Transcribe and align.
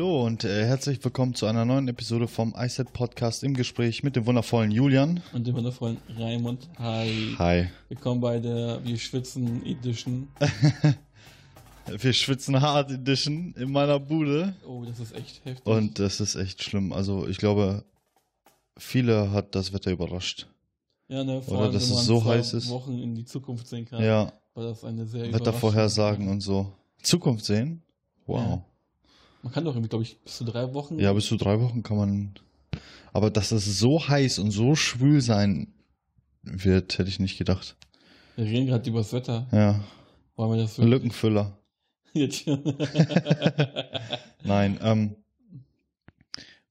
Hallo 0.00 0.24
und 0.24 0.44
äh, 0.44 0.64
herzlich 0.64 1.04
willkommen 1.04 1.34
zu 1.34 1.44
einer 1.44 1.66
neuen 1.66 1.86
Episode 1.86 2.26
vom 2.26 2.54
iSet 2.56 2.90
Podcast 2.94 3.44
im 3.44 3.52
Gespräch 3.52 4.02
mit 4.02 4.16
dem 4.16 4.24
wundervollen 4.24 4.70
Julian. 4.70 5.22
Und 5.34 5.46
dem 5.46 5.54
wundervollen 5.54 5.98
Raimund. 6.16 6.70
Hi. 6.78 7.34
Hi. 7.36 7.68
Willkommen 7.90 8.18
bei 8.22 8.38
der 8.38 8.82
Wir 8.82 8.96
schwitzen 8.96 9.62
Edition. 9.66 10.28
Wir 11.86 12.14
schwitzen 12.14 12.62
hart 12.62 12.90
Edition 12.90 13.54
in 13.58 13.72
meiner 13.72 14.00
Bude. 14.00 14.54
Oh, 14.66 14.82
das 14.86 15.00
ist 15.00 15.14
echt 15.14 15.44
heftig. 15.44 15.66
Und 15.66 15.98
das 15.98 16.18
ist 16.20 16.34
echt 16.34 16.64
schlimm. 16.64 16.94
Also 16.94 17.28
ich 17.28 17.36
glaube, 17.36 17.84
viele 18.78 19.32
hat 19.32 19.54
das 19.54 19.74
Wetter 19.74 19.90
überrascht. 19.90 20.46
ja, 21.08 21.24
ne, 21.24 21.42
vor 21.42 21.58
oder 21.58 21.64
allem, 21.64 21.72
dass 21.74 21.90
wenn 21.90 21.90
es 21.90 21.96
man 21.96 22.04
so 22.06 22.24
heiß 22.24 22.54
ist. 22.54 22.70
Wochen 22.70 22.98
in 22.98 23.14
die 23.14 23.26
Zukunft 23.26 23.66
sehen 23.66 23.84
kann, 23.84 24.02
Ja, 24.02 24.32
war 24.54 24.64
das 24.64 24.82
eine 24.82 25.04
sehr 25.04 25.30
Wettervorhersagen 25.30 26.26
und 26.26 26.40
so. 26.40 26.72
Zukunft 27.02 27.44
sehen? 27.44 27.82
Wow. 28.24 28.62
Man 29.42 29.52
kann 29.52 29.64
doch 29.64 29.74
irgendwie, 29.74 29.88
glaube 29.88 30.04
ich, 30.04 30.18
bis 30.22 30.36
zu 30.36 30.44
drei 30.44 30.72
Wochen. 30.74 30.98
Ja, 30.98 31.12
bis 31.12 31.26
zu 31.26 31.36
drei 31.36 31.60
Wochen 31.60 31.82
kann 31.82 31.96
man. 31.96 32.34
Aber 33.12 33.30
dass 33.30 33.52
es 33.52 33.78
so 33.78 34.06
heiß 34.08 34.38
und 34.38 34.50
so 34.50 34.74
schwül 34.74 35.20
sein 35.20 35.72
wird, 36.42 36.98
hätte 36.98 37.08
ich 37.08 37.18
nicht 37.20 37.38
gedacht. 37.38 37.76
Wir 38.36 38.44
reden 38.44 38.66
gerade 38.66 38.88
über 38.88 39.00
das 39.00 39.12
Wetter. 39.12 39.48
Ja, 39.52 39.80
Wollen 40.36 40.52
wir 40.52 40.62
das 40.62 40.78
wirklich 40.78 40.90
Lückenfüller. 40.90 41.58
jetzt 42.12 42.44
schon? 42.44 42.62
Nein, 44.44 44.78
ähm. 44.82 45.16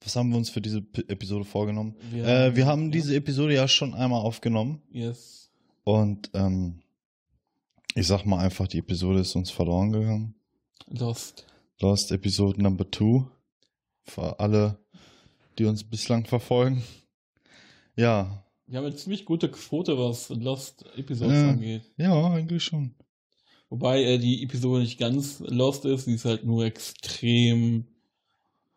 Was 0.01 0.15
haben 0.15 0.29
wir 0.29 0.37
uns 0.37 0.49
für 0.49 0.61
diese 0.61 0.81
P 0.81 1.01
Episode 1.07 1.43
vorgenommen? 1.45 1.95
Wir 2.09 2.25
äh, 2.25 2.55
wir 2.55 2.65
haben 2.65 2.85
ja. 2.85 2.91
diese 2.91 3.15
Episode 3.15 3.53
ja 3.53 3.67
schon 3.67 3.93
einmal 3.93 4.21
aufgenommen 4.21 4.81
Yes. 4.91 5.51
und 5.83 6.31
ähm, 6.33 6.79
ich 7.95 8.07
sag 8.07 8.25
mal 8.25 8.39
einfach, 8.39 8.67
die 8.67 8.79
Episode 8.79 9.19
ist 9.19 9.35
uns 9.35 9.51
verloren 9.51 9.91
gegangen. 9.91 10.35
Lost. 10.87 11.45
Lost 11.81 12.11
Episode 12.11 12.61
Number 12.61 12.89
Two. 12.89 13.25
Für 14.03 14.39
alle, 14.39 14.77
die 15.57 15.65
uns 15.65 15.83
bislang 15.83 16.25
verfolgen. 16.25 16.83
Ja, 17.95 18.43
Wir 18.67 18.77
haben 18.79 18.85
eine 18.85 18.95
ziemlich 18.95 19.25
gute 19.25 19.49
Quote, 19.49 19.97
was 19.97 20.29
Lost 20.29 20.85
Episodes 20.97 21.37
Ja. 21.37 21.49
angeht. 21.49 21.83
ja, 21.97 22.31
eigentlich 22.33 22.63
schon. 22.63 22.95
Wobei 23.69 24.03
äh, 24.03 24.17
die 24.17 24.43
Episode 24.43 24.81
nicht 24.81 24.97
ganz 24.99 25.39
lost 25.41 25.85
ist, 25.85 26.05
sie 26.05 26.15
ist 26.15 26.25
halt 26.25 26.43
nur 26.43 26.65
extrem 26.65 27.85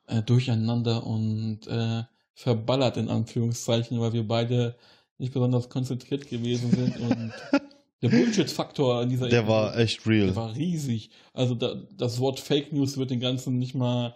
äh, 0.07 0.23
durcheinander 0.23 1.07
und 1.07 1.67
äh, 1.67 2.03
verballert 2.35 2.97
in 2.99 3.09
Anführungszeichen, 3.09 4.01
weil 4.01 4.13
wir 4.13 4.27
beide 4.27 4.77
nicht 5.19 5.33
besonders 5.33 5.69
konzentriert 5.71 6.29
gewesen 6.29 6.71
sind 6.73 6.99
und 6.99 7.33
der 8.03 8.09
Bullshit-Faktor 8.09 9.03
in 9.03 9.11
dieser 9.11 9.29
Der 9.29 9.47
war 9.49 9.77
echt 9.79 10.07
real. 10.07 10.27
der 10.27 10.37
war 10.37 10.55
riesig. 10.55 11.11
Also 11.33 11.55
da, 11.55 11.75
das 11.97 12.19
Wort 12.21 12.41
Fake 12.41 12.73
News 12.73 12.97
wird 12.97 13.11
den 13.11 13.21
Ganzen 13.21 13.59
nicht 13.59 13.75
mal 13.75 14.15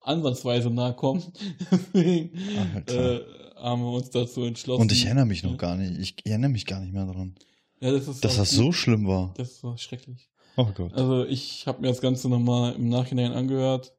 ansatzweise 0.00 0.70
nahe 0.70 0.94
kommen. 0.94 1.22
Deswegen 1.70 2.30
Alter. 2.74 3.20
äh, 3.20 3.24
haben 3.56 3.82
wir 3.82 3.92
uns 3.92 4.10
dazu 4.10 4.44
entschlossen. 4.44 4.82
Und 4.82 4.92
ich 4.92 5.04
erinnere 5.04 5.26
mich 5.26 5.42
noch 5.42 5.56
gar 5.56 5.76
nicht. 5.76 5.98
Ich 5.98 6.26
erinnere 6.26 6.50
mich 6.50 6.66
gar 6.66 6.80
nicht 6.80 6.92
mehr 6.92 7.06
daran, 7.06 7.34
Ja, 7.80 7.92
das 7.92 8.08
ist 8.08 8.24
dass 8.24 8.36
das 8.36 8.50
so 8.50 8.72
schlimm 8.72 9.06
war. 9.06 9.32
Das 9.36 9.62
war 9.62 9.76
schrecklich. 9.78 10.28
Oh 10.56 10.66
Gott. 10.74 10.92
Also 10.94 11.24
ich 11.26 11.66
habe 11.66 11.80
mir 11.82 11.88
das 11.88 12.00
Ganze 12.00 12.28
nochmal 12.28 12.74
im 12.74 12.88
Nachhinein 12.88 13.32
angehört 13.32 13.92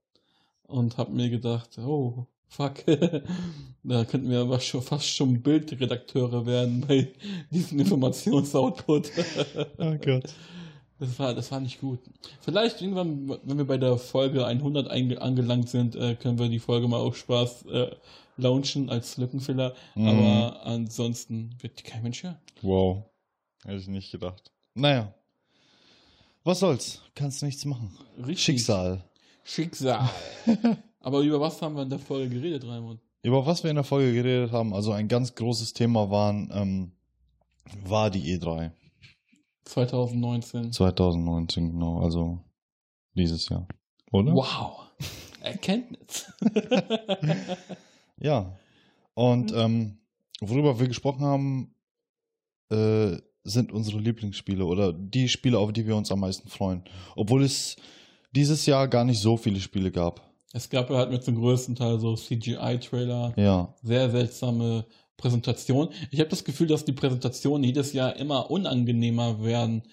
und 0.64 0.98
habe 0.98 1.12
mir 1.14 1.30
gedacht, 1.30 1.78
oh, 1.78 2.28
fuck, 2.52 2.84
da 3.84 4.06
könnten 4.06 4.30
wir 4.30 4.42
aber 4.42 4.60
schon, 4.60 4.82
fast 4.82 5.08
schon 5.08 5.42
Bildredakteure 5.42 6.46
werden 6.46 6.82
bei 6.88 7.12
diesem 7.50 7.80
Informationsoutput. 7.80 9.12
Oh 9.80 9.96
Gott. 9.98 10.34
Das 11.00 11.18
war, 11.18 11.34
das 11.34 11.52
war 11.52 11.60
nicht 11.60 11.82
gut. 11.82 12.00
Vielleicht 12.42 12.80
irgendwann, 12.82 13.28
wenn 13.44 13.58
wir 13.58 13.66
bei 13.66 13.78
der 13.78 13.98
Folge 13.98 14.46
100 14.46 14.92
einge- 14.92 15.18
angelangt 15.18 15.68
sind, 15.70 15.96
äh, 15.96 16.14
können 16.16 16.38
wir 16.38 16.48
die 16.48 16.60
Folge 16.60 16.88
mal 16.88 17.00
auf 17.00 17.18
Spaß 17.18 17.66
äh, 17.72 17.96
launchen 18.38 18.90
als 18.92 19.18
Lückenfiller. 19.18 19.74
Mhm. 19.96 20.08
Aber 20.08 20.64
ansonsten 20.64 21.56
wird 21.60 21.80
die 21.80 21.84
kein 21.84 22.04
Mensch 22.04 22.22
hören. 22.22 22.38
Wow. 22.62 23.06
Hätte 23.64 23.78
ich 23.78 23.88
nicht 23.88 24.12
gedacht. 24.12 24.52
Naja. 24.76 25.12
Was 26.44 26.60
soll's? 26.60 27.02
Kannst 27.16 27.42
nichts 27.42 27.66
machen. 27.66 27.98
Richtig. 28.20 28.42
Schicksal. 28.44 29.04
Schicksal. 29.44 30.08
aber 31.02 31.20
über 31.22 31.40
was 31.40 31.62
haben 31.62 31.76
wir 31.76 31.84
in 31.84 31.90
der 31.90 32.00
Folge 32.00 32.30
geredet, 32.30 32.66
Raimund? 32.66 33.00
Über 33.24 33.46
was 33.46 33.64
wir 33.64 33.70
in 33.70 33.76
der 33.76 33.84
Folge 33.84 34.14
geredet 34.14 34.52
haben, 34.52 34.74
also 34.74 34.92
ein 34.92 35.08
ganz 35.08 35.36
großes 35.36 35.74
Thema 35.74 36.10
waren, 36.10 36.50
ähm, 36.54 36.92
war 37.86 38.10
die 38.10 38.38
E3. 38.38 38.72
2019. 39.66 40.72
2019, 40.72 41.72
genau. 41.72 42.02
Also 42.02 42.40
dieses 43.16 43.48
Jahr. 43.50 43.68
Oder? 44.12 44.34
Wow. 44.34 44.88
Erkenntnis. 45.42 46.32
Ja. 48.22 48.56
Und 49.14 49.52
ähm, 49.54 49.98
worüber 50.40 50.80
wir 50.80 50.88
gesprochen 50.88 51.26
haben, 51.26 51.76
äh, 52.70 53.18
sind 53.44 53.72
unsere 53.72 54.00
Lieblingsspiele 54.00 54.64
oder 54.64 54.94
die 54.94 55.28
Spiele, 55.28 55.58
auf 55.58 55.74
die 55.74 55.88
wir 55.88 55.96
uns 55.96 56.12
am 56.12 56.20
meisten 56.20 56.48
freuen. 56.48 56.84
Obwohl 57.16 57.44
es 57.44 57.76
dieses 58.32 58.66
Jahr 58.68 58.88
gar 58.88 59.04
nicht 59.04 59.20
so 59.20 59.38
viele 59.38 59.60
Spiele 59.60 59.92
gab. 59.92 60.31
Es 60.54 60.70
gab 60.70 60.90
ja 60.90 60.98
halt 60.98 61.12
mit 61.12 61.24
zum 61.24 61.36
größten 61.36 61.76
Teil 61.76 62.00
so 62.00 62.16
CGI-Trailer, 62.16 63.34
Ja. 63.38 63.74
sehr 63.84 64.10
seltsame 64.10 64.86
Präsentation. 65.18 65.90
Ich 66.10 66.20
habe 66.20 66.30
das 66.30 66.44
Gefühl, 66.44 66.68
dass 66.68 66.84
die 66.86 66.94
Präsentationen 66.94 67.64
jedes 67.64 67.94
Jahr 67.94 68.16
immer 68.18 68.50
unangenehmer 68.52 69.44
werden. 69.44 69.84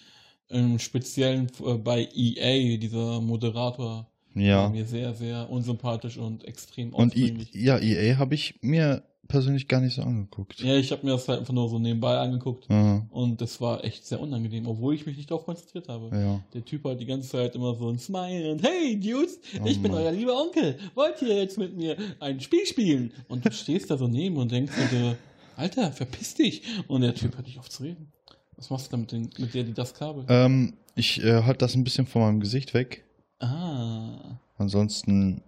Im 0.51 0.79
Speziellen 0.79 1.49
äh, 1.65 1.75
bei 1.75 2.09
EA, 2.15 2.79
dieser 2.79 3.21
Moderator, 3.21 4.09
Ja. 4.35 4.69
mir 4.71 4.87
sehr, 4.87 5.13
sehr 5.15 5.51
unsympathisch 5.51 6.17
und 6.17 6.45
extrem 6.45 6.95
Und 6.95 7.15
I 7.15 7.23
aufdringlich. 7.25 7.55
ja, 7.55 7.79
EA 7.79 8.17
habe 8.17 8.35
ich 8.35 8.55
mir 8.63 9.03
persönlich 9.29 9.69
gar 9.69 9.81
nicht 9.81 9.95
so 9.95 10.03
angeguckt. 10.03 10.61
Ja, 10.61 10.75
ich 10.77 10.91
habe 10.91 11.05
mir 11.07 11.13
das 11.13 11.29
halt 11.29 11.41
einfach 11.41 11.53
nur 11.55 11.69
so 11.69 11.79
nebenbei 11.79 12.19
angeguckt 12.19 12.69
Aha. 12.71 13.07
und 13.11 13.41
das 13.41 13.61
war 13.61 13.85
echt 13.85 14.07
sehr 14.07 14.21
unangenehm, 14.21 14.67
obwohl 14.67 14.95
ich 14.95 15.07
mich 15.07 15.17
nicht 15.17 15.31
darauf 15.31 15.45
konzentriert 15.45 15.89
habe. 15.89 16.11
Ja. 16.17 16.41
Der 16.55 16.65
Typ 16.65 16.85
hat 16.85 16.99
die 17.01 17.07
ganze 17.07 17.29
Zeit 17.29 17.55
immer 17.55 17.75
so 17.77 17.89
ein 17.91 17.99
Smile 17.99 18.51
und 18.53 18.63
hey 18.63 18.99
Dudes, 18.99 19.39
ich 19.53 19.79
Oh 19.79 19.83
bin 19.83 19.93
Mann. 19.93 20.01
euer 20.01 20.13
lieber 20.13 20.41
Onkel. 20.41 20.79
Wollt 20.95 21.21
ihr 21.23 21.37
jetzt 21.37 21.59
mit 21.59 21.77
mir 21.77 21.97
ein 22.21 22.41
Spiel 22.41 22.67
spielen? 22.67 23.13
Und 23.29 23.45
du 23.45 23.53
stehst 23.53 23.91
da 23.91 23.97
so 23.99 24.09
neben 24.09 24.37
und 24.39 24.51
denkst 24.51 24.73
dir, 24.91 25.17
Alter, 25.57 25.93
verpiss 25.93 26.35
dich. 26.35 26.63
Und 26.87 27.03
der 27.03 27.15
Typ 27.15 27.37
hört 27.37 27.47
nicht 27.47 27.59
auf 27.59 27.69
zu 27.69 27.83
reden. 27.83 28.13
Was 28.57 28.71
machst 28.71 28.87
du 28.87 28.91
da 28.93 28.97
mit, 28.97 29.39
mit 29.39 29.55
der, 29.55 29.65
die 29.65 29.73
das 29.75 29.93
Kabel? 29.95 30.25
Ähm, 30.29 30.75
ich 30.95 31.23
äh, 31.23 31.43
halte 31.43 31.59
das 31.59 31.75
ein 31.75 31.85
bisschen 31.85 32.07
von 32.07 32.23
meinem 32.23 32.41
Gesicht 32.41 32.75
weg. 32.75 33.05
Ah. 33.41 34.39
Ansonsten 34.57 35.43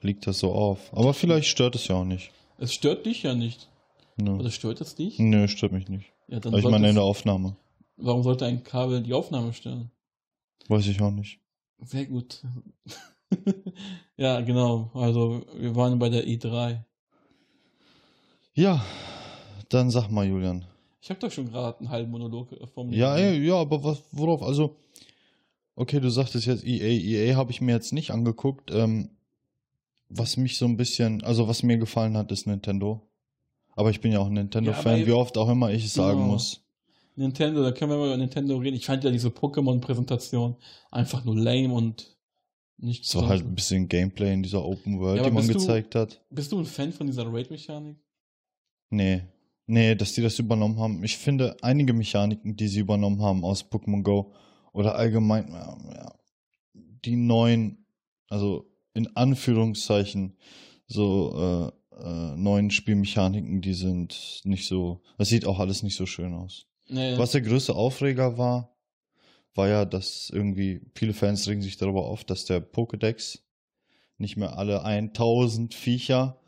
liegt 0.00 0.26
das 0.26 0.38
so 0.38 0.52
auf. 0.52 0.92
Aber 0.92 1.14
vielleicht 1.14 1.48
stört 1.48 1.74
es 1.74 1.88
ja 1.88 1.96
auch 1.96 2.04
nicht. 2.04 2.30
Es 2.58 2.72
stört 2.74 3.06
dich 3.06 3.22
ja 3.22 3.34
nicht. 3.34 3.68
Nö, 4.16 4.32
Oder 4.38 4.50
stört 4.50 4.80
es 4.80 4.94
dich? 4.94 5.18
Nö 5.18 5.48
stört 5.48 5.72
mich 5.72 5.88
nicht. 5.88 6.12
Ja, 6.28 6.40
dann 6.40 6.52
Aber 6.52 6.58
ich 6.62 6.68
meine 6.68 6.88
in 6.88 6.94
der 6.94 7.04
Aufnahme. 7.04 7.56
warum 7.96 8.22
sollte 8.22 8.46
ein 8.46 8.62
Kabel 8.62 9.02
die 9.02 9.14
Aufnahme 9.14 9.52
stören? 9.52 9.90
Weiß 10.68 10.86
ich 10.86 11.00
auch 11.00 11.10
nicht. 11.10 11.38
Sehr 11.82 12.06
gut. 12.06 12.42
ja, 14.16 14.40
genau. 14.42 14.90
Also, 14.94 15.42
wir 15.56 15.74
waren 15.74 15.98
bei 15.98 16.08
der 16.10 16.26
E3. 16.26 16.84
Ja, 18.54 18.84
dann 19.70 19.90
sag 19.90 20.10
mal, 20.10 20.26
Julian. 20.26 20.64
Ich 21.00 21.08
habe 21.08 21.20
doch 21.20 21.30
schon 21.30 21.50
gerade 21.50 21.78
einen 21.78 21.88
halben 21.88 22.10
Monolog 22.10 22.52
äh, 22.52 22.66
vom 22.66 22.92
Ja, 22.92 23.16
ey, 23.16 23.44
ja, 23.46 23.54
aber 23.54 23.82
was, 23.82 24.02
worauf? 24.12 24.42
Also, 24.42 24.76
okay, 25.76 25.98
du 26.00 26.10
sagtest 26.10 26.46
jetzt 26.46 26.64
EA. 26.64 26.86
EA 27.30 27.36
habe 27.36 27.52
ich 27.52 27.60
mir 27.60 27.72
jetzt 27.72 27.92
nicht 27.92 28.10
angeguckt. 28.10 28.70
Ähm, 28.70 29.10
was 30.10 30.36
mich 30.36 30.58
so 30.58 30.66
ein 30.66 30.76
bisschen, 30.76 31.22
also 31.22 31.48
was 31.48 31.62
mir 31.62 31.78
gefallen 31.78 32.16
hat, 32.16 32.30
ist 32.32 32.46
Nintendo. 32.46 33.08
Aber 33.76 33.90
ich 33.90 34.00
bin 34.00 34.12
ja 34.12 34.18
auch 34.18 34.26
ein 34.26 34.34
Nintendo-Fan, 34.34 34.98
aber- 35.00 35.06
wie 35.06 35.12
oft 35.12 35.38
auch 35.38 35.48
immer 35.48 35.70
ich 35.70 35.84
es 35.86 35.94
sagen 35.94 36.18
Genau. 36.18 36.32
muss. 36.32 36.62
Nintendo, 37.16 37.62
da 37.62 37.72
können 37.72 37.90
wir 37.90 37.98
mal 37.98 38.06
über 38.06 38.16
Nintendo 38.16 38.56
reden. 38.56 38.76
Ich 38.76 38.86
fand 38.86 39.04
ja 39.04 39.10
diese 39.10 39.28
Pokémon-Präsentation 39.28 40.56
einfach 40.90 41.24
nur 41.24 41.36
lame 41.36 41.72
und 41.72 42.16
nicht 42.78 43.04
So 43.04 43.26
halt 43.28 43.42
ein 43.44 43.54
bisschen 43.54 43.88
Gameplay 43.88 44.32
in 44.32 44.42
dieser 44.42 44.64
Open 44.64 44.98
World, 45.00 45.18
Ja, 45.18 45.24
die 45.24 45.30
man 45.30 45.46
du- 45.46 45.52
gezeigt 45.52 45.94
hat. 45.94 46.20
Bist 46.30 46.50
du 46.52 46.58
ein 46.58 46.64
Fan 46.64 46.92
von 46.92 47.06
dieser 47.06 47.30
Raid-Mechanik? 47.30 47.96
Nee. 48.90 49.22
Nee, 49.66 49.94
dass 49.94 50.14
die 50.14 50.22
das 50.22 50.38
übernommen 50.38 50.78
haben. 50.80 51.04
Ich 51.04 51.16
finde, 51.16 51.56
einige 51.62 51.92
Mechaniken, 51.92 52.56
die 52.56 52.68
sie 52.68 52.80
übernommen 52.80 53.22
haben 53.22 53.44
aus 53.44 53.62
Pokémon 53.70 54.02
Go 54.02 54.32
oder 54.72 54.96
allgemein, 54.96 55.48
ja, 55.52 55.76
ja, 55.94 56.14
die 57.04 57.16
neuen, 57.16 57.84
also 58.28 58.66
in 58.94 59.14
Anführungszeichen, 59.16 60.36
so 60.86 61.72
äh, 61.92 62.02
äh, 62.02 62.36
neuen 62.36 62.70
Spielmechaniken, 62.70 63.60
die 63.60 63.74
sind 63.74 64.40
nicht 64.44 64.66
so, 64.66 65.02
das 65.18 65.28
sieht 65.28 65.46
auch 65.46 65.58
alles 65.58 65.82
nicht 65.82 65.96
so 65.96 66.06
schön 66.06 66.34
aus. 66.34 66.66
Nee, 66.88 67.16
Was 67.18 67.32
der 67.32 67.42
größte 67.42 67.74
Aufreger 67.74 68.36
war, 68.38 68.74
war 69.54 69.68
ja, 69.68 69.84
dass 69.84 70.30
irgendwie 70.30 70.80
viele 70.94 71.12
Fans 71.12 71.46
regen 71.48 71.62
sich 71.62 71.76
darüber 71.76 72.04
auf, 72.04 72.24
dass 72.24 72.44
der 72.44 72.60
Pokédex 72.60 73.40
nicht 74.18 74.36
mehr 74.36 74.58
alle 74.58 74.82
1000 74.82 75.74
Viecher, 75.74 76.38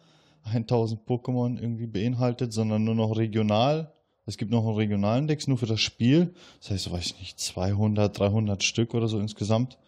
1000 0.44 1.06
Pokémon 1.06 1.60
irgendwie 1.60 1.86
beinhaltet, 1.86 2.52
sondern 2.52 2.84
nur 2.84 2.94
noch 2.94 3.16
regional. 3.16 3.92
Es 4.26 4.36
gibt 4.36 4.50
noch 4.50 4.64
einen 4.66 4.76
regionalen 4.76 5.26
Dex 5.26 5.48
nur 5.48 5.58
für 5.58 5.66
das 5.66 5.80
Spiel. 5.80 6.34
Das 6.60 6.70
heißt, 6.70 6.92
weiß 6.92 7.06
ich 7.06 7.18
nicht, 7.18 7.40
200, 7.40 8.18
300 8.18 8.62
Stück 8.62 8.94
oder 8.94 9.08
so 9.08 9.18
insgesamt. 9.18 9.78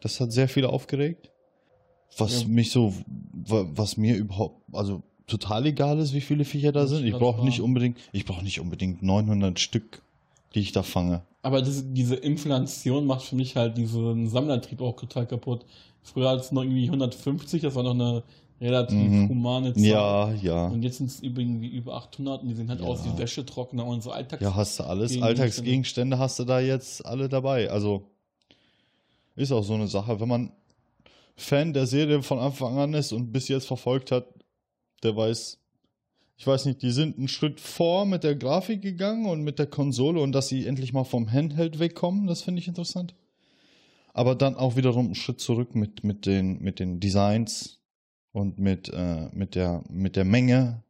Das 0.00 0.20
hat 0.20 0.32
sehr 0.32 0.48
viele 0.48 0.70
aufgeregt. 0.70 1.30
Was 2.18 2.42
Ja. 2.42 2.48
mich 2.48 2.70
so, 2.70 2.94
wa- 3.32 3.66
was 3.74 3.96
mir 3.96 4.16
überhaupt, 4.16 4.60
also 4.72 5.02
total 5.26 5.66
egal 5.66 5.98
ist, 5.98 6.14
wie 6.14 6.20
viele 6.20 6.44
Viecher 6.44 6.72
da 6.72 6.86
sind. 6.86 7.04
ich 7.04 7.12
brauche 7.12 7.44
nicht 7.44 7.60
unbedingt, 7.60 7.98
ich 8.12 8.24
brauche 8.24 8.42
nicht 8.44 8.60
unbedingt 8.60 9.02
900 9.02 9.58
Stück, 9.58 10.02
die 10.54 10.60
ich 10.60 10.72
da 10.72 10.82
fange. 10.82 11.22
Aber 11.42 11.60
das, 11.62 11.84
diese 11.92 12.14
Inflation 12.16 13.06
macht 13.06 13.22
für 13.22 13.36
mich 13.36 13.54
halt 13.56 13.76
diesen 13.76 14.28
Sammlertrieb 14.28 14.80
auch 14.80 14.96
total 14.96 15.26
kaputt. 15.26 15.64
Früher 16.02 16.30
als 16.30 16.52
noch 16.52 16.62
irgendwie 16.62 16.88
150, 16.90 17.62
das 17.62 17.74
war 17.74 17.82
noch 17.82 17.90
eine 17.94 18.22
relativ 18.60 18.96
Mhm. 18.96 19.28
humane 19.28 19.74
Zahl. 19.74 19.82
Ja, 19.84 20.32
ja. 20.32 20.66
Und 20.68 20.82
jetzt 20.82 20.96
sind 20.98 21.10
es 21.10 21.20
irgendwie 21.22 21.68
über 21.68 21.94
800 21.94 22.42
und 22.42 22.48
die 22.48 22.54
sehen 22.54 22.68
halt 22.70 22.80
Ja. 22.80 22.86
aus 22.86 23.04
wie 23.04 23.18
Wäschetrockner 23.18 23.84
und 23.84 24.02
so 24.02 24.12
Alltags. 24.12 24.42
Ja, 24.42 24.54
hast 24.54 24.78
du 24.78 24.84
alles. 24.84 25.10
Gegenstände. 25.12 25.26
Alltagsgegenstände 25.42 26.18
hast 26.18 26.38
du 26.38 26.44
da 26.44 26.60
jetzt 26.60 27.04
alle 27.04 27.28
dabei. 27.28 27.70
Also 27.70 28.04
ist 29.34 29.52
auch 29.52 29.62
so 29.62 29.74
eine 29.74 29.88
Sache. 29.88 30.18
Wenn 30.20 30.28
man 30.28 30.52
Fan 31.36 31.72
der 31.72 31.86
Serie 31.86 32.22
von 32.22 32.38
Anfang 32.38 32.78
an 32.78 32.94
ist 32.94 33.12
und 33.12 33.32
bis 33.32 33.48
jetzt 33.48 33.66
verfolgt 33.66 34.10
hat, 34.10 34.26
der 35.02 35.16
weiß, 35.16 35.58
ich 36.38 36.46
weiß 36.46 36.64
nicht, 36.66 36.82
die 36.82 36.90
sind 36.90 37.18
einen 37.18 37.28
Schritt 37.28 37.60
vor 37.60 38.06
mit 38.06 38.24
der 38.24 38.34
Grafik 38.36 38.82
gegangen 38.82 39.26
und 39.26 39.42
mit 39.42 39.58
der 39.58 39.66
Konsole 39.66 40.20
und 40.20 40.32
dass 40.32 40.48
sie 40.48 40.66
endlich 40.66 40.92
mal 40.92 41.04
vom 41.04 41.30
Handheld 41.30 41.78
wegkommen, 41.78 42.26
das 42.26 42.42
finde 42.42 42.60
ich 42.60 42.68
interessant. 42.68 43.14
Aber 44.14 44.34
dann 44.34 44.54
auch 44.54 44.76
wiederum 44.76 45.06
einen 45.06 45.14
Schritt 45.14 45.40
zurück 45.40 45.74
mit, 45.74 46.04
mit, 46.04 46.24
den, 46.24 46.58
mit 46.62 46.78
den 46.78 47.00
Designs 47.00 47.80
und 48.32 48.58
mit, 48.58 48.90
äh, 48.92 49.28
mit, 49.32 49.54
der, 49.54 49.82
mit 49.90 50.16
der 50.16 50.24
Menge. 50.24 50.82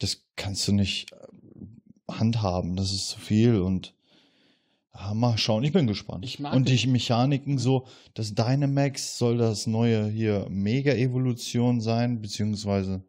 Das 0.00 0.24
kannst 0.34 0.66
du 0.66 0.72
nicht 0.72 1.12
äh, 1.12 2.12
handhaben, 2.12 2.74
das 2.74 2.92
ist 2.92 3.08
zu 3.10 3.20
viel 3.20 3.60
und 3.60 3.94
mal 5.14 5.38
schauen, 5.38 5.64
ich 5.64 5.72
bin 5.72 5.86
gespannt. 5.86 6.24
Ich 6.24 6.38
mag 6.38 6.54
und 6.54 6.68
die 6.68 6.86
Mechaniken 6.86 7.58
so, 7.58 7.86
das 8.14 8.34
Dynamax 8.34 9.18
soll 9.18 9.38
das 9.38 9.66
neue 9.66 10.08
hier 10.08 10.46
Mega-Evolution 10.50 11.80
sein, 11.80 12.20
beziehungsweise 12.20 13.02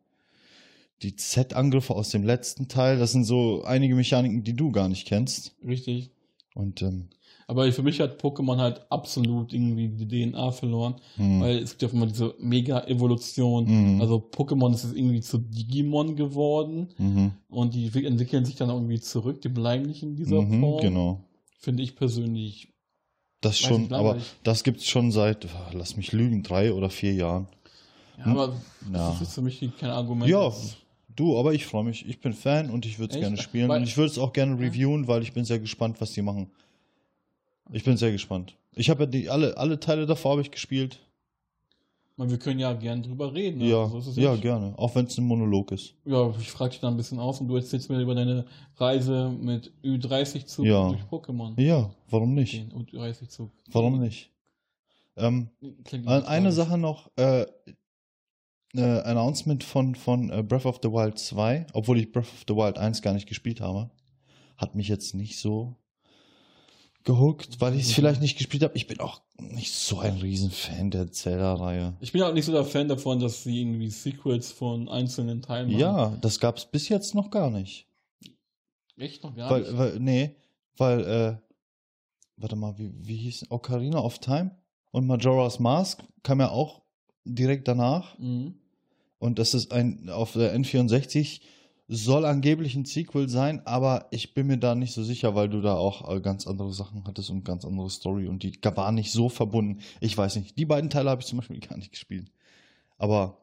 die 1.01 1.15
Z-Angriffe 1.15 1.95
aus 1.95 2.09
dem 2.09 2.23
letzten 2.23 2.67
Teil, 2.67 2.99
das 2.99 3.13
sind 3.13 3.23
so 3.23 3.63
einige 3.63 3.95
Mechaniken, 3.95 4.43
die 4.43 4.55
du 4.55 4.71
gar 4.71 4.89
nicht 4.89 5.07
kennst. 5.07 5.55
Richtig. 5.65 6.11
Und 6.53 6.81
ähm, 6.81 7.07
Aber 7.47 7.71
für 7.71 7.83
mich 7.83 8.01
hat 8.01 8.21
Pokémon 8.21 8.57
halt 8.57 8.85
absolut 8.89 9.53
irgendwie 9.53 9.87
die 9.87 10.29
DNA 10.29 10.51
verloren, 10.51 10.95
hm, 11.15 11.41
weil 11.41 11.57
es 11.59 11.71
gibt 11.71 11.83
ja 11.83 11.87
auch 11.87 11.93
immer 11.93 12.07
diese 12.07 12.35
Mega-Evolution. 12.39 13.95
Mhm. 13.95 14.01
Also 14.01 14.17
Pokémon 14.17 14.73
ist 14.73 14.83
jetzt 14.83 14.97
irgendwie 14.97 15.21
zu 15.21 15.37
Digimon 15.37 16.15
geworden 16.15 16.89
mhm, 16.97 17.31
und 17.49 17.73
die 17.73 17.85
entwickeln 18.05 18.45
sich 18.45 18.55
dann 18.55 18.69
irgendwie 18.69 18.99
zurück, 18.99 19.41
die 19.41 19.49
bleiben 19.49 19.85
nicht 19.85 20.03
in 20.03 20.15
dieser 20.15 20.41
mhm, 20.41 20.59
Form. 20.59 20.81
genau. 20.81 21.23
Finde 21.59 21.83
ich 21.83 21.95
persönlich. 21.95 22.69
Das 23.41 23.57
schon, 23.59 23.93
aber 23.93 24.17
das 24.43 24.63
gibt's 24.63 24.87
schon 24.87 25.11
seit, 25.11 25.45
ah, 25.45 25.71
lass 25.73 25.95
mich 25.95 26.11
lügen, 26.11 26.43
drei 26.43 26.73
oder 26.73 26.89
vier 26.89 27.13
Jahren. 27.13 27.47
Ja, 28.17 28.25
Hm? 28.25 28.31
aber 28.37 28.53
Ja. 28.91 29.11
das 29.11 29.21
ist 29.21 29.33
für 29.33 29.41
mich 29.41 29.59
kein 29.79 29.89
Argument. 29.91 30.29
Ja, 30.29 30.51
du, 31.15 31.37
aber 31.37 31.53
ich 31.53 31.65
freue 31.65 31.83
mich. 31.85 32.07
Ich 32.07 32.19
bin 32.19 32.33
Fan 32.33 32.69
und 32.69 32.85
ich 32.85 32.99
würde 32.99 33.13
es 33.13 33.19
gerne 33.19 33.37
spielen. 33.37 33.69
Und 33.69 33.83
ich 33.83 33.95
würde 33.95 34.11
es 34.11 34.17
auch 34.17 34.33
gerne 34.33 34.59
reviewen, 34.59 35.07
weil 35.07 35.21
ich 35.21 35.31
bin 35.33 35.45
sehr 35.45 35.59
gespannt, 35.59 36.01
was 36.01 36.11
die 36.13 36.21
machen. 36.21 36.49
Ich 37.71 37.83
bin 37.83 37.95
sehr 37.97 38.11
gespannt. 38.11 38.55
Ich 38.73 38.89
habe 38.89 39.03
ja 39.03 39.09
die 39.09 39.29
alle, 39.29 39.57
alle 39.57 39.79
Teile 39.79 40.05
davor 40.05 40.31
habe 40.31 40.41
ich 40.41 40.51
gespielt. 40.51 40.99
Man, 42.19 42.29
wir 42.29 42.37
können 42.37 42.59
ja 42.59 42.73
gern 42.73 43.01
drüber 43.01 43.33
reden. 43.33 43.61
Ja, 43.61 43.83
also, 43.83 44.01
so 44.01 44.19
ja, 44.19 44.35
gerne. 44.35 44.73
Auch 44.77 44.93
wenn 44.93 45.05
es 45.05 45.17
ein 45.17 45.23
Monolog 45.23 45.71
ist. 45.71 45.95
Ja, 46.03 46.29
ich 46.37 46.51
frage 46.51 46.71
dich 46.71 46.81
da 46.81 46.89
ein 46.89 46.97
bisschen 46.97 47.17
aus 47.17 47.39
und 47.39 47.47
du 47.47 47.55
erzählst 47.55 47.89
mir 47.89 47.97
über 48.01 48.13
deine 48.13 48.45
Reise 48.75 49.29
mit 49.29 49.71
Ü30-Zug 49.85 50.65
Ja. 50.65 50.89
durch 50.89 51.01
Pokémon. 51.03 51.57
Ja, 51.61 51.89
warum 52.09 52.33
nicht? 52.33 52.55
Den 52.55 52.73
Ü30-Zug. 52.73 53.49
Warum 53.71 54.01
nicht? 54.01 54.31
Ähm, 55.15 55.47
Äh, 55.61 56.07
Eine. 56.07 56.51
Sache 56.51 56.77
noch, 56.77 57.09
äh, 57.15 57.45
äh, 58.75 58.81
Announcement 58.81 59.63
von, 59.63 59.95
von 59.95 60.29
äh, 60.29 60.43
Breath 60.43 60.65
of 60.65 60.79
the 60.83 60.89
Wild 60.89 61.17
2, 61.17 61.67
obwohl 61.71 61.99
ich 61.99 62.11
Breath 62.11 62.25
of 62.27 62.43
the 62.49 62.53
Wild 62.53 62.77
1 62.77 63.01
gar 63.01 63.13
nicht 63.13 63.27
gespielt 63.29 63.61
habe, 63.61 63.91
hat 64.57 64.75
mich 64.75 64.89
jetzt 64.89 65.15
nicht 65.15 65.39
so 65.39 65.77
gehuckt, 67.03 67.59
weil 67.61 67.73
ich 67.75 67.83
es 67.83 67.89
Mhm. 67.89 67.93
vielleicht 67.93 68.21
nicht 68.21 68.37
gespielt 68.37 68.63
habe. 68.63 68.75
Ich 68.75 68.87
bin 68.87 68.99
auch 68.99 69.21
nicht 69.39 69.71
so 69.73 69.99
ein 69.99 70.17
Riesenfan 70.17 70.91
der 70.91 71.11
Zelda-Reihe. 71.11 71.93
Ich 72.01 72.11
bin 72.11 72.21
auch 72.21 72.33
nicht 72.33 72.45
so 72.45 72.51
der 72.51 72.65
Fan 72.65 72.87
davon, 72.87 73.19
dass 73.19 73.43
sie 73.43 73.61
irgendwie 73.61 73.89
Sequels 73.89 74.51
von 74.51 74.89
einzelnen 74.89 75.41
Teilen 75.41 75.67
machen. 75.69 75.79
Ja, 75.79 76.17
das 76.21 76.39
gab 76.39 76.57
es 76.57 76.65
bis 76.65 76.89
jetzt 76.89 77.15
noch 77.15 77.31
gar 77.31 77.49
nicht. 77.49 77.85
Echt 78.97 79.23
noch 79.23 79.35
gar 79.35 79.49
weil, 79.49 79.61
nicht. 79.61 79.77
weil, 79.77 79.99
nee, 79.99 80.35
weil, 80.77 80.99
äh, 81.05 81.37
warte 82.37 82.55
mal, 82.55 82.77
wie, 82.77 82.91
wie 82.99 83.15
hieß 83.17 83.45
Ocarina 83.49 83.99
of 83.99 84.19
Time 84.19 84.51
und 84.91 85.07
Majora's 85.07 85.59
Mask 85.59 86.03
kam 86.23 86.39
ja 86.41 86.49
auch 86.49 86.81
direkt 87.23 87.67
danach. 87.67 88.17
Mhm. 88.19 88.55
Und 89.19 89.39
das 89.39 89.53
ist 89.53 89.71
ein, 89.71 90.09
auf 90.09 90.33
der 90.33 90.53
N64 90.57 91.41
soll 91.91 92.23
angeblich 92.25 92.75
ein 92.75 92.85
Sequel 92.85 93.27
sein, 93.29 93.65
aber 93.65 94.05
ich 94.11 94.35
bin 94.35 94.45
mir 94.47 94.57
da 94.57 94.75
nicht 94.75 94.93
so 94.93 95.03
sicher, 95.03 95.33
weil 95.33 95.49
du 95.49 95.59
da 95.59 95.73
auch 95.75 96.07
äh, 96.09 96.21
ganz 96.21 96.45
andere 96.45 96.71
Sachen 96.71 97.03
hattest 97.05 97.31
und 97.31 97.43
ganz 97.43 97.65
andere 97.65 97.89
Story 97.89 98.27
und 98.27 98.43
die 98.43 98.53
war 98.63 98.91
nicht 98.91 99.11
so 99.11 99.27
verbunden. 99.27 99.81
Ich 99.99 100.15
weiß 100.15 100.35
nicht. 100.35 100.55
Die 100.57 100.65
beiden 100.65 100.91
Teile 100.91 101.09
habe 101.09 101.21
ich 101.21 101.27
zum 101.27 101.39
Beispiel 101.39 101.59
gar 101.67 101.77
nicht 101.77 101.91
gespielt. 101.91 102.31
Aber, 102.99 103.39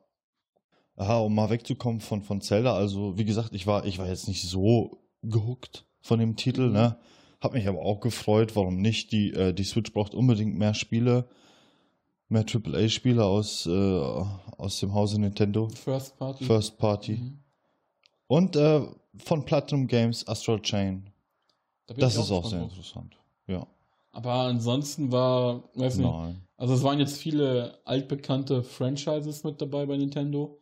aha, 0.95 1.19
um 1.19 1.35
mal 1.35 1.51
wegzukommen 1.51 2.01
von, 2.01 2.23
von 2.23 2.41
Zelda, 2.41 2.75
also 2.77 3.19
wie 3.19 3.25
gesagt, 3.25 3.53
ich 3.53 3.67
war, 3.67 3.85
ich 3.85 3.99
war 3.99 4.07
jetzt 4.07 4.29
nicht 4.29 4.43
so 4.49 5.03
gehuckt 5.23 5.85
von 6.01 6.21
dem 6.21 6.37
Titel, 6.37 6.69
Mhm. 6.69 6.73
ne? 6.73 6.99
Hab 7.41 7.53
mich 7.53 7.67
aber 7.69 7.83
auch 7.83 8.01
gefreut, 8.01 8.55
warum 8.57 8.77
nicht? 8.81 9.13
Die, 9.13 9.33
äh, 9.33 9.53
die 9.53 9.65
Switch 9.65 9.93
braucht 9.93 10.15
unbedingt 10.15 10.57
mehr 10.57 10.73
Spiele, 10.73 11.29
mehr 12.29 12.45
AAA-Spiele 12.47 13.25
aus, 13.25 13.67
äh, 13.67 13.71
aus 13.71 14.79
dem 14.81 14.95
Hause 14.95 15.21
Nintendo. 15.21 15.69
First 15.69 16.17
Party. 16.17 16.45
First 16.45 16.79
Party. 16.79 17.13
Mhm. 17.17 17.39
Und 18.29 18.57
äh, 18.57 18.83
von 19.19 19.45
Platinum 19.45 19.87
Games 19.87 20.27
Astral 20.27 20.61
Chain. 20.61 21.11
Da 21.87 21.95
Das 21.95 22.15
ich 22.15 22.21
ist 22.23 22.31
auch 22.31 22.45
sehr 22.47 22.61
drauf. 22.61 22.71
interessant. 22.71 23.17
Ja. 23.47 23.67
Aber 24.13 24.33
ansonsten 24.33 25.13
war, 25.13 25.63
weiß 25.75 25.97
nicht, 25.99 26.07
Nein. 26.11 26.43
also 26.57 26.75
es 26.75 26.83
waren 26.83 26.99
jetzt 26.99 27.19
viele 27.19 27.79
altbekannte 27.85 28.63
Franchises 28.63 29.45
mit 29.45 29.61
dabei 29.61 29.87
bei 29.87 29.97
Nintendo. 29.97 30.59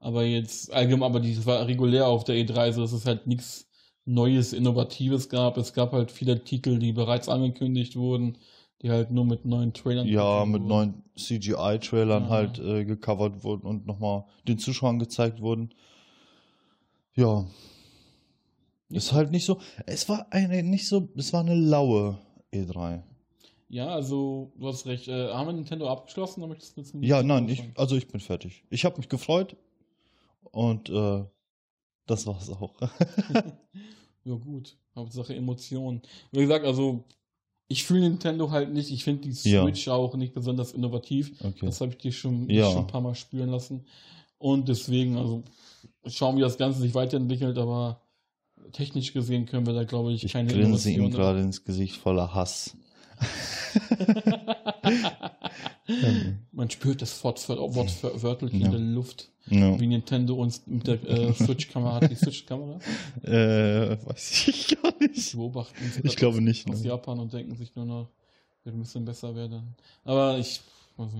Aber 0.00 0.22
jetzt 0.24 0.72
allgemein, 0.72 1.10
aber 1.10 1.20
die 1.20 1.44
war 1.44 1.66
regulär 1.66 2.06
auf 2.06 2.22
der 2.24 2.36
E3, 2.36 2.72
so 2.72 2.82
dass 2.82 2.92
es 2.92 3.04
halt 3.06 3.26
nichts 3.26 3.66
Neues, 4.04 4.52
Innovatives 4.52 5.28
gab. 5.28 5.56
Es 5.58 5.72
gab 5.74 5.92
halt 5.92 6.10
viele 6.12 6.42
Titel, 6.44 6.78
die 6.78 6.92
bereits 6.92 7.28
angekündigt 7.28 7.96
wurden, 7.96 8.38
die 8.80 8.90
halt 8.90 9.10
nur 9.10 9.24
mit 9.24 9.44
neuen 9.44 9.74
Trailern. 9.74 10.06
Ja, 10.06 10.44
mit 10.46 10.60
wurden. 10.62 10.68
neuen 10.68 11.02
CGI-Trailern 11.16 12.24
Ja. 12.24 12.28
halt 12.30 12.58
äh, 12.60 12.84
gecovert 12.84 13.42
wurden 13.42 13.66
und 13.66 13.86
nochmal 13.86 14.24
den 14.46 14.58
Zuschauern 14.58 14.98
gezeigt 14.98 15.40
wurden. 15.40 15.74
Ja. 17.18 17.46
Ist 18.90 19.12
halt 19.12 19.30
nicht 19.30 19.44
so. 19.44 19.58
Es 19.86 20.08
war 20.08 20.26
eine 20.30 20.62
nicht 20.62 20.86
so. 20.88 21.08
Es 21.16 21.32
war 21.32 21.40
eine 21.40 21.54
laue 21.54 22.18
E 22.50 22.62
E3. 22.62 23.02
Ja, 23.68 23.88
also 23.88 24.50
du 24.56 24.68
hast 24.68 24.86
recht. 24.86 25.08
Äh, 25.08 25.28
haben 25.32 25.46
wir 25.48 25.52
Nintendo 25.52 25.90
abgeschlossen? 25.90 26.40
Oder 26.40 26.48
möchtest 26.50 26.76
du 26.76 26.80
jetzt 26.80 26.94
Ja, 27.00 27.22
nein, 27.22 27.48
ich, 27.48 27.62
also 27.74 27.96
ich 27.96 28.08
bin 28.08 28.20
fertig. 28.20 28.64
Ich 28.70 28.84
habe 28.86 28.96
mich 28.96 29.08
gefreut 29.10 29.56
und 30.52 30.88
äh, 30.88 31.24
das 32.06 32.26
war's 32.26 32.48
auch. 32.50 32.74
Ja, 34.24 34.34
gut. 34.34 34.76
Hauptsache 34.94 35.34
Emotionen. 35.34 36.02
Wie 36.32 36.40
gesagt, 36.40 36.66
also 36.66 37.04
ich 37.68 37.84
fühle 37.84 38.00
Nintendo 38.10 38.50
halt 38.50 38.72
nicht. 38.72 38.90
Ich 38.90 39.04
finde 39.04 39.22
die 39.28 39.48
Ja. 39.48 39.62
Switch 39.62 39.88
auch 39.88 40.14
nicht 40.16 40.34
besonders 40.34 40.72
innovativ. 40.72 41.32
Okay. 41.42 41.64
Das 41.64 41.80
habe 41.80 41.92
ich 41.92 41.98
dir 41.98 42.12
schon, 42.12 42.48
Ja. 42.50 42.70
schon 42.70 42.80
ein 42.82 42.86
paar 42.88 43.00
Mal 43.00 43.14
spüren 43.14 43.48
lassen. 43.50 43.86
Und 44.38 44.68
deswegen, 44.68 45.16
also 45.16 45.42
schauen, 46.06 46.36
wie 46.36 46.40
das 46.42 46.56
Ganze 46.58 46.80
sich 46.80 46.94
weiterentwickelt, 46.94 47.58
aber 47.58 48.00
technisch 48.72 49.12
gesehen 49.12 49.46
können 49.46 49.66
wir 49.66 49.74
da, 49.74 49.84
glaube 49.84 50.12
ich, 50.12 50.24
Ich 50.24 50.32
keine 50.32 50.52
grinse 50.52 50.90
ihm 50.90 51.10
gerade 51.10 51.40
ins 51.40 51.64
Gesicht 51.64 51.96
voller 51.96 52.34
Hass. 52.34 52.76
Man 56.52 56.70
spürt 56.70 57.02
das 57.02 57.22
Wort, 57.24 57.48
Wort 57.48 58.22
wörtlich 58.22 58.52
Ja. 58.54 58.66
in 58.66 58.70
der 58.72 58.80
Luft. 58.80 59.30
Ja. 59.50 59.80
Wie 59.80 59.86
Nintendo 59.86 60.34
uns 60.34 60.66
mit 60.66 60.86
der 60.86 61.02
äh, 61.08 61.32
Switch-Kamera 61.32 61.94
hat. 62.00 62.10
Die 62.10 62.14
Switch-Kamera? 62.16 62.78
Äh, 63.22 63.96
weiß 64.06 64.48
ich 64.48 64.76
gar 64.82 64.92
Die 64.92 65.06
nicht. 65.08 65.32
beobachten 65.34 65.82
uns 65.84 65.96
Ich 66.02 66.16
glaube 66.16 66.42
nicht. 66.42 66.68
aus 66.68 66.80
Ne? 66.82 66.88
Japan 66.88 67.18
und 67.18 67.32
denken 67.32 67.56
sich 67.56 67.74
nur 67.74 67.86
noch, 67.86 68.08
ein 68.66 68.78
bisschen 68.78 69.06
besser 69.06 69.34
werden. 69.34 69.74
Aber 70.04 70.36
ich, 70.36 70.60
also, 70.98 71.18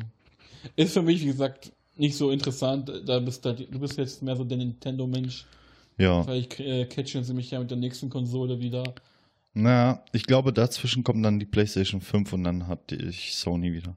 ist 0.77 0.93
für 0.93 1.01
mich, 1.01 1.23
wie 1.23 1.27
gesagt, 1.27 1.73
nicht 1.99 2.17
so 2.17 2.31
interessant. 2.31 2.90
Da 3.07 3.19
bist 3.21 3.45
da, 3.45 3.52
du 3.52 3.78
bist 3.78 3.99
jetzt 3.99 4.23
mehr 4.23 4.37
so 4.37 4.45
der 4.45 4.59
Nintendo-Mensch. 4.59 5.47
Ja. 5.99 6.23
Vielleicht 6.23 6.61
äh, 6.61 6.85
catchen 6.87 7.25
sie 7.25 7.35
mich 7.35 7.50
ja 7.50 7.59
mit 7.59 7.71
der 7.71 7.78
nächsten 7.78 8.09
Konsole 8.09 8.61
wieder. 8.61 8.85
Naja, 9.55 10.05
ich 10.12 10.25
glaube, 10.25 10.52
dazwischen 10.52 11.02
kommt 11.02 11.25
dann 11.25 11.40
die 11.40 11.47
PlayStation 11.47 12.00
5 12.00 12.33
und 12.35 12.45
dann 12.45 12.69
hat 12.69 12.93
ich 12.93 13.35
Sony 13.35 13.73
wieder. 13.73 13.97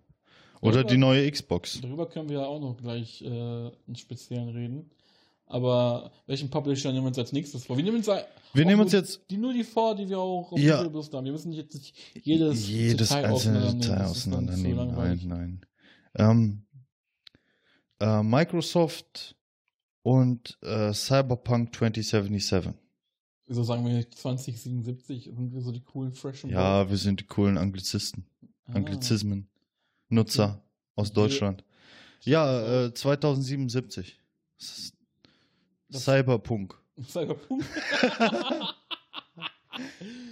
Oder 0.61 0.79
Oder- 0.79 0.83
die 0.85 0.97
neue 0.97 1.29
Xbox. 1.29 1.79
Darüber 1.81 2.07
können 2.07 2.29
wir 2.29 2.39
ja 2.39 2.45
auch 2.45 2.59
noch 2.59 2.77
gleich 2.77 3.21
äh, 3.21 3.67
in 3.87 3.95
Speziellen 3.95 4.49
reden. 4.49 4.89
Aber 5.45 6.11
welchen 6.27 6.49
Publisher 6.49 6.91
nehmen 6.91 7.03
wir 7.03 7.09
uns 7.09 7.19
als 7.19 7.33
nächstes 7.33 7.65
vor? 7.65 7.75
Wir 7.75 7.83
nehmen 7.83 7.97
uns, 7.97 8.07
Wir 8.53 8.65
nehmen 8.65 8.81
uns 8.81 8.93
jetzt 8.93 9.19
die, 9.29 9.35
nur 9.37 9.51
die 9.53 9.65
vor, 9.65 9.95
die 9.95 10.07
wir 10.07 10.17
auch 10.17 10.51
auf 10.53 10.57
Ja. 10.59 10.77
Google 10.77 10.91
Plus 10.91 11.11
haben. 11.11 11.25
Wir 11.25 11.33
müssen 11.33 11.51
jetzt 11.51 11.73
nicht 11.75 11.93
jedes, 12.23 12.69
jedes 12.69 13.09
Detail 13.09 13.25
einzelne 13.25 13.57
auseinandernehmen. 13.59 13.81
Detail 13.81 14.05
auseinandernehmen. 14.05 14.95
Nein, 14.95 15.21
nein. 15.25 15.61
Ähm, 16.15 16.61
äh, 18.01 18.23
Microsoft 18.23 19.35
und 20.03 20.57
äh, 20.61 20.93
Cyberpunk 20.93 21.73
2077. 21.75 22.73
Wieso 23.47 23.63
sagen 23.63 23.85
wir 23.85 23.93
nicht 23.93 24.15
2077? 24.17 25.25
Sind 25.35 25.53
wir 25.53 25.61
so 25.61 25.71
die 25.71 25.81
coolen 25.83 26.13
Freshen? 26.13 26.49
Ja, 26.49 26.89
wir 26.89 26.97
sind 26.97 27.19
die 27.19 27.25
coolen 27.25 27.57
Anglizisten. 27.57 28.25
Ah. 28.67 28.73
Anglizismen. 28.75 29.47
Nutzer 30.09 30.61
aus 30.95 31.09
Die- 31.09 31.15
Deutschland. 31.15 31.63
Ja, 32.23 32.85
äh, 32.85 32.93
2077. 32.93 34.19
Das 34.59 34.77
ist 34.77 34.95
Das- 35.89 36.03
Cyberpunk. 36.05 36.75
Cyberpunk. 37.07 37.63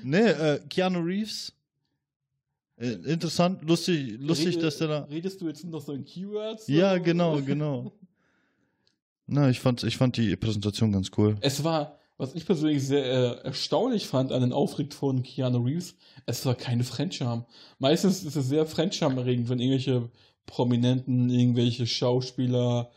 Nee, 0.03 0.17
äh, 0.17 0.59
Keanu 0.69 0.99
Reeves. 0.99 1.53
Äh, 2.79 2.91
interessant, 3.12 3.62
lustig, 3.67 4.17
lustig, 4.19 4.55
Rede- 4.55 4.62
dass 4.62 4.77
der 4.77 4.88
da. 4.88 5.00
Redest 5.12 5.41
du 5.41 5.48
jetzt 5.48 5.63
noch 5.65 5.81
so 5.81 5.91
in 5.93 6.05
Keywords? 6.05 6.67
Ja, 6.67 6.95
So? 6.95 7.03
genau, 7.03 7.41
genau. 7.45 7.91
Na, 9.27 9.50
ich 9.50 9.59
fand, 9.59 9.83
ich 9.83 9.98
fand 9.98 10.17
die 10.17 10.36
Präsentation 10.36 10.91
ganz 10.91 11.12
cool. 11.17 11.36
Es 11.41 11.63
war, 11.63 11.98
was 12.17 12.33
ich 12.36 12.45
persönlich 12.45 12.86
sehr 12.86 13.05
äh, 13.05 13.45
erstaunlich 13.45 14.07
fand 14.07 14.31
an 14.31 14.41
den 14.41 14.53
Auftritt 14.53 14.93
von 14.93 15.21
Keanu 15.24 15.59
Reeves, 15.63 15.95
es 16.25 16.45
war 16.45 16.55
keine 16.55 16.83
Fremdscham. 16.83 17.45
Meistens 17.77 18.24
ist 18.24 18.36
es 18.36 18.48
sehr 18.48 18.65
fremdscham-erregend, 18.65 19.50
wenn 19.50 19.59
irgendwelche 19.59 20.09
Prominenten, 20.48 21.29
irgendwelche 21.29 21.86
Schauspieler, 21.86 22.89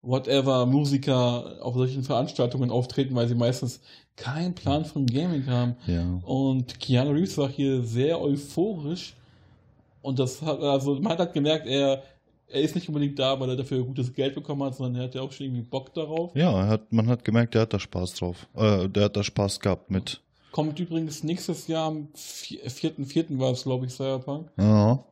whatever, 0.00 0.64
Musiker 0.64 1.58
auf 1.62 1.74
solchen 1.74 2.02
Veranstaltungen 2.02 2.70
auftreten, 2.70 3.14
weil 3.14 3.28
sie 3.28 3.34
meistens 3.34 3.80
keinen 4.16 4.54
Plan 4.54 4.84
von 4.84 5.06
Gaming 5.06 5.46
haben. 5.46 5.76
Ja. 5.86 6.02
Und 6.24 6.78
Keanu 6.80 7.10
Reeves 7.10 7.36
war 7.36 7.48
hier 7.50 7.82
sehr 7.82 8.20
euphorisch. 8.20 9.14
Und 10.04 10.18
das 10.18 10.42
hat, 10.42 10.60
also 10.60 10.96
man 10.96 11.16
hat 11.16 11.32
gemerkt, 11.32 11.66
er, 11.66 12.02
er 12.46 12.60
ist 12.60 12.74
nicht 12.74 12.86
unbedingt 12.88 13.18
da, 13.18 13.40
weil 13.40 13.48
er 13.48 13.56
dafür 13.56 13.82
gutes 13.84 14.12
Geld 14.12 14.34
bekommen 14.34 14.62
hat, 14.62 14.74
sondern 14.74 15.00
er 15.00 15.08
hat 15.08 15.14
ja 15.14 15.22
auch 15.22 15.32
schon 15.32 15.46
irgendwie 15.46 15.62
Bock 15.62 15.94
darauf. 15.94 16.36
Ja, 16.36 16.52
er 16.52 16.68
hat, 16.68 16.92
man 16.92 17.06
hat 17.08 17.24
gemerkt, 17.24 17.54
der 17.54 17.62
hat 17.62 17.72
da 17.72 17.78
Spaß 17.78 18.12
drauf. 18.12 18.46
Äh, 18.54 18.90
der 18.90 19.04
hat 19.04 19.16
da 19.16 19.24
Spaß 19.24 19.60
gehabt 19.60 19.90
mit. 19.90 20.20
Kommt 20.52 20.78
übrigens 20.78 21.24
nächstes 21.24 21.68
Jahr 21.68 21.86
am 21.86 22.08
4.4. 22.14 23.38
war 23.38 23.52
es, 23.52 23.62
glaube 23.62 23.86
ich, 23.86 23.92
Cyberpunk. 23.92 24.50
Ja. 24.58 25.02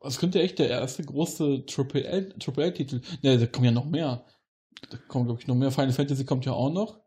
Das 0.00 0.18
könnte 0.18 0.42
echt 0.42 0.58
der 0.58 0.70
erste 0.70 1.04
große 1.04 1.64
AAA-Titel. 1.68 3.02
Ne, 3.22 3.38
da 3.38 3.46
kommen 3.46 3.66
ja 3.66 3.70
noch 3.70 3.86
mehr. 3.86 4.24
Da 4.90 4.98
kommen, 5.06 5.26
glaube 5.26 5.40
ich, 5.40 5.46
noch 5.46 5.54
mehr. 5.54 5.70
Final 5.70 5.92
Fantasy 5.92 6.24
kommt 6.24 6.44
ja 6.46 6.52
auch 6.52 6.72
noch. 6.72 6.98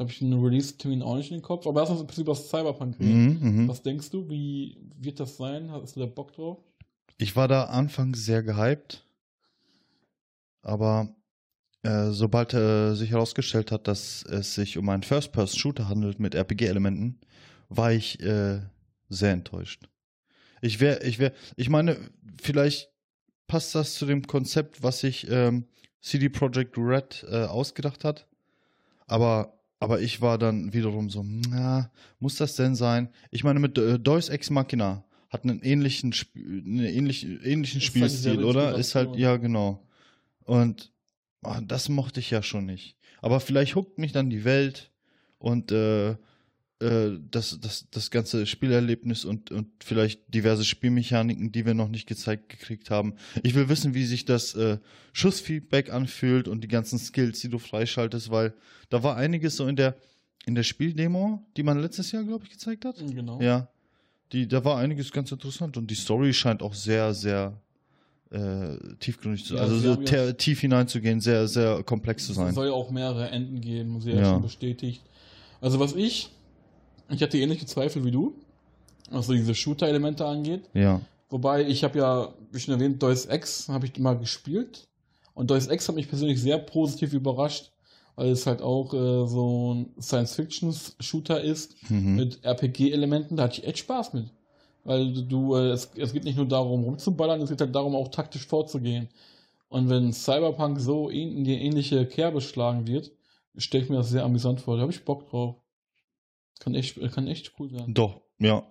Da 0.00 0.04
habe 0.04 0.12
ich 0.14 0.22
einen 0.22 0.42
Release-Termin 0.42 1.02
auch 1.02 1.16
nicht 1.16 1.30
in 1.30 1.36
den 1.36 1.42
Kopf. 1.42 1.66
Aber 1.66 1.82
lass 1.82 1.90
uns 1.90 2.00
im 2.00 2.06
Prinzip 2.06 2.26
aus 2.30 2.48
Cyberpunk 2.48 2.98
reden. 2.98 3.38
Mhm, 3.38 3.64
mhm. 3.64 3.68
Was 3.68 3.82
denkst 3.82 4.08
du? 4.08 4.30
Wie 4.30 4.78
wird 4.98 5.20
das 5.20 5.36
sein? 5.36 5.70
Hast 5.70 5.94
du 5.94 6.00
da 6.00 6.06
Bock 6.06 6.32
drauf? 6.32 6.56
Ich 7.18 7.36
war 7.36 7.48
da 7.48 7.64
anfangs 7.64 8.24
sehr 8.24 8.42
gehypt. 8.42 9.04
Aber 10.62 11.14
äh, 11.82 12.12
sobald 12.12 12.54
äh, 12.54 12.94
sich 12.94 13.10
herausgestellt 13.10 13.72
hat, 13.72 13.88
dass 13.88 14.22
es 14.22 14.54
sich 14.54 14.78
um 14.78 14.88
einen 14.88 15.02
First-Person-Shooter 15.02 15.90
handelt 15.90 16.18
mit 16.18 16.34
RPG-Elementen, 16.34 17.20
war 17.68 17.92
ich 17.92 18.22
äh, 18.22 18.60
sehr 19.10 19.32
enttäuscht. 19.32 19.86
Ich 20.62 20.80
wäre, 20.80 21.02
ich 21.02 21.18
wäre, 21.18 21.34
ich 21.56 21.68
meine, 21.68 21.98
vielleicht 22.40 22.88
passt 23.48 23.74
das 23.74 23.96
zu 23.96 24.06
dem 24.06 24.26
Konzept, 24.26 24.82
was 24.82 25.00
sich 25.00 25.30
ähm, 25.30 25.66
CD 26.00 26.30
Projekt 26.30 26.78
Red 26.78 27.26
äh, 27.30 27.44
ausgedacht 27.44 28.02
hat. 28.04 28.26
Aber, 29.06 29.59
aber 29.80 30.00
ich 30.02 30.20
war 30.20 30.38
dann 30.38 30.72
wiederum 30.72 31.08
so, 31.08 31.24
na, 31.24 31.90
muss 32.20 32.36
das 32.36 32.54
denn 32.54 32.76
sein? 32.76 33.08
Ich 33.30 33.42
meine, 33.42 33.58
mit 33.58 33.78
äh, 33.78 33.98
Deus 33.98 34.28
Ex 34.28 34.50
Machina 34.50 35.04
hat 35.30 35.44
einen 35.44 35.62
ähnlichen, 35.62 36.12
Sp 36.12 36.30
einen 36.36 36.84
ähnlichen, 36.84 37.40
ähnlichen 37.42 37.80
halt 37.80 37.86
Spielstil, 37.86 38.44
oder? 38.44 38.76
Ist 38.76 38.94
halt, 38.94 39.08
Inspiration. 39.08 39.18
ja, 39.18 39.36
genau. 39.38 39.86
Und 40.44 40.92
ah, 41.42 41.62
das 41.62 41.88
mochte 41.88 42.20
ich 42.20 42.30
ja 42.30 42.42
schon 42.42 42.66
nicht. 42.66 42.96
Aber 43.22 43.40
vielleicht 43.40 43.74
huckt 43.74 43.98
mich 43.98 44.12
dann 44.12 44.28
die 44.28 44.44
Welt 44.44 44.92
und 45.38 45.72
äh, 45.72 46.16
äh, 46.80 47.10
das, 47.30 47.58
das, 47.60 47.86
das 47.90 48.10
ganze 48.10 48.46
Spielerlebnis 48.46 49.24
und, 49.24 49.50
und 49.50 49.68
vielleicht 49.84 50.22
diverse 50.34 50.64
Spielmechaniken, 50.64 51.52
die 51.52 51.64
wir 51.66 51.74
noch 51.74 51.88
nicht 51.88 52.06
gezeigt 52.06 52.48
gekriegt 52.48 52.90
haben. 52.90 53.14
Ich 53.42 53.54
will 53.54 53.68
wissen, 53.68 53.94
wie 53.94 54.04
sich 54.04 54.24
das 54.24 54.54
äh, 54.54 54.78
Schussfeedback 55.12 55.92
anfühlt 55.92 56.48
und 56.48 56.62
die 56.64 56.68
ganzen 56.68 56.98
Skills, 56.98 57.40
die 57.40 57.48
du 57.48 57.58
freischaltest, 57.58 58.30
weil 58.30 58.54
da 58.88 59.02
war 59.02 59.16
einiges 59.16 59.56
so 59.56 59.66
in 59.66 59.76
der, 59.76 59.94
in 60.46 60.54
der 60.54 60.62
Spieldemo, 60.62 61.44
die 61.56 61.62
man 61.62 61.78
letztes 61.80 62.12
Jahr, 62.12 62.24
glaube 62.24 62.44
ich, 62.44 62.50
gezeigt 62.50 62.84
hat. 62.84 62.96
Genau. 62.98 63.40
Ja. 63.40 63.68
Die, 64.32 64.46
da 64.48 64.64
war 64.64 64.78
einiges 64.78 65.10
ganz 65.12 65.30
interessant 65.32 65.76
und 65.76 65.90
die 65.90 65.94
Story 65.96 66.32
scheint 66.32 66.62
auch 66.62 66.72
sehr, 66.74 67.12
sehr 67.14 67.60
äh, 68.30 68.76
tiefgründig 69.00 69.44
zu 69.44 69.56
Ja, 69.56 69.62
Also 69.62 69.76
so 69.78 70.00
ja- 70.02 70.32
tief 70.32 70.60
hineinzugehen, 70.60 71.20
sehr, 71.20 71.48
sehr 71.48 71.82
komplex 71.82 72.26
zu 72.26 72.32
Es 72.32 72.36
sein. 72.38 72.54
soll 72.54 72.68
ja 72.68 72.72
auch 72.72 72.90
mehrere 72.90 73.28
Enden 73.30 73.60
geben, 73.60 74.00
sie 74.00 74.10
ja 74.12 74.20
Ja. 74.20 74.30
schon 74.30 74.42
bestätigt. 74.42 75.02
Also 75.60 75.80
was 75.80 75.94
ich, 75.94 76.30
ich 77.10 77.22
hatte 77.22 77.38
ähnliche 77.38 77.66
Zweifel 77.66 78.04
wie 78.04 78.10
du, 78.10 78.34
was 79.10 79.26
so 79.26 79.32
diese 79.32 79.54
Shooter-Elemente 79.54 80.24
angeht. 80.24 80.62
Ja. 80.74 81.00
Wobei 81.28 81.66
ich 81.66 81.84
habe 81.84 81.98
ja, 81.98 82.34
wie 82.50 82.58
schon 82.60 82.74
erwähnt, 82.74 83.02
Deus 83.02 83.26
Ex 83.26 83.68
habe 83.68 83.86
ich 83.86 83.98
mal 83.98 84.18
gespielt. 84.18 84.88
Und 85.34 85.50
Deus 85.50 85.68
Ex 85.68 85.88
hat 85.88 85.94
mich 85.94 86.08
persönlich 86.08 86.40
sehr 86.40 86.58
positiv 86.58 87.12
überrascht, 87.12 87.70
weil 88.16 88.30
es 88.30 88.46
halt 88.46 88.60
auch 88.62 88.92
äh, 88.92 89.26
so 89.28 89.74
ein 89.74 89.90
Science-Fiction-Shooter 90.00 91.40
ist 91.42 91.76
Mhm. 91.90 92.16
mit 92.16 92.44
RPG-Elementen. 92.44 93.36
Da 93.36 93.44
hatte 93.44 93.60
ich 93.60 93.66
echt 93.66 93.78
Spaß 93.78 94.12
mit. 94.12 94.26
Weil 94.84 95.12
du, 95.26 95.54
äh, 95.56 95.70
es, 95.70 95.90
es 95.96 96.12
geht 96.12 96.24
nicht 96.24 96.36
nur 96.36 96.46
darum, 96.48 96.84
rumzuballern, 96.84 97.40
es 97.42 97.50
geht 97.50 97.60
halt 97.60 97.74
darum, 97.74 97.94
auch 97.94 98.08
taktisch 98.08 98.46
vorzugehen. 98.46 99.08
Und 99.68 99.88
wenn 99.88 100.12
Cyberpunk 100.12 100.80
so 100.80 101.08
in 101.08 101.44
die 101.44 101.54
ähnliche 101.54 102.06
Kerbe 102.06 102.40
schlagen 102.40 102.86
wird, 102.88 103.12
stelle 103.56 103.84
ich 103.84 103.90
mir 103.90 103.96
das 103.96 104.10
sehr 104.10 104.24
amüsant 104.24 104.60
vor. 104.60 104.76
Da 104.76 104.82
habe 104.82 104.92
ich 104.92 105.04
Bock 105.04 105.28
drauf. 105.30 105.56
Kann 106.60 106.74
echt, 106.74 107.00
kann 107.12 107.26
echt 107.26 107.52
cool 107.58 107.72
werden. 107.72 107.92
Doch, 107.94 108.20
ja. 108.38 108.64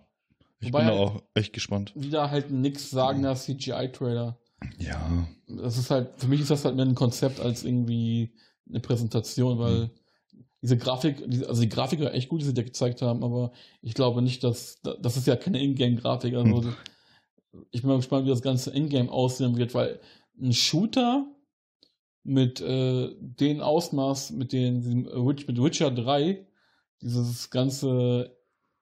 Ich 0.62 0.68
Wobei 0.70 0.80
bin 0.80 0.88
da 0.90 0.94
halt- 0.98 1.10
auch 1.10 1.24
echt 1.34 1.52
gespannt. 1.54 1.92
Wieder 1.96 2.32
halt 2.32 2.52
nix 2.52 2.90
sagender 2.90 3.36
CGI-Trailer. 3.36 4.38
Ja. 4.78 5.28
Das 5.48 5.78
ist 5.78 5.90
halt, 5.90 6.10
für 6.18 6.28
mich 6.28 6.40
ist 6.42 6.50
das 6.52 6.64
halt 6.66 6.76
mehr 6.76 6.86
ein 6.86 6.96
Konzept 6.96 7.40
als 7.40 7.64
irgendwie 7.64 8.34
eine 8.68 8.80
Präsentation, 8.80 9.58
weil 9.60 9.86
Mhm. 9.86 9.90
diese 10.62 10.78
Grafik, 10.78 11.22
also 11.48 11.62
die 11.62 11.70
Grafik 11.70 12.00
war 12.02 12.14
echt 12.14 12.30
gut, 12.30 12.42
die 12.42 12.46
sie 12.46 12.54
dir 12.54 12.66
gezeigt 12.66 13.02
haben, 13.02 13.24
aber 13.24 13.52
ich 13.82 13.94
glaube 13.94 14.22
nicht, 14.22 14.44
dass, 14.44 14.80
das 14.82 15.16
ist 15.18 15.28
ja 15.28 15.36
keine 15.38 15.62
Ingame-Grafik, 15.62 16.36
also 16.36 16.62
Mhm. 16.62 16.76
ich 17.72 17.82
bin 17.82 17.90
mal 17.90 17.96
gespannt, 17.98 18.26
wie 18.26 18.30
das 18.30 18.42
ganze 18.42 18.72
Ingame 18.76 19.10
aussehen 19.12 19.56
wird, 19.58 19.74
weil 19.74 20.00
ein 20.40 20.54
Shooter 20.54 21.26
mit 22.24 22.60
äh, 22.62 23.10
den 23.20 23.62
Ausmaß, 23.62 24.32
mit 24.32 24.52
Witch- 24.52 25.48
mit 25.48 25.64
Witcher 25.64 25.90
3, 25.90 26.46
dieses 27.02 27.50
ganze, 27.50 28.36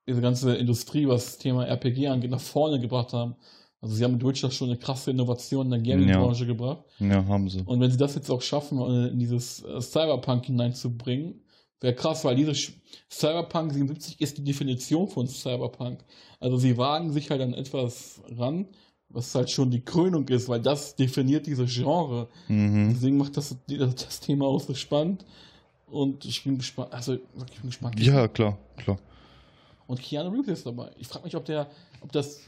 diese 0.08 0.22
ganze 0.22 0.56
Industrie, 0.56 1.08
was 1.08 1.26
das 1.26 1.38
Thema 1.38 1.66
RPG 1.66 2.08
angeht, 2.08 2.32
nach 2.32 2.40
vorne 2.40 2.80
gebracht 2.80 3.14
haben. 3.14 3.36
Also 3.80 3.96
sie 3.96 4.04
haben 4.04 4.14
mit 4.14 4.26
Witcher 4.26 4.50
schon 4.50 4.70
eine 4.70 4.78
krasse 4.78 5.12
Innovation 5.12 5.72
in 5.72 5.84
der 5.84 5.96
Gaming-Branche 5.96 6.48
gebracht. 6.48 6.84
Ja, 7.00 7.26
haben 7.26 7.48
sie. 7.48 7.62
Und 7.62 7.80
wenn 7.80 7.92
sie 7.92 7.98
das 7.98 8.16
jetzt 8.16 8.30
auch 8.32 8.42
schaffen, 8.42 8.80
äh, 8.80 9.08
in 9.10 9.20
dieses 9.20 9.64
äh, 9.64 9.80
Cyberpunk 9.82 10.46
hineinzubringen, 10.46 11.44
wäre 11.80 11.94
krass, 11.94 12.26
weil 12.26 12.36
dieses 12.36 12.72
Cyberpunk 13.12 13.72
77 13.72 14.20
ist 14.20 14.38
die 14.40 14.44
Definition 14.44 15.08
von 15.08 15.28
Cyberpunk. 15.28 16.04
Also 16.40 16.58
sie 16.58 16.78
wagen 16.78 17.12
sich 17.12 17.30
halt 17.30 17.42
an 17.42 17.54
etwas 17.54 18.22
ran, 18.36 18.68
was 19.10 19.34
halt 19.36 19.50
schon 19.50 19.70
die 19.70 19.84
Krönung 19.84 20.28
ist, 20.28 20.50
weil 20.50 20.62
das 20.62 20.96
definiert 20.96 21.46
dieses 21.46 21.74
Genre. 21.74 22.30
Mhm. 22.48 22.94
Deswegen 22.94 23.18
macht 23.18 23.38
das, 23.38 23.56
das 23.68 24.20
Thema 24.20 24.46
auch 24.46 24.60
so 24.60 24.74
spannend. 24.74 25.24
Und 25.88 26.25
ich 26.25 26.44
bin 26.44 26.58
gespannt, 26.58 26.94
also 26.94 27.13
wirklich, 27.13 27.56
ich 27.56 27.62
bin 27.62 27.70
gespannt. 27.70 28.00
Ja, 28.00 28.27
klar, 28.27 28.58
klar. 28.75 29.00
Und 29.88 30.01
Keanu 30.01 30.29
Reeves 30.32 30.60
ist 30.60 30.65
dabei. 30.65 30.91
Ich 30.98 31.08
frage 31.08 31.25
mich, 31.25 31.36
ob 31.36 31.46
der, 31.46 31.67
ob 32.01 32.12
das, 32.12 32.41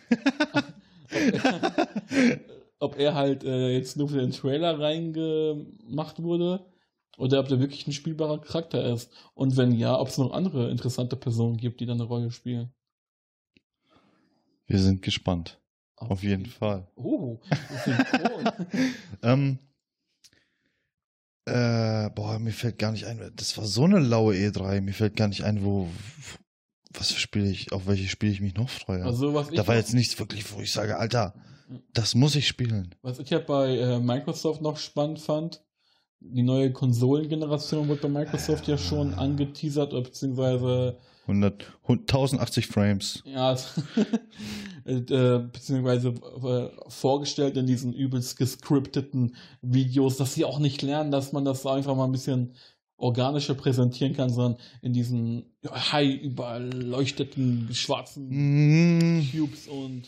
ob, 0.53 0.63
er, 1.09 2.39
ob 2.79 2.97
er 2.99 3.15
halt 3.15 3.43
äh, 3.45 3.69
jetzt 3.69 3.95
nur 3.95 4.09
für 4.09 4.19
den 4.19 4.31
Trailer 4.31 4.77
reingemacht 4.77 6.21
wurde 6.21 6.65
oder 7.17 7.39
ob 7.39 7.47
der 7.47 7.61
wirklich 7.61 7.87
ein 7.87 7.93
spielbarer 7.93 8.41
Charakter 8.41 8.83
ist. 8.93 9.09
Und 9.35 9.55
wenn 9.55 9.71
ja, 9.71 9.97
ob 9.97 10.09
es 10.09 10.17
noch 10.17 10.31
andere 10.31 10.69
interessante 10.69 11.15
Personen 11.15 11.55
gibt, 11.55 11.79
die 11.79 11.85
da 11.85 11.93
eine 11.93 12.03
Rolle 12.03 12.31
spielen. 12.31 12.73
Wir 14.67 14.79
sind 14.79 15.01
gespannt. 15.01 15.59
Auf 15.95 16.23
jeden 16.23 16.45
Fall. 16.45 16.87
Oh, 16.95 17.39
synchron. 17.83 18.51
Ähm, 19.21 19.59
äh, 21.49 22.09
boah, 22.13 22.39
mir 22.39 22.51
fällt 22.51 22.77
gar 22.77 22.91
nicht 22.91 23.05
ein. 23.05 23.31
Das 23.35 23.57
war 23.57 23.65
so 23.65 23.83
eine 23.83 23.99
laue 23.99 24.35
E3. 24.35 24.81
Mir 24.81 24.93
fällt 24.93 25.15
gar 25.15 25.27
nicht 25.27 25.43
ein, 25.43 25.63
wo. 25.63 25.87
Was 26.93 27.13
Spiele 27.13 27.49
ich, 27.49 27.71
auf 27.71 27.85
welche 27.85 28.07
Spiele 28.07 28.31
ich 28.31 28.41
mich 28.41 28.55
noch 28.55 28.69
freue. 28.69 29.03
also 29.05 29.35
was 29.35 29.49
da 29.49 29.67
war 29.67 29.75
jetzt 29.75 29.93
nichts 29.93 30.17
wirklich, 30.17 30.51
wo 30.51 30.59
ich 30.59 30.71
sage, 30.71 30.97
Alter, 30.97 31.35
das 31.93 32.15
muss 32.15 32.35
ich 32.35 32.47
spielen. 32.47 32.95
was 33.03 33.19
ich 33.19 33.31
halt 33.31 33.45
bei 33.45 33.77
äh, 33.77 33.99
Microsoft 33.99 34.61
noch 34.61 34.77
spannend 34.77 35.19
fand, 35.19 35.63
die 36.19 36.41
neue 36.41 36.73
Konsolengeneration 36.73 37.87
wird 37.87 38.01
bei 38.01 38.09
Microsoft 38.09 38.67
ja 38.67 38.77
schon 38.77 39.13
angeteasert, 39.13 39.91
beziehungsweise 39.91 40.97
100, 41.29 41.65
1080 41.87 42.67
Frames. 42.67 43.21
Ja, 43.25 43.53
es- 43.53 43.73
äh, 44.85 44.93
äh, 44.95 45.39
beziehungsweise 45.51 46.09
äh, 46.09 46.69
vorgestellt 46.89 47.55
in 47.57 47.67
diesen 47.67 47.93
übelst 47.93 48.37
gescripteten 48.37 49.35
Videos, 49.61 50.17
dass 50.17 50.33
sie 50.33 50.45
auch 50.45 50.59
nicht 50.59 50.81
lernen, 50.81 51.11
dass 51.11 51.31
man 51.31 51.45
das 51.45 51.65
einfach 51.65 51.95
mal 51.95 52.05
ein 52.05 52.11
bisschen 52.11 52.53
organischer 52.97 53.53
präsentieren 53.55 54.13
kann, 54.13 54.29
sondern 54.29 54.59
in 54.81 54.91
diesen 54.91 55.45
high 55.65 56.21
überleuchteten 56.21 57.69
schwarzen 57.73 58.27
Mhm. 58.29 59.27
Cubes 59.31 59.67
und 59.67 60.03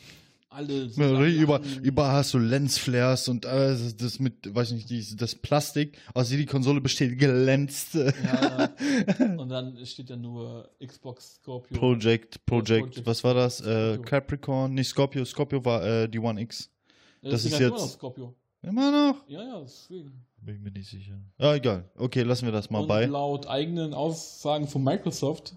alle 0.51 0.85
Ja, 0.95 1.25
Über, 1.25 1.61
überall 1.81 2.11
hast 2.17 2.33
du 2.33 2.37
Lensflares 2.39 3.27
und 3.29 3.45
äh, 3.45 3.49
das- 3.49 3.95
das 3.95 4.19
mit, 4.19 4.53
weiß 4.53 4.71
nicht, 4.71 4.89
die, 4.89 5.15
das 5.15 5.35
Plastik, 5.35 5.97
aus 6.13 6.29
dem 6.29 6.37
die 6.39 6.45
Konsole 6.45 6.81
besteht, 6.81 7.17
glänzt. 7.17 7.95
Ja, 7.95 8.69
und 9.37 9.49
dann 9.49 9.83
steht 9.85 10.09
ja 10.09 10.15
nur 10.17 10.69
Xbox 10.85 11.35
Scorpio. 11.35 11.77
Project, 11.77 12.45
Project, 12.45 12.81
Project 12.91 13.05
was 13.07 13.23
war 13.23 13.33
das? 13.33 13.61
Äh. 13.61 13.97
Capricorn, 14.05 14.73
nicht 14.73 14.89
Scorpio, 14.89 15.23
Scorpio 15.25 15.63
war 15.65 15.83
äh, 15.85 16.07
die 16.09 16.19
One 16.19 16.39
X. 16.41 16.69
Ja, 17.21 17.31
das 17.31 17.43
Ding 17.43 17.53
ist 17.53 17.59
immer 17.59 17.69
jetzt- 17.69 17.81
noch 17.81 17.89
Scorpio. 17.89 18.35
Immer 18.63 18.91
noch? 18.91 19.27
Ja, 19.27 19.41
ja, 19.41 19.59
deswegen. 19.61 20.11
Bin 20.43 20.55
ich 20.55 20.61
mir 20.61 20.71
nicht 20.71 20.89
sicher. 20.89 21.19
Ah, 21.39 21.55
egal. 21.55 21.89
Okay, 21.95 22.21
lassen 22.23 22.45
wir 22.45 22.51
das 22.51 22.69
mal 22.69 22.79
und 22.81 22.87
bei. 22.87 23.05
laut 23.05 23.47
eigenen 23.47 23.93
Aussagen 23.93 24.67
von 24.67 24.83
Microsoft 24.83 25.55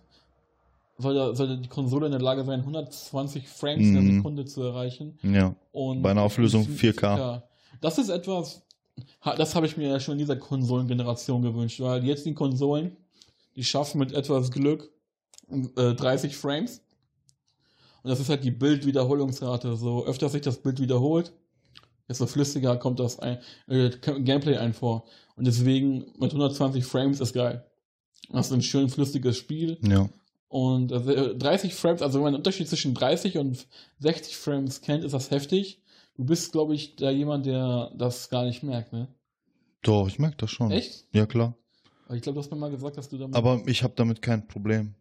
soll, 0.99 1.15
da- 1.15 1.35
soll 1.35 1.57
die 1.59 1.69
Konsole 1.69 2.07
in 2.07 2.13
der 2.13 2.21
Lage 2.21 2.45
sein, 2.45 2.61
120 2.65 3.49
Frames 3.49 3.83
in 3.87 3.95
der 3.95 4.03
Mhm. 4.03 4.17
Sekunde 4.17 4.45
zu 4.45 4.63
erreichen. 4.63 5.19
Ja. 5.23 5.55
Und 5.73 6.03
Bei 6.03 6.11
einer 6.11 6.23
Auflösung 6.23 6.65
4K. 6.67 7.17
Ja. 7.19 7.43
Das 7.81 7.99
ist 7.99 8.09
etwas, 8.09 8.63
das 9.25 9.55
habe 9.55 9.67
ich 9.67 9.77
mir 9.77 9.89
ja 9.89 10.01
schon 10.01 10.13
in 10.13 10.19
dieser 10.19 10.37
Konsolengeneration 10.37 11.43
gewünscht, 11.43 11.81
weil 11.81 12.01
die 12.01 12.07
jetzigen 12.09 12.35
Konsolen, 12.37 12.97
die 13.57 13.65
schaffen 13.65 13.99
mit 13.99 14.13
etwas 14.13 14.51
Glück 14.51 14.91
äh, 15.77 15.95
30 15.95 16.37
Frames. 16.37 16.81
Und 18.03 18.11
das 18.11 18.21
ist 18.21 18.29
halt 18.29 18.45
die 18.45 18.51
Bildwiederholungsrate. 18.51 19.77
So 19.77 20.05
öfter 20.07 20.29
sich 20.29 20.43
das 20.43 20.59
Bild 20.63 20.81
wiederholt, 20.81 21.33
desto 22.09 22.27
flüssiger 22.27 22.77
kommt 22.77 23.01
das 23.01 23.19
ein, 23.19 23.39
äh, 23.67 23.91
Gameplay 24.01 24.57
ein 24.59 24.75
vor. 24.75 25.05
Und 25.37 25.47
deswegen 25.47 26.05
mit 26.19 26.31
120 26.33 26.85
Frames 26.85 27.21
ist 27.21 27.33
geil. 27.33 27.65
Das 28.31 28.47
ist 28.47 28.53
ein 28.53 28.63
schön 28.63 28.89
flüssiges 28.89 29.37
Spiel. 29.37 29.79
Ja. 29.83 30.09
Und 30.49 30.93
äh, 30.93 31.35
30 31.37 31.75
Frames, 31.75 32.01
also 32.03 32.19
wenn 32.19 32.25
man 32.25 32.33
den 32.35 32.39
Unterschied 32.39 32.69
zwischen 32.69 32.95
30 32.95 33.39
und 33.39 33.67
60 33.99 34.37
Frames 34.37 34.81
kennt, 34.83 35.03
ist 35.05 35.13
das 35.13 35.31
heftig. 35.31 35.81
Du 36.17 36.25
bist, 36.25 36.53
glaube 36.53 36.75
ich, 36.75 36.95
da 36.97 37.11
jemand, 37.11 37.47
der 37.47 37.91
das 37.97 38.29
gar 38.31 38.45
nicht 38.45 38.63
merkt, 38.63 38.93
ne? 38.93 39.09
Doch, 39.83 40.07
ich 40.07 40.19
merke 40.19 40.37
das 40.39 40.51
schon. 40.51 40.71
Echt? 40.71 41.07
Ja, 41.13 41.27
klar. 41.27 41.57
Aber 42.07 42.17
ich 42.17 42.23
glaube, 42.23 42.35
du 42.37 42.41
hast 42.43 42.51
mir 42.51 42.57
mal 42.57 42.71
gesagt, 42.71 42.97
dass 42.97 43.09
du 43.09 43.19
damit. 43.19 43.35
Aber 43.35 43.63
ich 43.67 43.83
habe 43.83 43.95
damit 43.97 44.23
kein 44.23 44.47
Problem. 44.47 44.95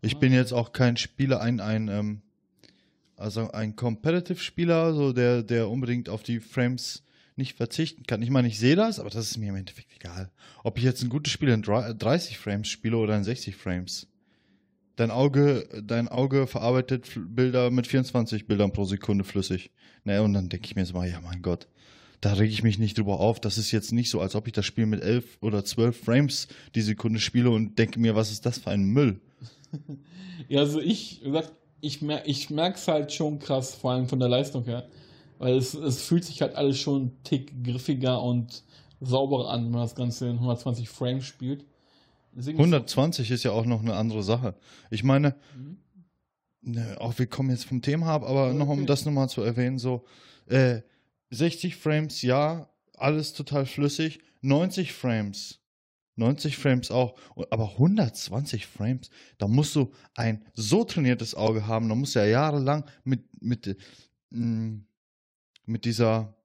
Ich 0.00 0.14
Ah. 0.16 0.18
bin 0.18 0.32
jetzt 0.32 0.52
auch 0.52 0.72
kein 0.72 0.96
Spieler, 0.96 1.40
ein, 1.40 1.60
ein, 1.60 1.88
ähm, 1.88 2.22
also 3.16 3.50
ein 3.50 3.76
Competitive-Spieler, 3.76 4.94
so 4.94 5.12
der, 5.12 5.42
der 5.42 5.68
unbedingt 5.68 6.08
auf 6.08 6.22
die 6.22 6.40
Frames 6.40 7.02
nicht 7.36 7.54
verzichten 7.56 8.04
kann. 8.04 8.22
Ich 8.22 8.30
meine, 8.30 8.48
ich 8.48 8.58
sehe 8.58 8.76
das, 8.76 8.98
aber 9.00 9.10
das 9.10 9.30
ist 9.30 9.36
mir 9.38 9.50
im 9.50 9.56
Endeffekt 9.56 9.92
egal. 9.94 10.30
Ob 10.62 10.78
ich 10.78 10.84
jetzt 10.84 11.02
ein 11.02 11.08
gutes 11.10 11.32
Spiel 11.32 11.48
in 11.50 11.62
drei- 11.62 11.92
30 11.92 12.38
Frames 12.38 12.68
spiele 12.68 12.96
oder 12.96 13.16
in 13.16 13.24
60 13.24 13.56
Frames. 13.56 14.06
Dein 14.96 15.10
Auge, 15.10 15.68
dein 15.82 16.08
Auge 16.08 16.46
verarbeitet 16.46 17.10
Bilder 17.16 17.70
mit 17.70 17.86
24 17.86 18.46
Bildern 18.46 18.72
pro 18.72 18.84
Sekunde 18.84 19.24
flüssig. 19.24 19.70
Naja, 20.04 20.20
und 20.20 20.34
dann 20.34 20.48
denke 20.48 20.66
ich 20.66 20.76
mir 20.76 20.86
so 20.86 20.94
mal, 20.94 21.08
ja 21.08 21.20
mein 21.20 21.42
Gott, 21.42 21.66
da 22.20 22.32
rege 22.34 22.52
ich 22.52 22.62
mich 22.62 22.78
nicht 22.78 22.96
drüber 22.96 23.18
auf. 23.20 23.40
Das 23.40 23.58
ist 23.58 23.72
jetzt 23.72 23.92
nicht 23.92 24.10
so, 24.10 24.20
als 24.20 24.34
ob 24.34 24.46
ich 24.46 24.52
das 24.52 24.64
Spiel 24.64 24.86
mit 24.86 25.02
11 25.02 25.38
oder 25.40 25.64
12 25.64 25.98
Frames 25.98 26.48
die 26.74 26.82
Sekunde 26.82 27.18
spiele 27.18 27.50
und 27.50 27.78
denke 27.78 27.98
mir, 27.98 28.14
was 28.14 28.30
ist 28.30 28.46
das 28.46 28.58
für 28.58 28.70
ein 28.70 28.84
Müll? 28.84 29.20
Ja, 30.48 30.60
also 30.60 30.80
ich, 30.80 31.22
ich, 31.80 32.02
mer 32.02 32.28
ich 32.28 32.50
merke 32.50 32.76
es 32.76 32.86
halt 32.86 33.12
schon 33.12 33.38
krass, 33.38 33.74
vor 33.74 33.92
allem 33.92 34.08
von 34.08 34.18
der 34.18 34.28
Leistung 34.28 34.64
her. 34.64 34.88
Weil 35.38 35.56
es, 35.56 35.74
es 35.74 36.02
fühlt 36.02 36.24
sich 36.24 36.42
halt 36.42 36.54
alles 36.54 36.78
schon 36.78 37.00
einen 37.00 37.22
Tick 37.22 37.64
griffiger 37.64 38.20
und 38.22 38.62
sauberer 39.00 39.50
an, 39.50 39.64
wenn 39.64 39.70
man 39.70 39.82
das 39.82 39.94
Ganze 39.94 40.26
in 40.26 40.34
120 40.34 40.88
Frames 40.88 41.24
spielt. 41.24 41.64
Deswegen 42.36 42.58
ist 42.58 42.64
120 42.64 43.30
ist 43.30 43.44
ja 43.44 43.52
auch 43.52 43.64
noch 43.66 43.80
eine 43.80 43.94
andere 43.94 44.22
Sache. 44.22 44.54
Ich 44.90 45.04
meine, 45.04 45.36
Mhm. 45.56 45.78
ne, 46.62 46.96
auch 47.00 47.18
wir 47.18 47.26
kommen 47.26 47.50
jetzt 47.50 47.64
vom 47.66 47.82
Thema 47.82 48.08
ab, 48.08 48.22
aber 48.24 48.48
Ja, 48.48 48.54
noch 48.54 48.68
um 48.68 48.78
okay. 48.80 48.86
das 48.86 49.04
nochmal 49.04 49.28
zu 49.28 49.42
erwähnen, 49.42 49.78
so 49.78 50.04
äh, 50.46 50.80
60 51.30 51.76
Frames, 51.76 52.22
ja, 52.22 52.68
alles 52.96 53.32
total 53.32 53.66
flüssig. 53.66 54.20
90 54.42 54.92
Frames, 54.92 55.60
90 56.16 56.56
Frames 56.58 56.90
auch, 56.90 57.18
aber 57.50 57.70
120 57.78 58.66
Frames, 58.66 59.08
da 59.38 59.48
musst 59.48 59.74
du 59.74 59.90
ein 60.14 60.44
so 60.52 60.84
trainiertes 60.84 61.34
Auge 61.34 61.66
haben, 61.66 61.88
da 61.88 61.94
musst 61.94 62.14
du 62.14 62.18
ja 62.20 62.26
jahrelang 62.26 62.84
mit, 63.04 63.24
mit, 63.42 63.76
mh, 64.30 64.80
mit 65.66 65.84
dieser, 65.86 66.36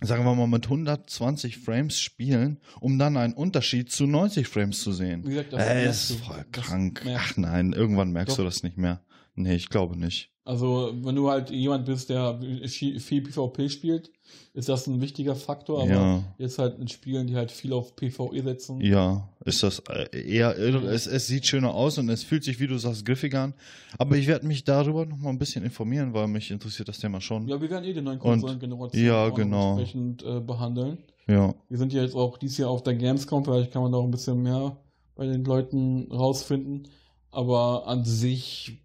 sagen 0.00 0.24
wir 0.24 0.34
mal, 0.34 0.46
mit 0.46 0.64
120 0.64 1.58
Frames 1.58 1.98
spielen, 2.00 2.58
um 2.80 2.98
dann 2.98 3.16
einen 3.16 3.32
Unterschied 3.34 3.90
zu 3.90 4.06
90 4.06 4.48
Frames 4.48 4.80
zu 4.80 4.92
sehen. 4.92 5.24
Wie 5.24 5.30
gesagt, 5.30 5.52
das 5.52 5.66
Äh, 5.66 5.88
ist 5.88 6.12
voll 6.24 6.44
krank. 6.52 7.02
Ach 7.16 7.36
nein, 7.36 7.72
irgendwann 7.72 8.10
merkst 8.12 8.32
Doch. 8.32 8.38
du 8.38 8.44
das 8.44 8.62
nicht 8.62 8.76
mehr. 8.76 9.02
Nee, 9.34 9.54
ich 9.54 9.68
glaube 9.68 9.96
nicht. 9.98 10.30
Also, 10.46 10.92
wenn 11.02 11.14
du 11.16 11.30
halt 11.30 11.48
jemand 11.50 11.86
bist, 11.86 12.10
der 12.10 12.38
viel 12.68 13.00
PvP 13.00 13.70
spielt, 13.70 14.10
ist 14.52 14.68
das 14.68 14.86
ein 14.86 15.00
wichtiger 15.00 15.34
Faktor, 15.34 15.82
aber 15.82 15.90
Ja. 15.90 16.22
jetzt 16.38 16.58
halt 16.58 16.78
in 16.78 16.86
Spielen, 16.86 17.26
die 17.26 17.34
halt 17.34 17.50
viel 17.50 17.72
auf 17.72 17.96
PvE 17.96 18.42
setzen. 18.42 18.80
Ja, 18.82 19.28
ist 19.44 19.62
das 19.62 19.80
äh, 19.88 20.06
eher, 20.12 20.56
es, 20.58 21.06
es 21.06 21.26
sieht 21.26 21.46
schöner 21.46 21.74
aus 21.74 21.96
und 21.96 22.08
es 22.10 22.22
fühlt 22.24 22.44
sich, 22.44 22.60
wie 22.60 22.66
du 22.66 22.76
sagst, 22.76 23.06
griffiger 23.06 23.42
an. 23.44 23.54
Aber 23.98 24.16
ich 24.16 24.26
werde 24.26 24.46
mich 24.46 24.64
darüber 24.64 25.06
noch 25.06 25.16
mal 25.16 25.30
ein 25.30 25.38
bisschen 25.38 25.64
informieren, 25.64 26.12
weil 26.12 26.28
mich 26.28 26.50
interessiert 26.50 26.88
das 26.88 26.98
Thema 26.98 27.20
schon. 27.22 27.48
Ja, 27.48 27.60
wir 27.60 27.70
werden 27.70 27.84
eh 27.84 27.94
die 27.94 28.02
neuen 28.02 28.18
Konsolengenerationen 28.18 29.06
ja, 29.06 29.28
genau. 29.30 29.78
entsprechend 29.78 30.22
äh, 30.24 30.40
behandeln. 30.40 30.98
Ja, 31.26 31.54
Wir 31.70 31.78
sind 31.78 31.92
ja 31.94 32.02
jetzt 32.02 32.14
auch 32.14 32.36
dieses 32.36 32.58
Jahr 32.58 32.68
auf 32.68 32.82
der 32.82 32.94
Gamescom, 32.94 33.44
vielleicht 33.46 33.72
kann 33.72 33.82
man 33.82 33.92
da 33.92 33.98
auch 33.98 34.04
ein 34.04 34.10
bisschen 34.10 34.42
mehr 34.42 34.76
bei 35.16 35.26
den 35.26 35.42
Leuten 35.44 36.12
rausfinden. 36.12 36.86
Aber 37.30 37.88
an 37.88 38.04
sich, 38.04 38.83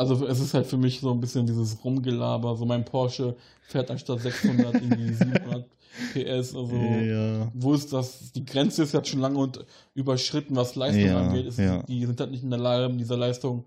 also 0.00 0.26
es 0.26 0.40
ist 0.40 0.54
halt 0.54 0.66
für 0.66 0.76
mich 0.78 1.00
so 1.00 1.10
ein 1.12 1.20
bisschen 1.20 1.46
dieses 1.46 1.84
Rumgelaber. 1.84 2.56
So 2.56 2.64
mein 2.64 2.84
Porsche 2.84 3.36
fährt 3.62 3.90
anstatt 3.90 4.20
600 4.20 4.74
irgendwie 4.74 5.12
700 5.14 5.66
PS. 6.14 6.54
Also 6.54 6.68
ja, 6.74 7.50
wo 7.54 7.74
ist 7.74 7.92
das? 7.92 8.32
Die 8.32 8.44
Grenze 8.44 8.82
ist 8.82 8.94
jetzt 8.94 9.08
schon 9.08 9.20
lange 9.20 9.38
und 9.38 9.64
überschritten, 9.94 10.56
was 10.56 10.74
Leistung 10.74 11.04
Ja, 11.06 11.18
angeht. 11.28 11.46
Ist, 11.46 11.58
ja. 11.58 11.82
Die 11.84 12.04
sind 12.06 12.18
halt 12.20 12.30
nicht 12.30 12.42
in 12.42 12.50
der 12.50 12.58
Lage, 12.58 12.88
mit 12.88 13.00
dieser 13.00 13.16
Leistung 13.16 13.64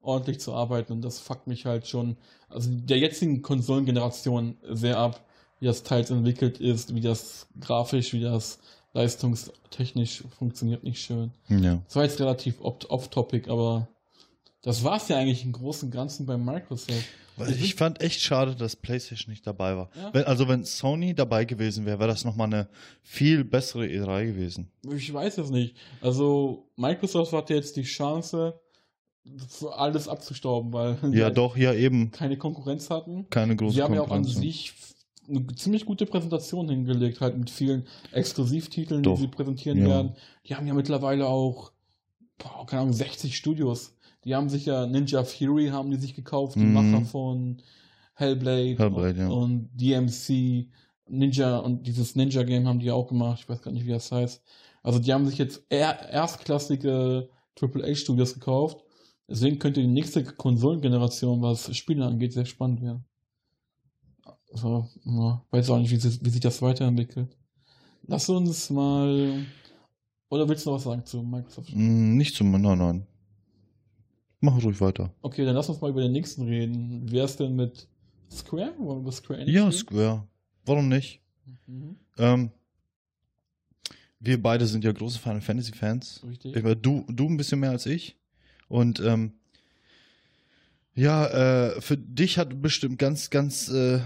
ordentlich 0.00 0.40
zu 0.40 0.52
arbeiten 0.54 0.92
und 0.92 1.02
das 1.02 1.18
fuckt 1.18 1.46
mich 1.48 1.66
halt 1.66 1.86
schon, 1.86 2.16
also 2.48 2.70
der 2.72 2.98
jetzigen 2.98 3.42
Konsolengeneration 3.42 4.56
sehr 4.70 4.96
ab, 4.98 5.20
wie 5.60 5.66
das 5.66 5.82
teils 5.82 6.10
entwickelt 6.10 6.60
ist, 6.60 6.94
wie 6.94 7.00
das 7.00 7.48
grafisch, 7.60 8.12
wie 8.12 8.20
das 8.20 8.58
leistungstechnisch 8.94 10.24
funktioniert 10.38 10.84
nicht 10.84 11.00
schön. 11.02 11.32
ja. 11.48 11.80
Das 11.86 11.96
war 11.96 12.04
jetzt 12.04 12.20
relativ 12.20 12.60
off- 12.60 12.88
off-topic, 12.88 13.50
aber 13.50 13.88
das 14.62 14.82
war 14.84 14.96
es 14.96 15.08
ja 15.08 15.16
eigentlich 15.18 15.44
im 15.44 15.52
Großen 15.52 15.88
und 15.88 15.92
Ganzen 15.92 16.26
bei 16.26 16.36
Microsoft. 16.36 17.04
Weil 17.36 17.52
Ich 17.52 17.76
fand 17.76 18.00
echt 18.00 18.20
schade, 18.20 18.56
dass 18.56 18.74
PlayStation 18.74 19.30
nicht 19.30 19.46
dabei 19.46 19.76
war. 19.76 19.90
Ja. 19.94 20.12
Wenn, 20.12 20.24
also 20.24 20.48
wenn 20.48 20.64
Sony 20.64 21.14
dabei 21.14 21.44
gewesen 21.44 21.86
wäre, 21.86 22.00
wäre 22.00 22.08
das 22.08 22.24
noch 22.24 22.34
mal 22.34 22.44
eine 22.44 22.68
viel 23.02 23.44
bessere 23.44 23.84
E3 23.84 24.26
gewesen. 24.26 24.72
Ich 24.92 25.12
weiß 25.12 25.38
es 25.38 25.50
nicht. 25.50 25.76
Also 26.00 26.68
Microsoft 26.76 27.32
hatte 27.32 27.54
jetzt 27.54 27.76
die 27.76 27.82
Chance, 27.84 28.58
für 29.48 29.76
alles 29.76 30.08
abzustauben, 30.08 30.72
weil 30.72 30.96
die 31.12 31.18
Ja, 31.18 31.30
doch, 31.30 31.56
ja 31.56 31.74
eben. 31.74 32.10
keine 32.10 32.36
Konkurrenz 32.38 32.90
hatten. 32.90 33.28
Keine 33.30 33.54
große 33.56 33.74
Sie 33.76 33.82
haben 33.82 33.94
ja 33.94 34.02
auch 34.02 34.10
an 34.10 34.24
sich 34.24 34.72
eine 35.28 35.46
ziemlich 35.54 35.84
gute 35.84 36.06
Präsentation 36.06 36.68
hingelegt, 36.70 37.20
halt 37.20 37.36
mit 37.36 37.50
vielen 37.50 37.86
Exklusivtiteln, 38.12 39.02
die 39.02 39.08
Doch. 39.10 39.18
sie 39.18 39.28
präsentieren 39.28 39.78
Ja. 39.82 39.88
werden. 39.88 40.16
Die 40.46 40.54
haben 40.56 40.66
ja 40.66 40.72
mittlerweile 40.74 41.26
auch, 41.26 41.72
boah, 42.38 42.64
keine 42.66 42.82
Ahnung, 42.82 42.94
60 42.94 43.36
Studios. 43.36 43.94
Die 44.24 44.34
haben 44.34 44.48
sich 44.48 44.66
ja 44.66 44.86
Ninja 44.86 45.24
Fury 45.24 45.68
haben 45.68 45.90
die 45.90 45.96
sich 45.96 46.14
gekauft, 46.14 46.56
die 46.56 46.60
Mhm. 46.60 46.72
Macher 46.74 47.04
von 47.04 47.62
Hellblade, 48.14 48.76
Hellblade, 48.76 49.10
und, 49.10 49.16
ja. 49.18 49.28
und 49.28 49.70
DMC, 49.74 50.68
Ninja 51.08 51.58
und 51.58 51.86
dieses 51.86 52.16
Ninja 52.16 52.42
Game 52.42 52.66
haben 52.66 52.80
die 52.80 52.90
auch 52.90 53.06
gemacht. 53.08 53.40
Ich 53.42 53.48
weiß 53.48 53.62
gar 53.62 53.70
nicht, 53.72 53.86
wie 53.86 53.90
das 53.90 54.10
heißt. 54.10 54.42
Also 54.82 54.98
die 54.98 55.12
haben 55.12 55.26
sich 55.26 55.38
jetzt 55.38 55.64
eher 55.68 56.08
erstklassige 56.10 57.28
AAA 57.60 57.94
Studios 57.94 58.34
gekauft. 58.34 58.78
Deswegen 59.28 59.58
könnte 59.58 59.80
die 59.80 59.86
nächste 59.86 60.24
Konsolengeneration, 60.24 61.42
was 61.42 61.74
Spiele 61.76 62.04
angeht, 62.06 62.32
sehr 62.32 62.46
spannend 62.46 62.82
werden. 62.82 63.04
Also, 64.52 64.88
ja, 65.04 65.44
weiß 65.50 65.70
auch 65.70 65.78
nicht, 65.78 65.90
wie, 65.90 65.96
sich- 65.96 66.24
wie 66.24 66.30
sich 66.30 66.40
das 66.40 66.62
weiterentwickelt. 66.62 67.36
Lass 68.06 68.28
uns 68.30 68.70
mal. 68.70 69.44
Oder 70.30 70.48
willst 70.48 70.64
du 70.66 70.70
noch 70.70 70.76
was 70.76 70.84
sagen 70.84 71.04
zu 71.04 71.22
Microsoft? 71.22 71.70
Mm, 71.74 72.16
Nicht 72.16 72.34
zum, 72.34 72.50
nein, 72.52 72.78
nein. 72.78 73.06
Mach 74.40 74.62
ruhig 74.62 74.80
weiter. 74.80 75.12
Okay, 75.22 75.44
dann 75.44 75.54
lass 75.54 75.68
uns 75.68 75.80
mal 75.80 75.90
über 75.90 76.00
den 76.00 76.12
nächsten 76.12 76.42
reden. 76.44 77.02
Wer 77.10 77.24
ist 77.24 77.40
denn 77.40 77.56
mit 77.56 77.88
Square? 78.30 78.74
Wollen 78.78 79.04
wir 79.04 79.12
Square 79.12 79.40
Enix 79.40 79.54
Ja, 79.54 79.64
reden? 79.64 79.72
Square. 79.76 80.24
Warum 80.64 80.88
nicht? 80.88 81.20
Mhm, 81.66 81.96
Ähm, 82.18 82.50
wir 84.20 84.42
beide 84.42 84.66
sind 84.66 84.84
ja 84.84 84.92
große 84.92 85.18
Final 85.18 85.40
Fantasy 85.40 85.72
Fans. 85.72 86.22
richtig. 86.28 86.54
Ich 86.56 86.62
meine, 86.62 86.76
du, 86.76 87.04
du 87.08 87.26
ein 87.28 87.36
bisschen 87.36 87.60
mehr 87.60 87.70
als 87.70 87.86
ich. 87.86 88.16
Und 88.68 89.00
ähm, 89.00 89.32
Ja, 90.94 91.26
äh, 91.26 91.80
für 91.80 91.96
dich 91.96 92.38
hat 92.38 92.60
bestimmt 92.60 92.98
ganz, 92.98 93.30
ganz 93.30 93.68
äh, 93.68 94.00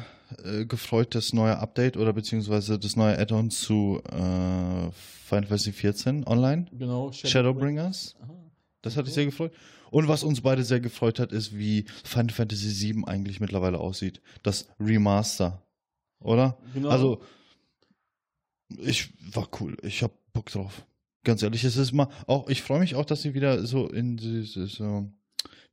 äh, 0.44 0.66
gefreut 0.66 1.14
das 1.14 1.32
neue 1.32 1.58
Update 1.58 1.96
oder 1.96 2.12
beziehungsweise 2.12 2.78
das 2.78 2.96
neue 2.96 3.18
Add-on 3.18 3.50
zu 3.50 4.00
äh, 4.06 4.12
Final 4.12 5.46
Fantasy 5.46 5.72
14 5.72 6.26
online. 6.26 6.66
Genau. 6.78 7.10
Shadowbringers. 7.12 8.14
Aha. 8.22 8.34
Das 8.82 8.96
hat 8.96 9.06
dich 9.06 9.14
sehr 9.14 9.24
gefreut. 9.24 9.52
Und 9.92 10.08
was 10.08 10.24
uns 10.24 10.40
beide 10.40 10.64
sehr 10.64 10.80
gefreut 10.80 11.18
hat, 11.18 11.32
ist, 11.32 11.58
wie 11.58 11.84
Final 12.02 12.30
Fantasy 12.30 12.70
7 12.70 13.06
eigentlich 13.06 13.40
mittlerweile 13.40 13.78
aussieht. 13.78 14.22
Das 14.42 14.66
Remaster. 14.80 15.66
Oder? 16.18 16.56
Genau. 16.72 16.88
Also, 16.88 17.22
ich 18.78 19.12
war 19.34 19.50
cool. 19.60 19.76
Ich 19.82 20.02
hab 20.02 20.12
Bock 20.32 20.50
drauf. 20.50 20.86
Ganz 21.24 21.42
ehrlich, 21.42 21.62
es 21.64 21.76
ist 21.76 21.92
mal 21.92 22.08
auch, 22.26 22.48
ich 22.48 22.62
freue 22.62 22.80
mich 22.80 22.94
auch, 22.94 23.04
dass 23.04 23.20
sie 23.20 23.34
wieder 23.34 23.66
so 23.66 23.86
in 23.86 24.16
dieses, 24.16 24.72
so, 24.72 25.12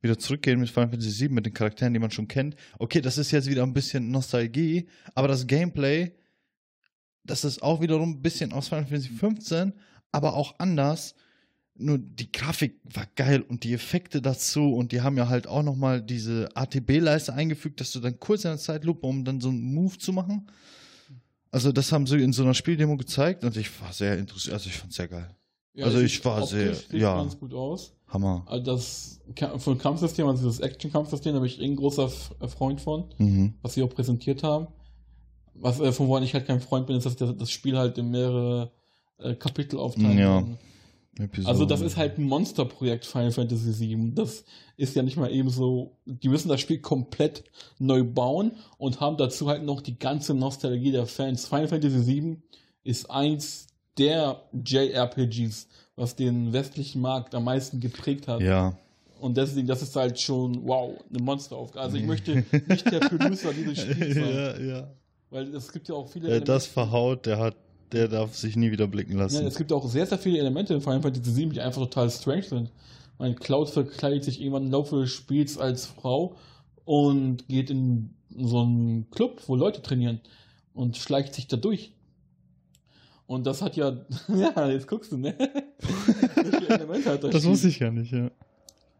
wieder 0.02 0.18
zurückgehen 0.18 0.60
mit 0.60 0.68
Final 0.68 0.90
Fantasy 0.90 1.12
7, 1.12 1.34
mit 1.34 1.46
den 1.46 1.54
Charakteren, 1.54 1.94
die 1.94 1.98
man 1.98 2.10
schon 2.10 2.28
kennt. 2.28 2.56
Okay, 2.78 3.00
das 3.00 3.16
ist 3.16 3.30
jetzt 3.30 3.48
wieder 3.48 3.62
ein 3.62 3.72
bisschen 3.72 4.10
Nostalgie, 4.10 4.86
aber 5.14 5.28
das 5.28 5.46
Gameplay, 5.46 6.12
das 7.24 7.44
ist 7.44 7.62
auch 7.62 7.80
wiederum 7.80 8.10
ein 8.10 8.22
bisschen 8.22 8.52
aus 8.52 8.68
Final 8.68 8.84
Fantasy 8.84 9.08
15, 9.08 9.72
aber 10.12 10.34
auch 10.34 10.58
anders. 10.58 11.14
Nur 11.80 11.98
die 11.98 12.30
Grafik 12.30 12.78
war 12.84 13.06
geil 13.16 13.40
und 13.42 13.64
die 13.64 13.72
Effekte 13.72 14.20
dazu 14.20 14.74
und 14.74 14.92
die 14.92 15.00
haben 15.00 15.16
ja 15.16 15.28
halt 15.28 15.46
auch 15.46 15.62
nochmal 15.62 16.02
diese 16.02 16.48
ATB-Leiste 16.54 17.32
eingefügt, 17.32 17.80
dass 17.80 17.90
du 17.92 18.00
dann 18.00 18.20
kurz 18.20 18.44
in 18.44 18.50
der 18.50 18.58
Zeitlupe, 18.58 19.06
um 19.06 19.24
dann 19.24 19.40
so 19.40 19.48
einen 19.48 19.72
Move 19.74 19.96
zu 19.98 20.12
machen. 20.12 20.50
Also 21.50 21.72
das 21.72 21.90
haben 21.90 22.06
sie 22.06 22.18
in 22.22 22.32
so 22.32 22.42
einer 22.42 22.54
Spieldemo 22.54 22.96
gezeigt 22.96 23.44
und 23.44 23.56
ich 23.56 23.80
war 23.80 23.92
sehr 23.92 24.18
interessiert, 24.18 24.54
also 24.54 24.68
ich 24.68 24.76
fand's 24.76 24.96
sehr 24.96 25.08
geil. 25.08 25.34
Ja, 25.74 25.86
also 25.86 25.98
es 25.98 26.04
ich 26.04 26.24
war 26.24 26.46
sehr- 26.46 26.74
ja. 26.92 27.16
ganz 27.16 27.38
gut 27.38 27.54
aus. 27.54 27.94
Hammer. 28.08 28.44
Also 28.46 28.64
das 28.64 29.20
von 29.58 29.78
Kampfsystem, 29.78 30.26
also 30.26 30.42
dieses 30.44 30.60
Action-Kampfsystem, 30.60 31.32
da 31.32 31.38
bin 31.40 31.46
ich 31.46 31.60
eh 31.60 31.64
ein 31.64 31.76
großer 31.76 32.10
äh, 32.40 32.48
Freund 32.48 32.80
von, 32.80 33.04
Mhm. 33.18 33.54
was 33.62 33.74
sie 33.74 33.82
auch 33.82 33.90
präsentiert 33.90 34.42
haben. 34.42 34.66
Was, 35.54 35.78
äh, 35.80 35.92
von 35.92 36.08
woran 36.08 36.22
ich 36.24 36.34
halt 36.34 36.46
kein 36.46 36.60
Freund 36.60 36.86
bin, 36.86 36.96
ist, 36.96 37.06
dass 37.06 37.16
das, 37.16 37.36
das 37.36 37.50
Spiel 37.50 37.76
halt 37.78 37.96
in 37.98 38.10
mehrere 38.10 38.72
äh, 39.18 39.34
Kapitel 39.34 39.78
aufteilen 39.78 40.18
Ja. 40.18 40.40
kann. 40.40 40.58
Episode. 41.18 41.48
Also 41.48 41.64
das 41.64 41.80
ist 41.80 41.96
halt 41.96 42.18
ein 42.18 42.24
Monsterprojekt 42.24 43.04
Final 43.04 43.32
Fantasy 43.32 43.78
VII. 43.78 44.14
Das 44.14 44.44
ist 44.76 44.94
ja 44.94 45.02
nicht 45.02 45.16
mal 45.16 45.30
eben 45.30 45.50
so, 45.50 45.96
die 46.06 46.28
müssen 46.28 46.48
das 46.48 46.60
Spiel 46.60 46.78
komplett 46.78 47.44
neu 47.78 48.04
bauen 48.04 48.52
und 48.78 49.00
haben 49.00 49.16
dazu 49.16 49.48
halt 49.48 49.64
noch 49.64 49.80
die 49.80 49.98
ganze 49.98 50.34
Nostalgie 50.34 50.92
der 50.92 51.06
Fans. 51.06 51.46
Final 51.46 51.68
Fantasy 51.68 52.06
VII 52.06 52.36
ist 52.84 53.10
eins 53.10 53.66
der 53.98 54.42
JRPGs, 54.52 55.68
was 55.96 56.16
den 56.16 56.52
westlichen 56.52 57.00
Markt 57.00 57.34
am 57.34 57.44
meisten 57.44 57.80
geprägt 57.80 58.28
hat. 58.28 58.40
Ja. 58.40 58.76
Und 59.20 59.36
deswegen, 59.36 59.66
das 59.66 59.82
ist 59.82 59.94
halt 59.96 60.18
schon, 60.18 60.66
wow, 60.66 60.94
eine 61.10 61.22
Monsteraufgabe. 61.22 61.84
Also 61.84 61.96
ich 61.98 62.04
möchte 62.04 62.42
nicht 62.68 62.90
der 62.90 63.00
Producer 63.00 63.52
dieses 63.52 63.80
Spiels 63.82 64.14
sein. 64.14 64.34
ja, 64.34 64.58
ja. 64.58 64.90
Weil 65.28 65.54
es 65.54 65.70
gibt 65.70 65.88
ja 65.88 65.94
auch 65.94 66.08
viele 66.08 66.28
Wer 66.28 66.40
das 66.40 66.66
verhaut, 66.66 67.26
der 67.26 67.38
hat, 67.38 67.56
der 67.92 68.08
darf 68.08 68.36
sich 68.36 68.56
nie 68.56 68.70
wieder 68.70 68.86
blicken 68.86 69.12
Ja, 69.14 69.20
lassen. 69.24 69.46
es 69.46 69.56
gibt 69.56 69.72
auch 69.72 69.88
sehr, 69.88 70.06
sehr 70.06 70.18
viele 70.18 70.38
Elemente 70.38 70.74
in 70.74 70.80
Final 70.80 71.02
Fantasy 71.02 71.36
VII, 71.36 71.48
die 71.50 71.60
einfach 71.60 71.82
total 71.82 72.10
strange 72.10 72.42
sind. 72.44 72.70
Mein 73.18 73.36
Cloud 73.36 73.68
verkleidet 73.70 74.24
sich 74.24 74.40
irgendwann 74.40 74.66
im 74.66 74.70
Laufe 74.72 75.00
des 75.00 75.10
Spiels 75.10 75.58
als 75.58 75.86
Frau 75.86 76.36
und 76.84 77.46
geht 77.48 77.70
in 77.70 78.10
so 78.38 78.60
einen 78.60 79.10
Club, 79.10 79.42
wo 79.46 79.56
Leute 79.56 79.82
trainieren 79.82 80.20
und 80.72 80.96
schleicht 80.96 81.34
sich 81.34 81.46
da 81.48 81.56
durch. 81.56 81.92
Und 83.26 83.46
das 83.46 83.62
hat 83.62 83.76
ja, 83.76 83.96
ja, 84.28 84.68
jetzt 84.70 84.88
guckst 84.88 85.12
du, 85.12 85.16
ne? 85.18 85.34
Das 86.68 87.30
das 87.30 87.44
wusste 87.44 87.68
ich 87.68 87.78
ja 87.78 87.90
nicht, 87.90 88.12
ja. 88.12 88.30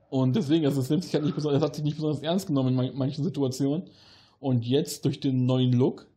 Und 0.08 0.34
deswegen, 0.36 0.66
also 0.66 0.80
es 0.80 0.90
nimmt 0.90 1.04
sich 1.04 1.14
halt 1.14 1.24
nicht 1.24 1.34
besonders, 1.36 1.62
es 1.62 1.66
hat 1.66 1.74
sich 1.76 1.84
nicht 1.84 1.96
besonders 1.96 2.20
ernst 2.22 2.46
genommen 2.48 2.70
in 2.70 2.74
man- 2.74 2.94
manchen 2.96 3.22
Situationen. 3.24 3.84
Und 4.40 4.64
jetzt 4.66 5.04
durch 5.04 5.20
den 5.20 5.46
neuen 5.46 5.72
Look, 5.72 6.08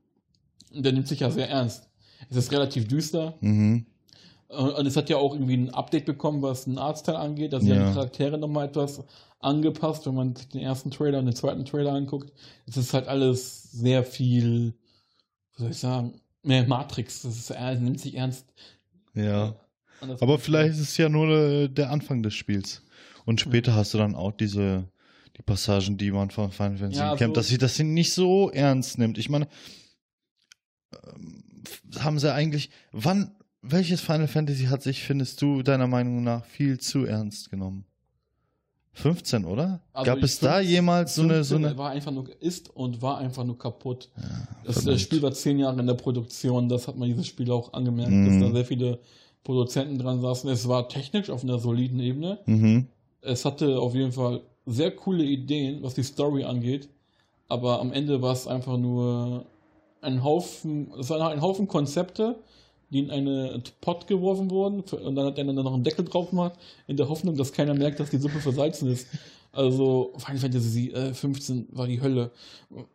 der 0.73 0.91
nimmt 0.93 1.07
sich 1.07 1.19
ja 1.19 1.29
sehr 1.29 1.49
ernst. 1.49 1.89
Es 2.29 2.38
ist 2.38 2.51
relativ 2.51 2.88
düster, 2.88 3.36
Mhm. 3.41 3.86
Und 4.49 4.86
es 4.86 4.95
hat 4.95 5.09
ja 5.09 5.17
auch 5.17 5.33
irgendwie 5.33 5.57
ein 5.57 5.71
Update 5.71 6.05
bekommen, 6.05 6.43
was 6.43 6.65
den 6.65 6.77
Arztteil 6.77 7.15
angeht. 7.15 7.55
Also 7.55 7.65
sie 7.65 7.71
Ja. 7.73 7.88
die 7.88 7.93
Charaktere 7.95 8.38
nochmal 8.38 8.67
etwas 8.67 9.03
angepasst, 9.39 10.05
wenn 10.05 10.13
man 10.13 10.36
sich 10.36 10.47
den 10.49 10.62
ersten 10.62 10.91
Trailer 10.91 11.17
und 11.19 11.25
den 11.25 11.36
zweiten 11.36 11.65
Trailer 11.65 11.93
anguckt. 11.93 12.31
Es 12.67 12.77
ist 12.77 12.93
halt 12.93 13.07
alles 13.07 13.71
sehr 13.71 14.03
viel, 14.03 14.75
was 15.53 15.57
soll 15.59 15.71
ich 15.71 15.77
sagen, 15.77 16.21
mehr 16.43 16.67
Matrix. 16.67 17.23
Das 17.23 17.36
ist, 17.36 17.49
er 17.49 17.73
nimmt 17.79 17.99
sich 17.99 18.13
ernst. 18.13 18.45
Ja. 19.15 19.55
Aber 20.19 20.38
vielleicht 20.38 20.73
ist 20.73 20.81
es 20.81 20.97
ja 20.97 21.09
nur 21.09 21.29
äh, 21.29 21.67
der 21.67 21.89
Anfang 21.89 22.21
des 22.21 22.36
Spiels. 22.36 22.83
Und 23.25 23.41
später 23.41 23.73
hast 23.73 23.95
du 23.95 23.97
dann 23.97 24.13
auch 24.13 24.33
diese, 24.33 24.88
die 25.36 25.41
Passagen, 25.41 25.97
die 25.97 26.12
man 26.12 26.29
von 26.29 26.51
Final 26.51 26.77
Fantasy 26.77 26.99
Ja, 27.01 27.15
kennt, 27.15 27.31
so- 27.33 27.39
dass 27.39 27.47
sie 27.47 27.57
das 27.57 27.79
nicht 27.79 28.13
so 28.13 28.51
ernst 28.51 28.99
nimmt. 28.99 29.17
Ich 29.17 29.29
meine, 29.29 29.47
ähm, 30.93 31.43
haben 31.99 32.19
sie 32.19 32.34
eigentlich, 32.34 32.69
wann, 32.91 33.32
welches 33.62 34.02
Final 34.02 34.28
Fantasy 34.28 34.65
hat 34.65 34.82
sich, 34.84 35.04
findest 35.04 35.41
du, 35.41 35.62
deiner 35.63 35.88
Meinung 35.88 36.23
nach, 36.23 36.45
viel 36.45 36.80
zu 36.80 37.06
ernst 37.06 37.49
genommen? 37.49 37.86
15, 38.95 39.45
oder? 39.45 39.82
Also 39.91 40.12
Gab 40.12 40.21
es 40.23 40.39
da 40.39 40.60
jemals 40.60 41.15
so 41.15 41.23
eine, 41.23 41.43
so 41.43 41.56
15 41.56 41.65
eine, 41.65 41.78
war 41.78 41.89
einfach 41.91 42.12
nur, 42.12 42.30
ist 42.41 42.69
und 42.69 43.02
war 43.02 43.17
einfach 43.17 43.43
nur 43.43 43.58
kaputt. 43.58 44.10
Das, 44.65 44.76
verdammt. 44.76 44.88
das 44.95 45.02
Spiel 45.02 45.21
war 45.23 45.32
zehn 45.32 45.58
Jahre 45.58 45.80
in 45.80 45.88
der 45.88 45.95
Produktion, 45.95 46.69
das 46.69 46.88
hat 46.88 46.95
man 46.95 47.08
dieses 47.10 47.26
Spiel 47.26 47.49
auch 47.52 47.73
angemerkt, 47.73 48.12
Mhm. 48.12 48.39
dass 48.39 48.47
da 48.49 48.54
sehr 48.54 48.65
viele 48.65 48.99
Produzenten 49.43 49.97
dran 49.97 50.21
saßen. 50.21 50.47
Es 50.52 50.67
war 50.67 50.88
technisch 50.89 51.30
auf 51.32 51.43
einer 51.43 51.58
soliden 51.58 51.99
Ebene. 51.99 52.39
mhm. 52.45 52.88
Es 53.21 53.45
hatte 53.45 53.80
auf 53.80 53.95
jeden 53.95 54.12
Fall 54.12 54.41
sehr 54.65 54.91
coole 54.91 55.23
Ideen, 55.23 55.82
was 55.82 55.93
die 55.95 56.04
Story 56.04 56.43
angeht, 56.43 56.89
aber 57.47 57.80
am 57.80 57.93
Ende 57.93 58.21
war 58.21 58.34
es 58.34 58.47
einfach 58.47 58.78
nur 58.78 59.45
ein 60.03 60.23
Haufen, 60.23 60.91
es 60.99 61.09
war 61.09 61.29
ein 61.29 61.41
Haufen 61.41 61.67
Konzepte, 61.67 62.35
die 62.89 62.99
in 62.99 63.11
eine 63.11 63.61
Pot 63.81 64.07
geworfen 64.07 64.51
wurden 64.51 64.81
und 64.81 65.15
dann 65.15 65.25
hat 65.25 65.37
er 65.37 65.45
dann 65.45 65.55
noch 65.55 65.73
einen 65.73 65.83
Deckel 65.83 66.05
drauf 66.05 66.29
gemacht, 66.29 66.53
in 66.87 66.97
der 66.97 67.09
Hoffnung, 67.09 67.35
dass 67.35 67.51
keiner 67.51 67.73
merkt, 67.73 67.99
dass 67.99 68.09
die 68.09 68.17
Suppe 68.17 68.39
versalzen 68.39 68.91
ist. 68.91 69.07
Also 69.51 70.13
Final 70.17 70.39
Fantasy 70.39 70.89
äh, 70.89 71.13
15 71.13 71.67
war 71.71 71.87
die 71.87 72.01
Hölle. 72.01 72.31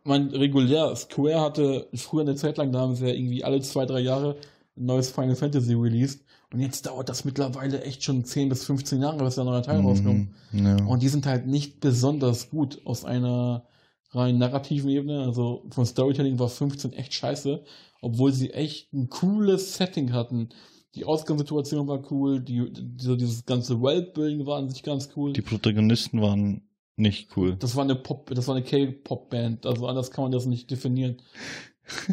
Man 0.04 0.28
regulär, 0.30 0.94
Square 0.96 1.40
hatte 1.40 1.86
früher 1.94 2.22
eine 2.22 2.34
Zeit 2.34 2.56
lang, 2.56 2.72
da 2.72 2.80
haben 2.80 2.96
sie 2.96 3.06
ja 3.06 3.14
irgendwie 3.14 3.44
alle 3.44 3.60
zwei, 3.60 3.86
drei 3.86 4.00
Jahre 4.00 4.36
ein 4.76 4.86
neues 4.86 5.10
Final 5.10 5.36
Fantasy 5.36 5.74
released 5.74 6.20
und 6.52 6.60
jetzt 6.60 6.86
dauert 6.86 7.08
das 7.08 7.24
mittlerweile 7.24 7.82
echt 7.82 8.02
schon 8.02 8.24
10 8.24 8.48
bis 8.48 8.64
15 8.64 9.02
Jahre, 9.02 9.22
bis 9.22 9.34
der 9.34 9.44
neue 9.44 9.62
Teil 9.62 9.80
rauskommt. 9.80 10.28
Mhm. 10.52 10.66
Ja. 10.66 10.76
Und 10.86 11.02
die 11.02 11.08
sind 11.08 11.26
halt 11.26 11.46
nicht 11.46 11.80
besonders 11.80 12.50
gut 12.50 12.80
aus 12.84 13.04
einer 13.04 13.64
rein 14.10 14.38
narrativen 14.38 14.90
Ebene. 14.90 15.22
Also 15.22 15.64
von 15.70 15.86
Storytelling 15.86 16.38
war 16.38 16.48
15 16.48 16.92
echt 16.92 17.14
scheiße, 17.14 17.62
obwohl 18.00 18.32
sie 18.32 18.50
echt 18.50 18.92
ein 18.92 19.08
cooles 19.08 19.76
Setting 19.76 20.12
hatten. 20.12 20.48
Die 20.94 21.04
Ausgangssituation 21.04 21.86
war 21.86 22.02
cool, 22.10 22.40
die, 22.40 22.72
die, 22.72 23.16
dieses 23.16 23.44
ganze 23.44 23.80
Worldbuilding 23.80 24.46
war 24.46 24.58
an 24.58 24.68
sich 24.70 24.82
ganz 24.82 25.10
cool. 25.16 25.32
Die 25.32 25.42
Protagonisten 25.42 26.20
waren 26.22 26.62
nicht 26.96 27.36
cool. 27.36 27.54
das 27.56 27.76
war 27.76 27.84
eine 27.84 27.94
Pop, 27.94 28.30
das 28.34 28.48
war 28.48 28.56
eine 28.56 28.64
K-Pop-Band, 28.64 29.66
also 29.66 29.86
anders 29.86 30.10
kann 30.10 30.24
man 30.24 30.32
das 30.32 30.46
nicht 30.46 30.68
definieren. 30.70 31.18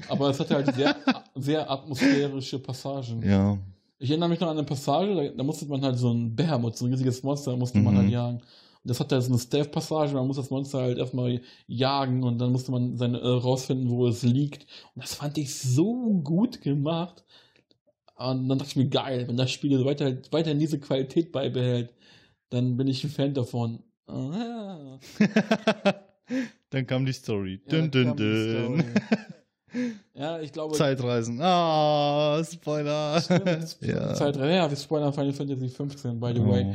Aber 0.10 0.30
es 0.30 0.40
hatte 0.40 0.56
halt 0.56 0.76
sehr, 0.76 0.96
sehr 1.36 1.70
atmosphärische 1.72 2.60
Passagen. 2.60 3.24
Ja. 3.28 3.58
Ich 3.98 4.10
erinnere 4.12 4.30
mich 4.30 4.40
noch 4.40 4.50
an 4.50 4.58
eine 4.58 4.66
Passage, 4.66 5.16
da, 5.16 5.30
da 5.36 5.44
musste 5.44 5.66
man 5.66 5.82
halt 5.82 5.98
so 5.98 6.14
ein 6.14 6.36
Behemoth, 6.36 6.78
so 6.78 6.86
ein 6.86 6.92
riesiges 6.92 7.24
Monster, 7.24 7.56
musste 7.58 7.80
man 7.80 7.94
Mhm. 7.96 7.98
halt 8.00 8.10
jagen. 8.12 8.42
Das 8.86 9.00
hatte 9.00 9.16
halt 9.16 9.24
so 9.26 9.32
eine 9.32 9.40
Stealth-Passage, 9.40 10.14
man 10.14 10.28
muss 10.28 10.38
das 10.38 10.50
Monster 10.52 10.80
halt 10.80 10.98
erstmal 10.98 11.42
jagen 11.68 12.24
und 12.24 12.38
dann 12.40 12.52
musste 12.52 12.72
man 12.72 12.98
seine, 12.98 13.20
äh, 13.20 13.28
rausfinden, 13.28 13.90
wo 13.90 14.08
es 14.08 14.24
liegt. 14.24 14.68
Und 14.94 15.04
das 15.04 15.16
fand 15.16 15.38
ich 15.38 15.54
so 15.60 16.14
gut 16.24 16.62
gemacht. 16.62 17.24
Und 18.16 18.48
dann 18.48 18.58
dachte 18.60 18.70
ich 18.72 18.76
mir, 18.78 18.88
geil, 18.88 19.28
wenn 19.28 19.38
das 19.38 19.52
Spiel 19.52 19.84
weiter, 19.86 20.16
weiterhin 20.32 20.60
diese 20.60 20.80
Qualität 20.80 21.32
beibehält, 21.32 21.90
dann 22.50 22.78
bin 22.78 22.88
ich 22.88 23.04
ein 23.04 23.10
Fan 23.10 23.34
davon. 23.34 23.84
Ah. 24.08 25.00
Dann 26.70 26.88
kam 26.88 27.06
die 27.06 27.14
Story. 27.14 27.62
Ja, 27.66 27.72
Dün, 27.72 27.92
da 27.92 28.14
dün, 28.14 28.16
dün. 28.16 28.80
Story. 28.80 28.84
Ja, 30.14 30.40
ich 30.40 30.54
glaube, 30.54 30.74
Zeitreisen. 30.74 31.38
Ah, 31.42 32.42
Spoiler. 32.44 33.20
Stimmt. 33.22 33.78
ja. 33.82 34.14
Zeit, 34.14 34.38
ja, 34.38 34.70
wir 34.70 34.78
spoilern 34.78 35.12
Final 35.12 35.34
Fantasy 35.34 35.68
15, 35.68 36.18
by 36.18 36.32
the 36.34 36.40
Oh. 36.40 36.50
way. 36.50 36.74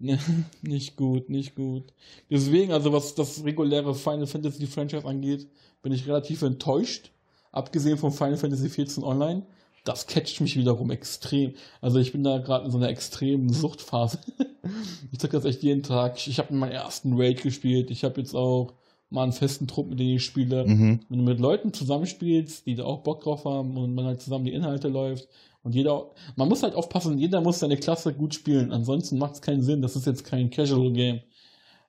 Ja, 0.00 0.18
nicht 0.62 0.96
gut, 0.96 1.28
nicht 1.28 1.54
gut. 1.54 1.92
Deswegen, 2.30 2.72
also 2.72 2.92
was 2.92 3.14
das 3.14 3.44
reguläre 3.44 3.94
Final 3.94 4.26
Fantasy 4.26 4.66
Franchise 4.66 5.06
angeht, 5.06 5.46
bin 5.82 5.92
ich 5.92 6.06
relativ 6.06 6.42
enttäuscht. 6.42 7.10
Abgesehen 7.52 7.98
von 7.98 8.12
Final 8.12 8.36
Fantasy 8.36 8.68
14 8.68 9.04
Online. 9.04 9.42
Das 9.84 10.06
catcht 10.06 10.40
mich 10.40 10.56
wiederum 10.56 10.90
extrem. 10.90 11.54
Also 11.80 11.98
ich 11.98 12.12
bin 12.12 12.22
da 12.22 12.38
gerade 12.38 12.66
in 12.66 12.70
so 12.70 12.76
einer 12.76 12.90
extremen 12.90 13.52
Suchtphase. 13.52 14.18
ich 15.12 15.20
sag 15.20 15.30
das 15.30 15.44
echt 15.44 15.62
jeden 15.62 15.82
Tag. 15.82 16.16
Ich, 16.16 16.28
ich 16.28 16.38
habe 16.38 16.54
meinen 16.54 16.72
ersten 16.72 17.14
Raid 17.14 17.42
gespielt. 17.42 17.90
Ich 17.90 18.04
habe 18.04 18.20
jetzt 18.20 18.34
auch 18.34 18.74
mal 19.08 19.24
einen 19.24 19.32
festen 19.32 19.66
Trupp, 19.66 19.88
mit 19.88 19.98
dem 19.98 20.16
ich 20.16 20.24
spiele. 20.24 20.66
Mhm. 20.66 21.00
Wenn 21.08 21.18
du 21.18 21.24
mit 21.24 21.40
Leuten 21.40 21.72
zusammenspielst, 21.72 22.66
die 22.66 22.76
da 22.76 22.84
auch 22.84 23.02
Bock 23.02 23.22
drauf 23.22 23.44
haben 23.44 23.76
und 23.76 23.94
man 23.94 24.04
halt 24.04 24.20
zusammen 24.20 24.44
die 24.44 24.52
Inhalte 24.52 24.88
läuft 24.88 25.28
und 25.62 25.74
jeder, 25.74 26.10
man 26.36 26.48
muss 26.48 26.62
halt 26.62 26.74
aufpassen, 26.74 27.18
jeder 27.18 27.40
muss 27.40 27.58
seine 27.58 27.76
Klasse 27.76 28.14
gut 28.14 28.34
spielen, 28.34 28.72
ansonsten 28.72 29.18
macht 29.18 29.34
es 29.34 29.42
keinen 29.42 29.62
Sinn, 29.62 29.82
das 29.82 29.96
ist 29.96 30.06
jetzt 30.06 30.24
kein 30.24 30.50
Casual 30.50 30.92
Game. 30.92 31.20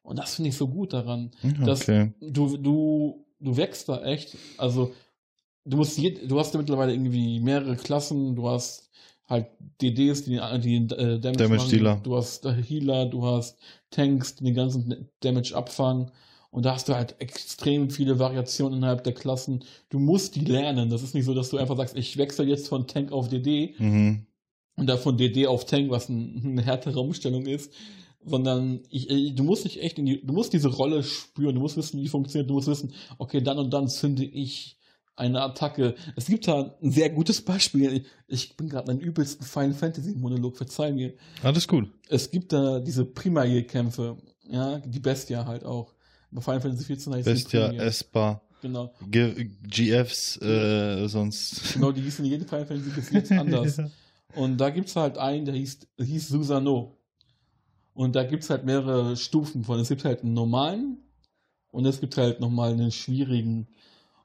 Und 0.04 0.18
das 0.18 0.36
finde 0.36 0.50
ich 0.50 0.58
so 0.58 0.68
gut 0.68 0.94
daran. 0.94 1.32
Okay. 1.62 2.12
Du, 2.20 2.58
du, 2.58 3.26
du 3.40 3.58
wächst 3.58 3.88
da 3.88 4.04
echt. 4.04 4.36
Also, 4.58 4.92
du 5.64 5.78
musst 5.78 5.98
je, 5.98 6.28
du 6.28 6.40
hast 6.40 6.54
ja 6.54 6.60
mittlerweile 6.60 6.94
irgendwie 6.94 7.40
mehrere 7.40 7.76
Klassen, 7.76 8.36
du 8.36 8.50
hast 8.50 8.90
halt 9.28 9.48
DDs, 9.82 10.24
die, 10.24 10.32
die 10.60 10.76
äh, 10.76 11.20
Damage, 11.20 11.20
Damage 11.20 11.48
machen. 11.50 11.70
Dealer. 11.70 12.00
du 12.04 12.16
hast 12.16 12.46
äh, 12.46 12.54
Healer, 12.54 13.06
du 13.06 13.26
hast 13.26 13.58
Tanks, 13.90 14.36
die 14.36 14.44
den 14.44 14.56
ganzen 14.56 15.10
Damage 15.22 15.56
abfangen. 15.56 16.12
Und 16.52 16.66
da 16.66 16.74
hast 16.74 16.90
du 16.90 16.96
halt 16.96 17.16
extrem 17.20 17.90
viele 17.90 18.20
Variationen 18.20 18.78
innerhalb 18.80 19.04
der 19.06 19.14
Klassen. 19.14 19.64
Du 19.90 20.00
musst 20.00 20.36
die 20.36 20.42
lernen. 20.46 20.90
Das 20.90 21.02
ist 21.02 21.16
nicht 21.16 21.26
so, 21.26 21.34
dass 21.34 21.50
du 21.50 21.58
einfach 21.58 21.78
sagst, 21.78 21.96
ich 21.98 22.18
wechsle 22.18 22.46
jetzt 22.46 22.68
von 22.68 22.88
Tank 22.88 23.12
auf 23.14 23.30
DD 23.30 23.74
Mhm. 23.80 24.26
und 24.76 24.88
da 24.88 24.98
von 24.98 25.18
DD 25.18 25.48
auf 25.48 25.66
Tank, 25.66 25.90
was 25.90 26.10
ein, 26.10 26.42
eine 26.46 26.62
härtere 26.62 27.00
Umstellung 27.00 27.46
ist, 27.46 27.72
sondern 28.24 28.82
ich, 28.90 29.10
ich, 29.10 29.34
du 29.36 29.44
musst 29.44 29.64
dich 29.66 29.82
echt 29.82 29.98
in 29.98 30.06
die, 30.06 30.26
du 30.26 30.34
musst 30.34 30.52
diese 30.54 30.68
Rolle 30.68 31.04
spüren, 31.04 31.56
du 31.56 31.62
musst 31.62 31.78
wissen, 31.78 31.98
wie 31.98 32.04
die 32.04 32.10
funktioniert, 32.10 32.50
du 32.50 32.54
musst 32.56 32.68
wissen, 32.68 32.94
okay, 33.18 33.42
dann 33.42 33.58
und 33.58 33.72
dann 33.72 33.88
zünde 33.88 34.26
ich 34.26 34.78
eine 35.16 35.42
Attacke. 35.42 35.96
Es 36.16 36.26
gibt 36.28 36.48
da 36.48 36.76
ein 36.82 36.92
sehr 36.92 37.10
gutes 37.10 37.42
Beispiel. 37.42 38.04
Ich 38.28 38.56
bin 38.58 38.70
gerade 38.70 38.92
in 38.92 38.98
einem 39.00 39.08
übelsten 39.08 39.46
Final 39.46 39.74
Fantasy 39.74 40.16
Monolog, 40.16 40.58
verzeih 40.58 40.92
mir. 40.92 41.14
Alles 41.44 41.68
gut. 41.68 41.90
Es 42.10 42.30
gibt 42.32 42.52
da 42.54 42.80
diese 42.80 43.06
Primarie-Kämpfe, 43.06 44.18
ja, 44.50 44.80
die 44.80 45.00
Bestia 45.00 45.46
halt 45.46 45.64
auch. 45.66 45.94
Bei 46.32 46.41
Final 46.41 46.62
Fantasy 46.62 46.86
14 46.86 47.13
heißt 47.13 47.26
Bestia. 47.26 47.72
Espa, 47.74 48.41
Genau. 48.62 48.94
G 49.10 49.50
GFs, 49.63 50.39
äh, 50.41 51.08
sonst. 51.08 51.74
Genau, 51.74 51.91
die 51.91 52.02
hießen 52.02 52.24
in 52.24 52.32
jedem 52.32 52.48
Final 52.48 52.65
Fantasy 52.65 52.89
bis 52.91 53.10
jetzt 53.12 53.32
anders. 53.32 53.82
Und 54.36 54.58
da 54.58 54.70
gibt 54.70 54.88
es 54.88 54.96
halt 54.96 55.17
einen, 55.17 55.46
der 55.46 55.56
hieß, 55.56 55.80
der 55.98 56.06
hieß 56.06 56.30
Susano. 56.30 56.98
Und 57.94 58.15
da 58.15 58.24
gibt 58.24 58.44
es 58.44 58.50
halt 58.50 58.63
mehrere 58.63 59.17
Stufen 59.17 59.63
von. 59.63 59.80
Es 59.80 59.89
gibt 59.89 60.06
halt 60.06 60.24
einen 60.24 60.34
normalen 60.34 60.98
und 61.72 61.86
es 61.86 62.00
gibt 62.00 62.15
halt 62.17 62.39
nochmal 62.39 62.72
einen 62.72 62.91
schwierigen. 62.91 63.67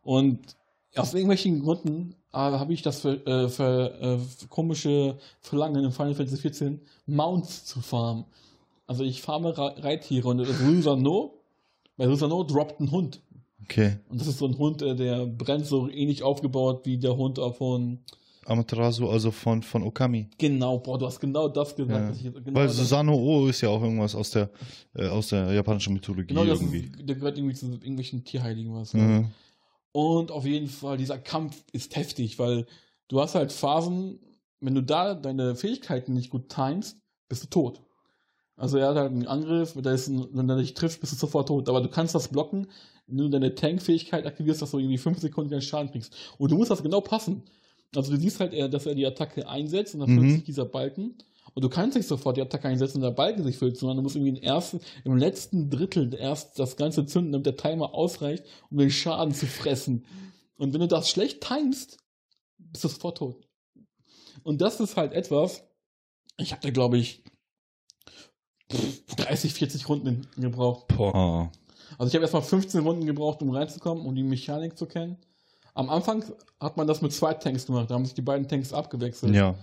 Und 0.02 0.56
aus 0.94 1.14
irgendwelchen 1.14 1.60
Gründen 1.62 2.14
äh, 2.32 2.36
habe 2.36 2.72
ich 2.72 2.82
das 2.82 3.00
für, 3.00 3.26
äh, 3.26 3.48
für, 3.48 4.00
äh, 4.00 4.18
für 4.18 4.46
komische 4.48 5.18
Verlangen 5.40 5.84
in 5.84 5.92
Final 5.92 6.14
Fantasy 6.14 6.36
14 6.36 6.80
Mounts 7.06 7.64
zu 7.64 7.80
farmen. 7.80 8.24
Also 8.86 9.02
ich 9.02 9.20
farme 9.22 9.56
Re 9.56 9.74
Reittiere 9.82 10.28
und 10.28 10.44
Susano, 10.44 11.34
bei 11.96 12.06
Susano 12.06 12.44
droppt 12.44 12.80
ein 12.80 12.90
Hund. 12.90 13.22
Okay. 13.62 13.98
Und 14.08 14.20
das 14.20 14.28
ist 14.28 14.38
so 14.38 14.46
ein 14.46 14.58
Hund, 14.58 14.82
äh, 14.82 14.94
der 14.94 15.26
brennt 15.26 15.66
so 15.66 15.88
ähnlich 15.88 16.22
aufgebaut 16.22 16.82
wie 16.84 16.98
der 16.98 17.16
Hund 17.16 17.38
von 17.56 18.00
Amaterasu, 18.46 19.08
also 19.08 19.30
von, 19.30 19.62
von 19.62 19.82
Okami. 19.82 20.28
Genau, 20.38 20.78
boah, 20.78 20.98
du 20.98 21.06
hast 21.06 21.20
genau 21.20 21.48
das 21.48 21.74
gesagt. 21.74 22.22
Ja. 22.22 22.30
genau 22.30 22.60
Weil 22.60 22.68
Susano 22.68 23.14
O 23.14 23.48
ist 23.48 23.60
ja 23.60 23.68
auch 23.68 23.82
irgendwas 23.82 24.14
aus 24.14 24.30
der, 24.30 24.50
äh, 24.94 25.08
aus 25.08 25.28
der 25.28 25.52
japanischen 25.52 25.92
Mythologie 25.94 26.28
genau 26.28 26.44
irgendwie. 26.44 26.80
ist, 26.80 27.08
der 27.08 27.16
gehört 27.16 27.36
irgendwie 27.36 27.54
zu 27.54 27.66
irgendwelchen 27.66 28.24
Tierheiligen 28.24 28.72
was. 28.74 28.94
Mhm. 28.94 29.30
Und 29.92 30.30
auf 30.30 30.44
jeden 30.46 30.68
Fall, 30.68 30.96
dieser 30.96 31.18
Kampf 31.18 31.64
ist 31.72 31.96
heftig, 31.96 32.38
weil 32.38 32.66
du 33.08 33.20
hast 33.20 33.34
halt 33.34 33.50
Phasen, 33.52 34.20
wenn 34.60 34.74
du 34.74 34.82
da 34.82 35.14
deine 35.14 35.56
Fähigkeiten 35.56 36.12
nicht 36.12 36.30
gut 36.30 36.48
timest, 36.48 36.98
bist 37.28 37.42
du 37.42 37.48
tot. 37.48 37.82
Also 38.56 38.78
er 38.78 38.88
hat 38.88 38.96
halt 38.96 39.12
einen 39.12 39.26
Angriff, 39.26 39.76
wenn 39.76 39.84
er, 39.84 39.92
ist 39.94 40.08
ein, 40.08 40.26
wenn 40.32 40.48
er 40.48 40.56
dich 40.56 40.74
trifft, 40.74 41.00
bist 41.00 41.12
du 41.12 41.16
sofort 41.16 41.48
tot. 41.48 41.68
Aber 41.68 41.82
du 41.82 41.88
kannst 41.88 42.14
das 42.14 42.28
blocken, 42.28 42.68
wenn 43.06 43.18
du 43.18 43.28
deine 43.28 43.54
Tank-Fähigkeit 43.54 44.26
aktivierst, 44.26 44.62
dass 44.62 44.70
du 44.70 44.78
irgendwie 44.78 44.98
5 44.98 45.18
Sekunden 45.20 45.50
keinen 45.50 45.62
Schaden 45.62 45.90
kriegst. 45.90 46.14
Und 46.38 46.50
du 46.50 46.56
musst 46.56 46.70
das 46.70 46.82
genau 46.82 47.00
passen. 47.02 47.42
Also 47.94 48.12
du 48.12 48.18
siehst 48.18 48.40
halt, 48.40 48.52
eher, 48.54 48.68
dass 48.68 48.86
er 48.86 48.94
die 48.94 49.06
Attacke 49.06 49.46
einsetzt 49.48 49.94
und 49.94 50.00
dann 50.00 50.10
Mhm. 50.10 50.20
füllt 50.20 50.32
sich 50.32 50.44
dieser 50.44 50.64
Balken. 50.64 51.14
Und 51.54 51.62
du 51.62 51.68
kannst 51.68 51.96
nicht 51.96 52.08
sofort 52.08 52.36
die 52.36 52.42
Attacke 52.42 52.68
einsetzen 52.68 52.98
und 52.98 53.02
der 53.02 53.10
Balken 53.12 53.42
sich 53.44 53.56
füllt, 53.56 53.76
sondern 53.78 53.98
du 53.98 54.02
musst 54.02 54.16
irgendwie 54.16 54.36
im 54.38 54.42
ersten, 54.42 54.80
im 55.04 55.16
letzten 55.16 55.70
Drittel 55.70 56.12
erst 56.14 56.58
das 56.58 56.76
Ganze 56.76 57.06
zünden, 57.06 57.32
damit 57.32 57.46
der 57.46 57.56
Timer 57.56 57.94
ausreicht, 57.94 58.44
um 58.70 58.78
den 58.78 58.90
Schaden 58.90 59.32
zu 59.32 59.46
fressen. 59.46 60.04
Und 60.58 60.72
wenn 60.72 60.80
du 60.80 60.88
das 60.88 61.08
schlecht 61.08 61.40
timest, 61.42 61.98
bist 62.58 62.84
du 62.84 62.88
sofort 62.88 63.18
tot. 63.18 63.46
Und 64.42 64.60
das 64.60 64.80
ist 64.80 64.96
halt 64.96 65.12
etwas, 65.12 65.62
ich 66.38 66.52
habe 66.52 66.62
da 66.62 66.70
glaube 66.70 66.98
ich 66.98 67.22
30, 69.16 69.54
40 69.54 69.88
Runden 69.88 70.26
gebraucht. 70.36 70.88
Boah. 70.88 71.50
Also 71.98 72.08
ich 72.08 72.14
habe 72.14 72.22
erstmal 72.22 72.42
15 72.42 72.80
Runden 72.80 73.06
gebraucht, 73.06 73.42
um 73.42 73.50
reinzukommen, 73.50 74.04
um 74.04 74.14
die 74.14 74.22
Mechanik 74.22 74.76
zu 74.76 74.86
kennen. 74.86 75.16
Am 75.74 75.90
Anfang 75.90 76.24
hat 76.58 76.76
man 76.76 76.86
das 76.86 77.02
mit 77.02 77.12
zwei 77.12 77.34
Tanks 77.34 77.66
gemacht, 77.66 77.90
da 77.90 77.94
haben 77.94 78.04
sich 78.04 78.14
die 78.14 78.22
beiden 78.22 78.48
Tanks 78.48 78.72
abgewechselt. 78.72 79.34
Ja. 79.34 79.54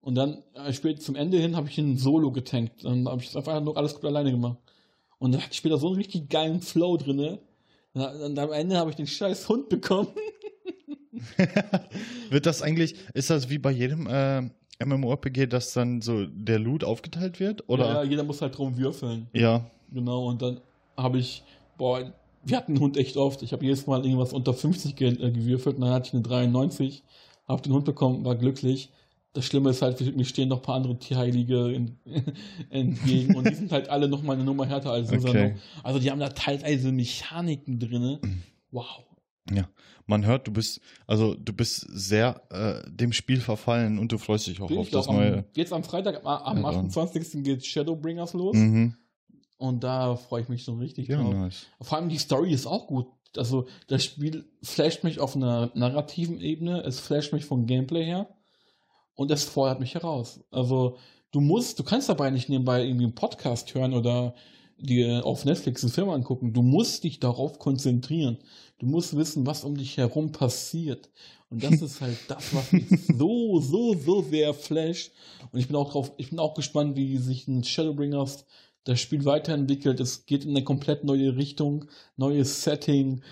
Und 0.00 0.16
dann 0.16 0.42
äh, 0.52 0.72
später 0.72 1.00
zum 1.00 1.16
Ende 1.16 1.38
hin 1.38 1.56
habe 1.56 1.68
ich 1.68 1.78
ihn 1.78 1.96
solo 1.96 2.30
getankt. 2.30 2.84
Dann 2.84 3.08
habe 3.08 3.22
ich 3.22 3.34
einfach 3.34 3.60
nur 3.62 3.76
alles 3.76 3.94
gut 3.94 4.04
alleine 4.04 4.30
gemacht. 4.30 4.58
Und 5.18 5.32
dann 5.32 5.40
hatte 5.40 5.52
ich 5.52 5.58
später 5.58 5.78
so 5.78 5.86
einen 5.86 5.96
richtig 5.96 6.28
geilen 6.28 6.60
Flow 6.60 6.98
drinne. 6.98 7.40
Und 7.94 8.38
am 8.38 8.52
Ende 8.52 8.76
habe 8.76 8.90
ich 8.90 8.96
den 8.96 9.06
scheiß 9.06 9.48
Hund 9.48 9.70
bekommen. 9.70 10.08
Wird 12.30 12.44
das 12.44 12.60
eigentlich, 12.60 12.96
ist 13.14 13.30
das 13.30 13.48
wie 13.48 13.56
bei 13.56 13.70
jedem 13.70 14.06
äh, 14.06 14.50
MMORPG, 14.84 15.46
dass 15.46 15.72
dann 15.72 16.00
so 16.00 16.26
der 16.26 16.58
Loot 16.58 16.84
aufgeteilt 16.84 17.40
wird? 17.40 17.60
Ja, 17.60 17.66
Oder? 17.68 18.04
jeder 18.04 18.24
muss 18.24 18.42
halt 18.42 18.56
drum 18.56 18.76
würfeln. 18.76 19.28
Ja. 19.32 19.66
Genau, 19.92 20.26
und 20.26 20.42
dann 20.42 20.60
habe 20.96 21.18
ich, 21.18 21.42
boah, 21.76 22.12
wir 22.44 22.56
hatten 22.56 22.74
den 22.74 22.80
Hund 22.80 22.96
echt 22.96 23.16
oft. 23.16 23.42
Ich 23.42 23.52
habe 23.52 23.64
jedes 23.64 23.86
Mal 23.86 24.04
irgendwas 24.04 24.32
unter 24.32 24.52
50 24.52 24.96
ge 24.96 25.08
äh, 25.08 25.30
gewürfelt 25.30 25.80
dann 25.80 25.90
hatte 25.90 26.08
ich 26.08 26.14
eine 26.14 26.22
93, 26.22 27.02
habe 27.48 27.62
den 27.62 27.72
Hund 27.72 27.84
bekommen, 27.84 28.24
war 28.24 28.34
glücklich. 28.34 28.90
Das 29.32 29.46
Schlimme 29.46 29.70
ist 29.70 29.82
halt, 29.82 30.16
mir 30.16 30.24
stehen 30.24 30.48
noch 30.48 30.58
ein 30.58 30.62
paar 30.62 30.76
andere 30.76 30.96
Tierheilige 30.96 31.72
in, 31.72 31.96
entgegen 32.70 33.34
und 33.34 33.48
die 33.48 33.54
sind 33.54 33.72
halt 33.72 33.88
alle 33.88 34.08
noch 34.08 34.22
mal 34.22 34.34
eine 34.34 34.44
Nummer 34.44 34.66
härter 34.66 34.90
als 34.90 35.08
Susano. 35.08 35.30
Okay. 35.30 35.54
Also 35.82 35.98
die 35.98 36.10
haben 36.10 36.20
da 36.20 36.28
teilweise 36.28 36.92
Mechaniken 36.92 37.80
drin. 37.80 38.18
Wow. 38.70 39.04
Man 40.06 40.26
hört, 40.26 40.46
du 40.46 40.52
bist, 40.52 40.80
also 41.06 41.34
du 41.34 41.52
bist 41.54 41.86
sehr 41.90 42.42
äh, 42.50 42.82
dem 42.90 43.12
Spiel 43.12 43.40
verfallen 43.40 43.98
und 43.98 44.12
du 44.12 44.18
freust 44.18 44.46
dich 44.46 44.60
auch 44.60 44.68
Bin 44.68 44.78
auf 44.78 44.90
das 44.90 45.06
auch 45.06 45.10
am, 45.12 45.16
neue. 45.16 45.44
jetzt 45.56 45.72
am 45.72 45.82
Freitag, 45.84 46.20
am, 46.24 46.26
am 46.26 46.56
Ja, 46.62 46.72
dann. 46.72 46.86
28. 46.88 47.42
geht 47.42 47.64
Shadowbringers 47.64 48.34
los 48.34 48.54
Mhm. 48.56 48.94
und 49.56 49.82
da 49.82 50.16
freue 50.16 50.42
ich 50.42 50.48
mich 50.48 50.62
schon 50.64 50.78
richtig 50.78 51.08
Ja, 51.08 51.22
drauf. 51.22 51.32
nice. 51.34 51.66
Vor 51.80 51.96
allem 51.98 52.08
die 52.10 52.18
Story 52.18 52.52
ist 52.52 52.66
auch 52.66 52.86
gut. 52.86 53.06
Also 53.36 53.66
das 53.88 54.04
Spiel 54.04 54.44
flasht 54.62 55.04
mich 55.04 55.20
auf 55.20 55.36
einer 55.36 55.70
narrativen 55.74 56.38
Ebene, 56.40 56.80
es 56.82 57.00
flasht 57.00 57.32
mich 57.32 57.44
vom 57.46 57.66
Gameplay 57.66 58.04
her 58.04 58.28
und 59.14 59.30
es 59.30 59.44
fordert 59.44 59.80
mich 59.80 59.94
heraus. 59.94 60.40
Also 60.50 60.98
du 61.32 61.40
musst, 61.40 61.78
du 61.78 61.82
kannst 61.82 62.08
dabei 62.10 62.30
nicht 62.30 62.48
nebenbei 62.50 62.84
irgendwie 62.84 63.04
einen 63.04 63.14
Podcast 63.14 63.74
hören 63.74 63.94
oder 63.94 64.34
dir 64.84 65.24
auf 65.24 65.44
Netflix 65.44 65.82
einen 65.82 65.92
Film 65.92 66.10
angucken. 66.10 66.52
Du 66.52 66.62
musst 66.62 67.04
dich 67.04 67.20
darauf 67.20 67.58
konzentrieren. 67.58 68.38
Du 68.78 68.86
musst 68.86 69.16
wissen, 69.16 69.46
was 69.46 69.64
um 69.64 69.76
dich 69.76 69.96
herum 69.96 70.32
passiert. 70.32 71.10
Und 71.50 71.62
das 71.62 71.72
ist 71.82 72.00
halt 72.00 72.18
das, 72.28 72.54
was 72.54 72.72
mich 72.72 72.86
so, 73.16 73.60
so, 73.60 73.94
so 73.94 74.22
sehr 74.22 74.54
flasht. 74.54 75.12
Und 75.52 75.58
ich 75.58 75.66
bin 75.66 75.76
auch 75.76 75.90
drauf, 75.90 76.12
ich 76.16 76.30
bin 76.30 76.38
auch 76.38 76.54
gespannt, 76.54 76.96
wie 76.96 77.16
sich 77.18 77.48
ein 77.48 77.64
Shadowbringers 77.64 78.46
das 78.84 79.00
Spiel 79.00 79.24
weiterentwickelt. 79.24 80.00
Es 80.00 80.26
geht 80.26 80.44
in 80.44 80.50
eine 80.50 80.62
komplett 80.62 81.04
neue 81.04 81.36
Richtung, 81.36 81.86
neues 82.16 82.62
Setting. 82.62 83.22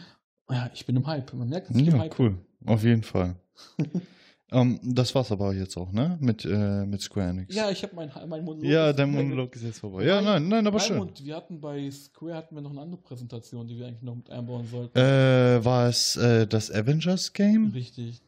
Ja, 0.50 0.70
ich 0.74 0.86
bin 0.86 0.96
im 0.96 1.06
Hype. 1.06 1.32
Man 1.34 1.48
merkt, 1.48 1.70
im 1.70 1.78
Ja, 1.80 1.98
Hype 1.98 2.18
cool. 2.18 2.38
Auf 2.64 2.84
jeden 2.84 3.02
Fall. 3.02 3.36
ähm, 4.52 4.78
das 4.82 5.14
war's 5.14 5.32
aber 5.32 5.52
jetzt 5.54 5.76
auch, 5.76 5.90
ne? 5.92 6.16
Mit, 6.20 6.44
äh, 6.44 6.84
mit 6.86 7.00
Square 7.00 7.30
Enix. 7.30 7.54
Ja, 7.54 7.70
ich 7.70 7.82
habe 7.82 7.94
mein, 7.96 8.10
mein 8.28 8.44
Monolog. 8.44 8.64
Ja, 8.70 8.92
dein 8.92 9.10
Monolog 9.10 9.54
ist 9.56 9.62
jetzt 9.64 9.80
vorbei. 9.80 10.04
Ja, 10.04 10.20
nein, 10.20 10.46
nein, 10.48 10.66
aber 10.66 10.78
schön. 10.80 11.00
Und 11.00 11.24
wir 11.24 11.34
hatten 11.36 11.60
bei 11.60 11.90
Square 11.90 12.34
hatten 12.34 12.54
wir 12.54 12.62
noch 12.62 12.70
eine 12.70 12.80
andere 12.82 13.00
Präsentation, 13.00 13.66
die 13.66 13.78
wir 13.78 13.86
eigentlich 13.86 14.02
noch 14.02 14.14
mit 14.16 14.30
einbauen 14.30 14.66
sollten. 14.66 14.96
Äh, 14.98 15.64
war 15.64 15.88
es 15.88 16.16
äh, 16.16 16.46
das 16.46 16.70
Avengers 16.70 17.32
Game? 17.32 17.70
Richtig. 17.72 18.20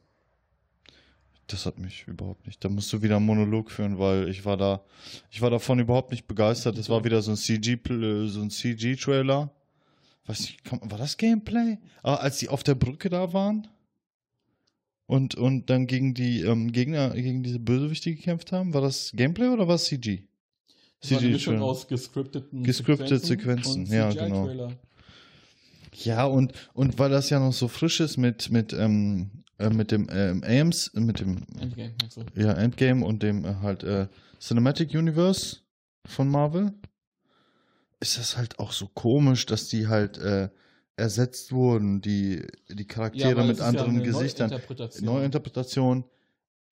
Das 1.47 1.67
hat 1.67 1.79
mich 1.79 2.05
überhaupt 2.09 2.47
nicht. 2.47 2.65
Da 2.65 2.71
musst 2.71 2.91
du 2.93 3.03
wieder 3.03 3.17
einen 3.17 3.27
Monolog 3.27 3.71
führen, 3.71 3.99
weil 3.99 4.29
ich 4.31 4.45
war 4.47 4.57
da, 4.57 4.81
ich 5.31 5.43
war 5.43 5.51
davon 5.51 5.79
überhaupt 5.79 6.11
nicht 6.11 6.27
begeistert. 6.27 6.79
Das 6.79 6.89
war 6.89 7.05
wieder 7.05 7.21
so 7.21 7.33
ein 7.33 7.37
CG, 7.37 7.75
pl- 7.75 8.29
so 8.29 8.41
ein 8.41 8.49
CG-Trailer. 8.51 9.51
Weiß 10.27 10.41
nicht, 10.41 10.61
war 10.91 10.97
das 10.97 11.19
Gameplay? 11.19 11.77
Ah, 12.03 12.15
als 12.15 12.39
die 12.39 12.49
auf 12.49 12.63
der 12.63 12.75
Brücke 12.75 13.11
da 13.11 13.35
waren 13.35 13.69
und, 15.07 15.35
und 15.35 15.69
dann 15.71 15.87
gegen 15.87 16.15
die 16.15 16.41
ähm, 16.41 16.73
Gegner, 16.73 17.11
gegen 17.11 17.43
diese 17.43 17.59
Bösewichte 17.59 18.15
gekämpft 18.15 18.53
haben, 18.53 18.73
war 18.73 18.81
das 18.81 19.13
Gameplay 19.15 19.49
oder 19.49 19.69
war 19.69 19.75
es 19.75 19.85
CG? 19.85 20.23
Das 21.01 21.11
war 21.11 21.19
eine 21.19 21.27
CG 21.27 21.33
Mischung 21.35 21.63
aus 21.63 21.87
gescripteten 21.87 22.63
Gescriptete 22.63 23.19
Sequenzen, 23.19 23.83
und 23.85 23.91
ja, 23.91 24.11
CGI-Trailer. 24.11 24.73
Ja, 25.93 26.25
und, 26.25 26.53
und 26.73 26.99
weil 26.99 27.11
das 27.11 27.31
ja 27.31 27.39
noch 27.39 27.53
so 27.53 27.69
frisch 27.69 28.01
ist 28.01 28.17
mit, 28.17 28.51
mit, 28.51 28.73
ähm, 28.73 29.31
äh, 29.59 29.71
mit 29.71 29.91
dem 29.93 30.09
ähm, 30.11 30.43
Ames, 30.45 30.91
mit 30.95 31.21
dem 31.21 31.45
Endgame, 31.61 31.95
also. 32.03 32.25
ja, 32.35 32.53
Endgame 32.53 33.05
und 33.05 33.23
dem 33.23 33.45
äh, 33.45 33.55
halt 33.63 33.85
äh, 33.85 34.09
Cinematic 34.41 34.95
Universe 34.95 35.59
von 36.07 36.29
Marvel, 36.29 36.73
ist 38.01 38.19
das 38.19 38.37
halt 38.37 38.59
auch 38.59 38.73
so 38.73 38.89
komisch, 38.89 39.47
dass 39.47 39.69
die 39.69 39.87
halt 39.87 40.19
äh, 40.19 40.49
ersetzt 40.97 41.53
wurden, 41.53 42.01
die, 42.01 42.43
die 42.69 42.87
Charaktere 42.87 43.37
weil 43.37 43.49
mit 43.49 43.61
anderen 43.61 43.97
ja 43.97 44.03
Gesichtern. 44.03 44.51
Neuinterpretation. 44.51 45.05
Neuinterpretation, 45.05 46.05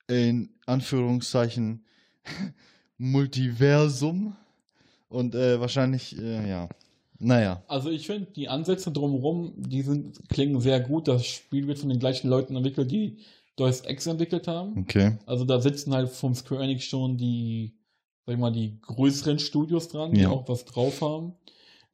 in 0.09 0.51
Anführungszeichen 0.67 1.85
Multiversum 2.99 4.37
und 5.09 5.35
äh, 5.35 5.61
wahrscheinlich, 5.61 6.17
äh, 6.19 6.49
ja, 6.49 6.69
Naja. 7.19 7.63
Also 7.69 7.91
ich 7.91 8.07
finde, 8.07 8.31
die 8.33 8.49
Ansätze 8.49 8.91
drumherum, 8.93 9.53
die 9.57 9.83
sind, 9.83 10.29
klingen 10.29 10.61
sehr 10.61 10.81
gut. 10.81 11.09
Das 11.09 11.27
Spiel 11.27 11.67
wird 11.67 11.79
von 11.79 11.89
den 11.89 11.99
gleichen 11.99 12.29
Leuten 12.29 12.57
entwickelt, 12.57 12.91
die 12.91 13.19
Deus 13.57 13.83
Ex 13.83 14.07
entwickelt 14.07 14.49
haben. 14.49 14.79
Okay. 14.81 15.19
Also 15.27 15.45
da 15.45 15.61
sitzen 15.61 15.93
halt 15.95 16.09
vom 16.11 16.35
Square 16.35 16.63
Enix 16.65 16.85
schon 16.85 17.17
die, 17.19 17.75
sag 18.25 18.35
ich 18.35 18.41
mal, 18.41 18.53
die 18.53 18.81
größeren 18.81 19.39
Studios 19.39 19.89
dran, 19.89 20.13
die 20.13 20.23
Ja. 20.23 20.31
auch 20.31 20.49
was 20.49 20.65
drauf 20.65 21.01
haben. 21.01 21.35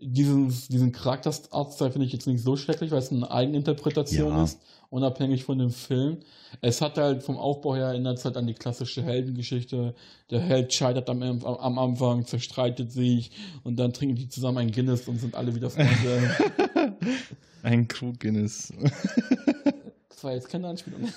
Diesen, 0.01 0.49
diesen 0.69 0.93
Charakterartstyle 0.93 1.91
finde 1.91 2.07
ich 2.07 2.13
jetzt 2.13 2.27
nicht 2.29 2.43
so 2.43 2.57
schrecklich, 2.57 2.93
weil 2.93 3.01
es 3.01 3.11
eine 3.11 3.29
Eigeninterpretation 3.31 4.29
Ja. 4.31 4.45
ist, 4.45 4.61
unabhängig 4.91 5.45
von 5.45 5.59
dem 5.59 5.71
Film. 5.71 6.19
Es 6.61 6.81
hat 6.81 6.99
halt 6.99 7.25
vom 7.25 7.37
Aufbau 7.37 7.75
her 7.75 7.87
erinnert 7.87 8.19
es 8.19 8.25
halt 8.25 8.37
an 8.37 8.47
die 8.47 8.55
klassische 8.55 9.03
Heldengeschichte. 9.03 9.95
Der 10.31 10.41
Held 10.41 10.73
scheitert 10.73 11.11
am, 11.11 11.23
am, 11.23 11.79
Anfang, 11.79 12.25
zerstreitet 12.27 12.93
sich 12.93 13.33
und 13.65 13.77
dann 13.77 13.93
trinken 13.93 14.15
die 14.15 14.29
zusammen 14.29 14.59
ein 14.59 14.71
Guinness 14.71 15.09
und 15.09 15.19
sind 15.19 15.35
alle 15.35 15.55
wieder 15.55 15.69
Freunde. 15.71 16.37
Ein 17.65 17.89
Krug 17.89 18.21
Guinness. 18.21 18.73
das 20.09 20.23
war 20.23 20.33
jetzt 20.33 20.49
keine 20.49 20.69
Anspielung. 20.69 21.11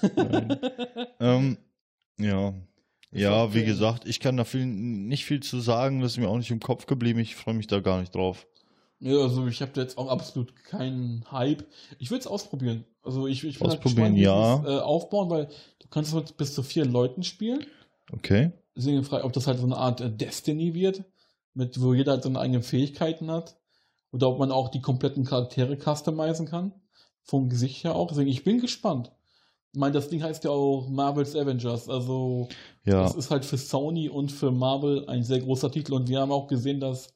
ähm, 1.20 1.58
ja. 2.20 2.54
Ja, 3.14 3.44
okay. 3.44 3.54
wie 3.54 3.66
gesagt, 3.66 4.08
ich 4.08 4.20
kann 4.20 4.38
da 4.38 4.44
viel, 4.44 4.66
nicht 4.66 5.26
viel 5.26 5.42
zu 5.42 5.60
sagen, 5.60 6.02
das 6.02 6.14
ist 6.14 6.18
mir 6.18 6.30
auch 6.30 6.38
nicht 6.38 6.50
im 6.50 6.62
Kopf 6.62 6.86
geblieben, 6.88 7.20
ich 7.20 7.36
freue 7.36 7.54
mich 7.54 7.68
da 7.68 7.80
gar 7.80 8.00
nicht 8.00 8.16
drauf. 8.16 8.48
Ja, 9.02 9.18
also 9.18 9.48
ich 9.48 9.62
habe 9.62 9.72
da 9.74 9.82
jetzt 9.82 9.98
auch 9.98 10.10
absolut 10.10 10.56
keinen 10.56 11.26
Hype. 11.32 11.66
Ich 11.98 12.12
will 12.12 12.20
es 12.20 12.28
ausprobieren. 12.28 12.86
Also 13.04 13.28
ich, 13.28 13.44
ich 13.44 13.60
will 13.60 13.70
halt 13.70 13.80
Ausprobieren, 13.80 14.14
gespannt, 14.14 14.18
wie 14.18 14.22
ja. 14.22 14.60
es, 14.60 14.66
äh, 14.66 14.82
aufbauen, 14.84 15.30
weil 15.32 15.48
du 15.80 15.88
kannst 15.90 16.14
mit 16.14 16.38
bis 16.38 16.54
zu 16.54 16.62
vier 16.62 16.86
Leuten 16.86 17.24
spielen. 17.24 17.66
Okay. 18.14 18.52
Deswegen 18.76 19.04
frage 19.04 19.26
ob 19.26 19.34
das 19.34 19.48
halt 19.48 19.58
so 19.58 19.66
eine 19.66 19.78
Art 19.78 20.02
äh, 20.02 20.12
Destiny 20.12 20.76
wird, 20.76 21.04
mit 21.56 21.82
wo 21.82 21.96
jeder 21.96 22.14
halt 22.14 22.24
seine 22.24 22.40
eigenen 22.40 22.62
Fähigkeiten 22.62 23.32
hat. 23.32 23.58
Oder 24.12 24.30
ob 24.30 24.38
man 24.38 24.52
auch 24.52 24.70
die 24.70 24.82
kompletten 24.82 25.24
Charaktere 25.24 25.78
customizen 25.78 26.46
kann. 26.46 26.74
Vom 27.24 27.50
Gesicht 27.50 27.84
her 27.84 27.96
auch. 27.96 28.08
Deswegen, 28.08 28.30
ich 28.30 28.44
bin 28.44 28.60
gespannt. 28.60 29.12
Ich 29.74 29.80
meine, 29.80 29.94
das 29.94 30.10
Ding 30.10 30.22
heißt 30.22 30.44
ja 30.44 30.52
auch 30.52 30.90
Marvel's 30.90 31.36
Avengers. 31.36 31.90
Also 31.90 32.50
Ja, 32.86 33.02
das 33.04 33.16
ist 33.16 33.32
halt 33.32 33.46
für 33.46 33.58
Sony 33.58 34.10
und 34.10 34.32
für 34.32 34.52
Marvel 34.52 35.08
ein 35.08 35.24
sehr 35.24 35.40
großer 35.40 35.72
Titel. 35.72 35.94
Und 35.94 36.08
wir 36.08 36.20
haben 36.20 36.32
auch 36.32 36.48
gesehen, 36.48 36.80
dass 36.80 37.14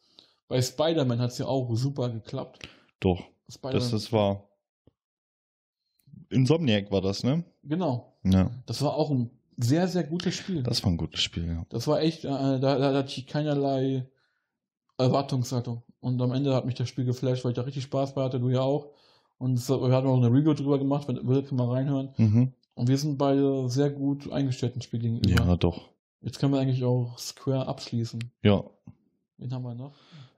bei 0.47 0.61
Spider-Man 0.61 1.19
hat 1.19 1.31
es 1.31 1.37
ja 1.37 1.45
auch 1.45 1.73
super 1.75 2.09
geklappt. 2.09 2.67
doch. 2.99 3.23
Das, 3.61 3.91
das 3.91 4.11
war. 4.11 4.47
Insomniac 6.29 6.91
war 6.91 7.01
das, 7.01 7.23
ne? 7.23 7.43
genau. 7.63 8.17
Ja. 8.23 8.49
Das 8.65 8.81
war 8.81 8.95
auch 8.95 9.11
ein 9.11 9.29
sehr, 9.57 9.87
sehr 9.87 10.03
gutes 10.03 10.33
Spiel. 10.33 10.63
Das 10.63 10.83
war 10.83 10.91
ein 10.91 10.97
gutes 10.97 11.21
Spiel, 11.21 11.47
ja. 11.47 11.65
Das 11.69 11.87
war 11.87 12.01
echt, 12.01 12.25
äh, 12.25 12.29
da, 12.29 12.59
da 12.59 12.93
hatte 12.93 13.13
ich 13.19 13.27
keinerlei 13.27 14.07
Erwartungshaltung. 14.97 15.83
Und 15.99 16.21
am 16.21 16.31
Ende 16.31 16.53
hat 16.53 16.65
mich 16.65 16.75
das 16.75 16.89
Spiel 16.89 17.05
geflasht, 17.05 17.43
weil 17.43 17.51
ich 17.51 17.55
da 17.55 17.61
richtig 17.61 17.83
Spaß 17.83 18.15
bei 18.15 18.23
hatte, 18.23 18.39
du 18.39 18.49
ja 18.49 18.61
auch. 18.61 18.91
Und 19.37 19.59
es, 19.59 19.69
wir 19.69 19.91
hatten 19.91 20.07
auch 20.07 20.17
eine 20.17 20.31
Review 20.31 20.53
drüber 20.53 20.79
gemacht, 20.79 21.07
wenn 21.07 21.17
ihr 21.17 21.27
will, 21.27 21.43
kann 21.43 21.57
mal 21.57 21.69
reinhören. 21.69 22.13
Mhm. 22.17 22.53
Und 22.73 22.87
wir 22.87 22.97
sind 22.97 23.17
beide 23.17 23.69
sehr 23.69 23.89
gut 23.89 24.31
eingestellt 24.31 24.75
im 24.75 24.81
Spiel 24.81 24.99
gegenüber. 24.99 25.29
Ja, 25.29 25.55
doch. 25.55 25.89
Jetzt 26.21 26.39
können 26.39 26.53
wir 26.53 26.59
eigentlich 26.59 26.83
auch 26.83 27.17
Square 27.17 27.67
abschließen. 27.67 28.19
Ja. 28.43 28.63
Wen 29.37 29.53
haben 29.53 29.63
wir 29.63 29.75
noch? 29.75 29.93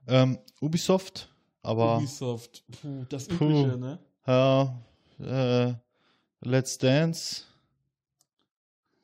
Ähm, 0.06 0.38
Ubisoft, 0.60 1.28
aber 1.62 1.98
Ubisoft. 1.98 2.64
Puh, 2.80 3.04
das 3.08 3.28
Puh. 3.28 3.44
Übliche, 3.44 3.78
ne? 3.78 3.98
ja, 4.26 4.78
äh, 5.20 5.74
Let's 6.40 6.78
Dance. 6.78 7.42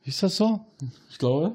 Hieß 0.03 0.21
das 0.21 0.37
so? 0.37 0.61
Ich 1.11 1.19
glaube. 1.19 1.55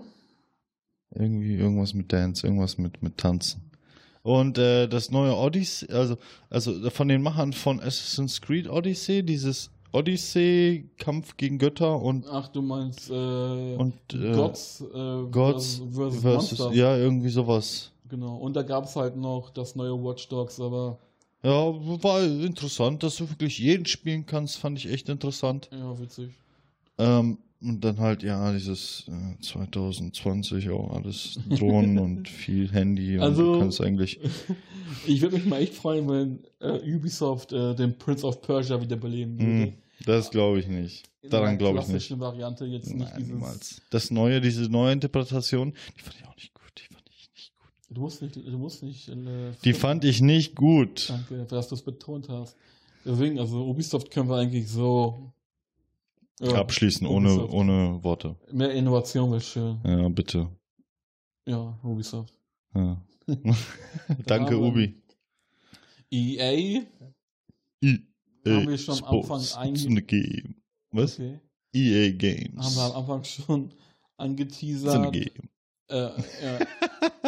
Irgendwie 1.11 1.55
irgendwas 1.55 1.93
mit 1.93 2.11
Dance, 2.11 2.45
irgendwas 2.45 2.77
mit, 2.77 3.01
mit 3.01 3.17
Tanzen. 3.17 3.69
Und 4.21 4.57
äh, 4.57 4.87
das 4.87 5.11
neue 5.11 5.35
Odyssey, 5.35 5.91
also, 5.91 6.17
also 6.49 6.89
von 6.89 7.07
den 7.07 7.21
Machern 7.21 7.53
von 7.53 7.79
Assassin's 7.79 8.41
Creed 8.41 8.69
Odyssey, 8.69 9.23
dieses 9.23 9.71
Odyssey, 9.91 10.89
Kampf 10.97 11.37
gegen 11.37 11.57
Götter 11.57 11.99
und, 11.99 12.27
Ach, 12.29 12.47
du 12.49 12.61
meinst 12.61 13.09
äh, 13.09 13.13
und 13.13 13.95
äh, 14.13 14.33
Gods, 14.33 14.81
äh, 14.81 15.23
Gods 15.31 15.81
versus, 15.91 16.21
versus, 16.21 16.59
Monster. 16.59 16.77
ja, 16.77 16.95
irgendwie 16.97 17.29
sowas. 17.29 17.91
Genau. 18.09 18.35
Und 18.37 18.55
da 18.55 18.63
gab 18.63 18.85
es 18.85 18.95
halt 18.95 19.15
noch 19.15 19.49
das 19.51 19.75
neue 19.75 19.93
Watch 20.03 20.27
Dogs, 20.29 20.59
aber 20.59 20.99
Ja, 21.43 21.51
war 22.03 22.23
interessant, 22.23 23.03
dass 23.03 23.17
du 23.17 23.29
wirklich 23.29 23.59
jeden 23.59 23.85
spielen 23.85 24.25
kannst, 24.25 24.57
fand 24.57 24.77
ich 24.77 24.89
echt 24.91 25.09
interessant. 25.09 25.69
ja, 25.71 25.99
witzig. 25.99 26.31
Ähm, 26.97 27.37
und 27.61 27.81
dann 27.83 27.99
halt, 27.99 28.23
ja, 28.23 28.51
dieses 28.53 29.05
äh, 29.09 29.41
2020 29.41 30.69
auch 30.69 30.91
alles 30.95 31.39
Drohnen 31.49 31.97
und 31.99 32.27
viel 32.29 32.71
Handy 32.71 33.17
und 33.17 33.23
Also- 33.23 33.53
du 33.53 33.59
kannst 33.59 33.81
eigentlich. 33.81 34.19
Ich 35.05 35.21
würde 35.21 35.35
mich 35.37 35.45
mal 35.45 35.61
echt 35.61 35.75
freuen, 35.75 36.09
wenn 36.09 36.39
äh, 36.61 36.95
Ubisoft 36.95 37.53
äh, 37.53 37.75
den 37.75 37.95
Prince 37.95 38.25
of 38.25 38.41
Persia 38.41 38.81
wieder 38.81 38.95
beleben 38.95 39.37
würde. 39.39 39.71
Hm, 39.71 39.73
das 40.03 40.31
glaube 40.31 40.59
ich 40.59 40.67
nicht. 40.67 41.03
In 41.21 41.29
Daran 41.29 41.59
glaube 41.59 41.79
ich 41.81 41.87
nicht. 41.89 42.19
Variante 42.19 42.65
jetzt 42.65 42.91
nicht 42.91 43.13
Nein, 43.13 43.21
niemals. 43.27 43.83
Das 43.91 44.09
neue, 44.09 44.41
diese 44.41 44.63
neue 44.63 44.91
Interpretation, 44.93 45.73
die 45.95 46.01
fand 46.01 46.15
ich 46.19 46.25
auch 46.27 46.35
nicht 46.35 46.53
gut. 46.55 46.71
Die 46.79 46.91
fand 46.91 47.03
ich 47.07 47.29
nicht 47.35 47.53
gut. 47.59 47.69
Du 47.91 48.01
musst 48.01 48.21
nicht, 48.21 48.35
du 48.35 48.57
musst 48.57 48.83
nicht. 48.83 49.11
Die 49.65 49.73
fand 49.73 50.03
ich 50.05 50.21
nicht 50.21 50.55
gut. 50.55 51.09
Danke, 51.09 51.45
dass 51.45 51.69
du 51.69 51.75
es 51.75 51.81
betont 51.81 52.29
hast. 52.29 52.55
Deswegen, 53.03 53.39
also 53.39 53.65
Ubisoft 53.67 54.11
können 54.11 54.29
wir 54.29 54.35
eigentlich 54.37 54.67
so 54.69 55.31
ja, 56.39 56.53
Abschließen 56.55 57.07
ohne, 57.07 57.29
Ubisoft. 57.33 57.53
ohne 57.53 58.03
Worte. 58.03 58.35
Mehr 58.51 58.71
Innovation 58.73 59.31
wäre 59.31 59.41
schön. 59.41 59.79
Ja, 59.83 60.07
bitte. 60.09 60.49
Ja, 61.47 61.79
Ubisoft. 61.83 62.33
Ja. 62.75 63.01
Danke, 64.25 64.57
Ubi. 64.57 65.01
EA. 66.11 66.83
I 67.83 67.97
Haben 68.45 68.67
wir 68.69 68.77
schon 68.77 68.97
am 69.03 69.03
Anfang 69.19 69.41
Sports. 69.41 69.57
einge- 69.57 69.85
It's 69.87 69.97
a 69.97 70.01
game. 70.01 70.55
Was? 70.91 71.13
Okay. 71.19 71.39
EA 71.73 72.11
Games. 72.11 72.57
Haben 72.65 72.75
wir 72.75 72.83
am 72.83 73.01
Anfang 73.01 73.23
schon 73.23 73.65
It's 73.65 73.73
a 74.17 74.23
angeteasert. 74.23 75.11
game. 75.13 75.49
Äh, 75.87 75.95
ja. 75.95 76.59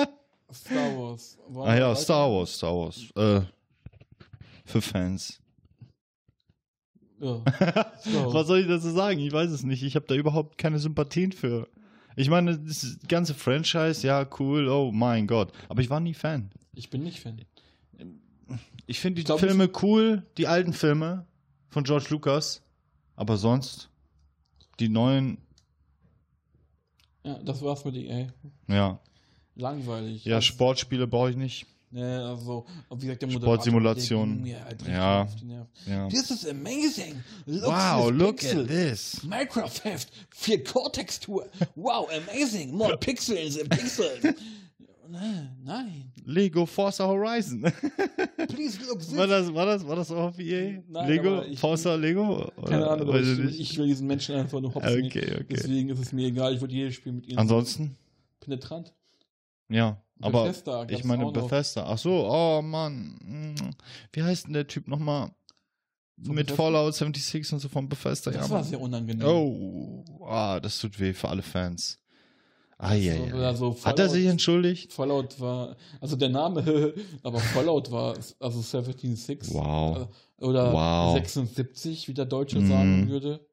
Star 0.53 0.97
Wars. 0.97 1.37
Wollen 1.47 1.69
Ah 1.69 1.77
ja? 1.77 1.95
Star 1.95 2.29
Wars, 2.31 2.55
Star 2.55 2.73
Wars. 2.75 3.09
Äh, 3.15 3.41
für 4.65 4.81
Fans. 4.81 5.39
Ja. 7.19 7.43
Was 8.33 8.47
soll 8.47 8.59
ich 8.59 8.67
dazu 8.67 8.89
sagen? 8.89 9.19
Ich 9.19 9.31
weiß 9.31 9.51
es 9.51 9.63
nicht. 9.63 9.83
Ich 9.83 9.95
habe 9.95 10.07
da 10.07 10.15
überhaupt 10.15 10.57
keine 10.57 10.79
Sympathien 10.79 11.31
für. 11.31 11.67
Ich 12.15 12.29
meine, 12.29 12.57
das 12.57 12.97
ganze 13.07 13.33
Franchise, 13.33 14.05
ja, 14.05 14.27
cool, 14.39 14.67
oh 14.67 14.91
mein 14.91 15.27
Gott. 15.27 15.51
Aber 15.69 15.81
ich 15.81 15.89
war 15.89 15.99
nie 15.99 16.13
Fan. 16.13 16.51
Ich 16.73 16.89
bin 16.89 17.03
nicht 17.03 17.19
Fan. 17.21 17.41
Ich 18.85 18.99
finde 18.99 19.21
die 19.21 19.25
glaub, 19.25 19.39
Filme 19.39 19.69
cool, 19.81 20.25
die 20.37 20.47
alten 20.47 20.73
Filme 20.73 21.25
von 21.69 21.83
George 21.83 22.07
Lucas. 22.09 22.61
Aber 23.15 23.37
sonst, 23.37 23.89
die 24.79 24.89
neuen, 24.89 25.37
Ja, 27.23 27.37
das 27.43 27.61
war's 27.61 27.85
mit 27.85 27.95
EA. 27.95 28.27
ja. 28.67 28.99
Langweilig. 29.55 30.25
Ja, 30.25 30.35
Also, 30.35 30.47
Sportspiele 30.47 31.07
brauche 31.07 31.31
ich 31.31 31.35
nicht. 31.37 31.65
Ne, 31.93 32.25
also, 32.25 32.65
wie 32.95 33.01
gesagt, 33.07 33.21
der 33.21 33.29
Sportsimulation. 33.31 34.45
der 34.45 34.63
halt 34.63 34.81
Ja. 34.87 35.27
Ja. 35.85 36.07
This 36.07 36.31
is 36.31 36.47
amazing. 36.47 37.21
Look 37.45 37.63
Wow, 37.65 38.09
look 38.11 38.37
pixel. 38.37 38.61
at 38.61 38.67
this. 38.69 39.21
Minecraft 39.23 39.83
Heft, 39.83 40.09
4-Core-Textur. 40.33 41.47
Wow, 41.75 42.07
amazing. 42.29 42.71
More 42.77 42.95
pixels 42.97 43.59
and 43.59 43.69
pixels. 43.69 44.23
Nein, 45.09 45.49
nein. 45.65 46.11
Lego 46.23 46.65
Forza 46.65 47.05
Horizon. 47.05 47.61
Please 48.47 48.79
look 48.87 49.01
war, 49.17 49.27
das, 49.27 49.53
war, 49.53 49.65
das, 49.65 49.85
war 49.85 49.95
das 49.97 50.09
auch 50.09 50.29
auf 50.29 50.39
EA? 50.39 50.81
Nein, 50.87 51.09
Lego? 51.09 51.41
ich- 51.41 51.59
Forza 51.59 51.95
Lego? 51.95 52.49
Keine 52.65 52.87
Ahnung, 52.89 53.09
aber 53.09 53.19
ich 53.19 53.27
ich, 53.27 53.39
nicht. 53.39 53.59
ich 53.59 53.77
will 53.77 53.87
diesen 53.87 54.07
Menschen 54.07 54.35
einfach 54.35 54.61
nur 54.61 54.73
hops 54.73 54.87
Okay, 54.87 55.03
okay. 55.35 55.45
Deswegen 55.49 55.89
ist 55.89 55.99
es 55.99 56.13
mir 56.13 56.27
egal. 56.27 56.55
Ich 56.55 56.61
würde 56.61 56.73
jedes 56.73 56.95
Spiel 56.95 57.11
mit 57.11 57.27
ihnen 57.27 57.39
Ansonsten? 57.39 57.97
penetrant. 58.39 58.93
Ja, 59.71 60.01
aber 60.21 60.43
Bethesda 60.43 60.85
ich 60.89 61.03
meine 61.03 61.23
noch. 61.23 61.33
Bethesda. 61.33 61.85
Ach 61.87 61.97
so, 61.97 62.27
oh 62.29 62.61
Mann. 62.61 63.17
Hm. 63.23 63.71
Wie 64.13 64.21
heißt 64.23 64.45
denn 64.47 64.53
der 64.53 64.67
Typ 64.67 64.87
nochmal? 64.87 65.31
Von 66.23 66.35
Mit 66.35 66.47
Bethesda? 66.47 66.63
Fallout 66.63 66.93
76 66.95 67.53
und 67.53 67.59
so 67.59 67.69
von 67.69 67.89
Bethesda. 67.89 68.31
Das 68.31 68.47
ja, 68.47 68.53
war 68.53 68.63
sehr 68.63 68.79
unangenehm. 68.79 69.25
Oh, 69.27 70.03
ah, 70.25 70.59
das 70.59 70.77
tut 70.79 70.99
weh 70.99 71.13
für 71.13 71.29
alle 71.29 71.41
Fans. 71.41 71.97
Ah, 72.77 72.93
ja, 72.95 73.15
So, 73.15 73.25
ja. 73.25 73.33
also 73.47 73.69
Hat 73.71 73.99
er 73.99 74.05
Fallout- 74.05 74.09
sich 74.11 74.25
entschuldigt? 74.25 74.93
Fallout 74.93 75.39
war, 75.39 75.75
also 75.99 76.15
der 76.15 76.29
Name, 76.29 76.93
aber 77.23 77.39
Fallout 77.39 77.91
war, 77.91 78.15
also 78.39 78.59
17.6 78.59 79.53
Wow. 79.53 80.09
äh, 80.39 80.43
oder 80.43 80.73
Wow. 80.73 81.13
76, 81.13 82.07
wie 82.07 82.13
der 82.15 82.25
Deutsche 82.25 82.59
Mhm. 82.59 82.67
sagen 82.67 83.09
würde. 83.09 83.47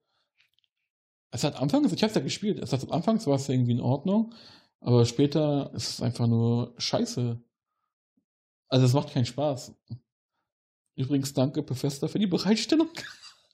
Es 1.30 1.44
hat 1.44 1.56
anfangs, 1.56 1.92
ich 1.92 2.02
hab's 2.02 2.14
ja 2.14 2.22
gespielt, 2.22 2.58
es 2.58 2.72
hat 2.72 2.90
anfangs 2.90 3.26
war 3.26 3.36
es 3.36 3.48
irgendwie 3.50 3.72
in 3.72 3.80
Ordnung, 3.82 4.32
aber 4.80 5.04
später 5.06 5.70
ist 5.74 5.88
es 5.90 6.02
einfach 6.02 6.26
nur 6.26 6.74
Scheiße. 6.78 7.40
Also 8.68 8.86
es 8.86 8.92
macht 8.92 9.12
keinen 9.12 9.26
Spaß. 9.26 9.74
Übrigens 10.96 11.32
danke 11.32 11.62
Bethesda 11.62 12.08
für 12.08 12.18
die 12.18 12.26
Bereitstellung. 12.26 12.88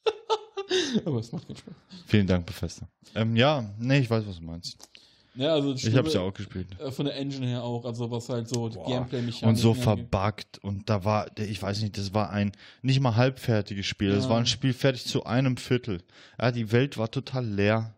aber 1.05 1.19
es 1.21 1.31
macht 1.33 1.47
keinen 1.47 1.57
Spaß. 1.57 1.75
Vielen 2.07 2.27
Dank, 2.27 2.47
Bethesda. 2.47 2.89
Ähm, 3.15 3.37
ja, 3.37 3.65
nee, 3.79 3.99
ich 4.01 4.11
weiß, 4.11 4.27
was 4.27 4.39
du 4.39 4.45
meinst. 4.45 4.89
Ja, 5.37 5.53
also 5.53 5.75
Ich 5.75 5.97
habe 5.97 6.07
es 6.07 6.15
ja 6.15 6.21
auch 6.21 6.33
gespielt. 6.33 6.69
äh, 6.79 6.93
Von 6.93 7.07
der 7.07 7.17
Engine 7.17 7.47
her 7.47 7.63
auch, 7.65 7.85
also 7.85 8.09
was 8.11 8.29
halt 8.29 8.49
so 8.49 8.69
die. 8.69 8.77
Gameplay-Mechaniken 8.79 9.49
Und 9.49 9.57
so 9.57 9.75
verbuggt. 9.75 10.59
Und 10.63 10.89
da 10.89 11.05
war, 11.05 11.27
ich 11.39 11.61
weiß 11.61 11.83
nicht, 11.83 11.99
das 11.99 12.15
war 12.15 12.31
ein 12.31 12.53
nicht 12.83 13.01
mal 13.01 13.17
halbfertiges 13.17 13.85
Spiel. 13.85 14.11
Das 14.11 14.25
Ja. 14.25 14.31
war 14.31 14.39
ein 14.39 14.47
Spiel 14.47 14.73
fertig 14.73 15.05
zu 15.07 15.25
einem 15.25 15.57
Viertel. 15.57 16.03
Ja, 16.41 16.53
die 16.53 16.71
Welt 16.71 16.99
war 16.99 17.11
total 17.11 17.45
leer. 17.47 17.95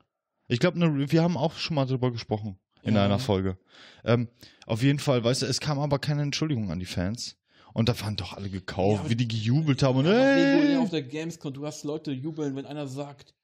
Ich 0.49 0.61
glaube, 0.61 0.79
wir 1.11 1.23
haben 1.23 1.37
auch 1.37 1.53
schon 1.55 1.75
mal 1.75 1.85
drüber 1.87 2.11
gesprochen 2.11 2.59
in 2.87 2.95
Ja. 2.95 3.05
einer 3.05 3.19
Folge. 3.19 3.59
Ähm, 4.05 4.29
auf 4.67 4.83
jeden 4.83 4.99
Fall, 4.99 5.23
weißt 5.23 5.43
du, 5.43 5.47
es 5.47 5.61
kam 5.61 5.79
aber 5.79 5.99
keine 5.99 6.23
Entschuldigung 6.23 6.71
an 6.71 6.79
die 6.79 6.87
Fans. 6.87 7.37
Und 7.75 7.91
da 7.91 8.01
waren 8.01 8.17
doch 8.17 8.33
alle 8.33 8.49
gekauft, 8.49 9.05
Ja, 9.05 9.11
wie 9.11 9.17
die 9.17 9.29
gejubelt 9.29 9.83
haben. 9.83 9.99
Und 9.99 10.07
hey, 10.07 10.77
auf 10.77 10.89
der 10.91 11.03
Gamescom, 11.03 11.53
du 11.53 11.67
hast 11.67 11.85
Leute 11.85 12.11
jubeln, 12.11 12.57
wenn 12.57 12.65
einer 12.65 12.87
sagt, 12.87 13.35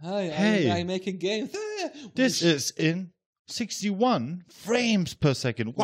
Hi, 0.00 0.30
Hey. 0.30 0.68
I, 0.68 0.80
I 0.80 0.84
making 0.84 1.18
games. 1.18 1.50
Und 2.04 2.14
this 2.14 2.40
is 2.40 2.70
in 2.70 3.12
61 3.48 4.44
frames 4.48 5.14
per 5.16 5.34
second. 5.34 5.74
Die 5.76 5.82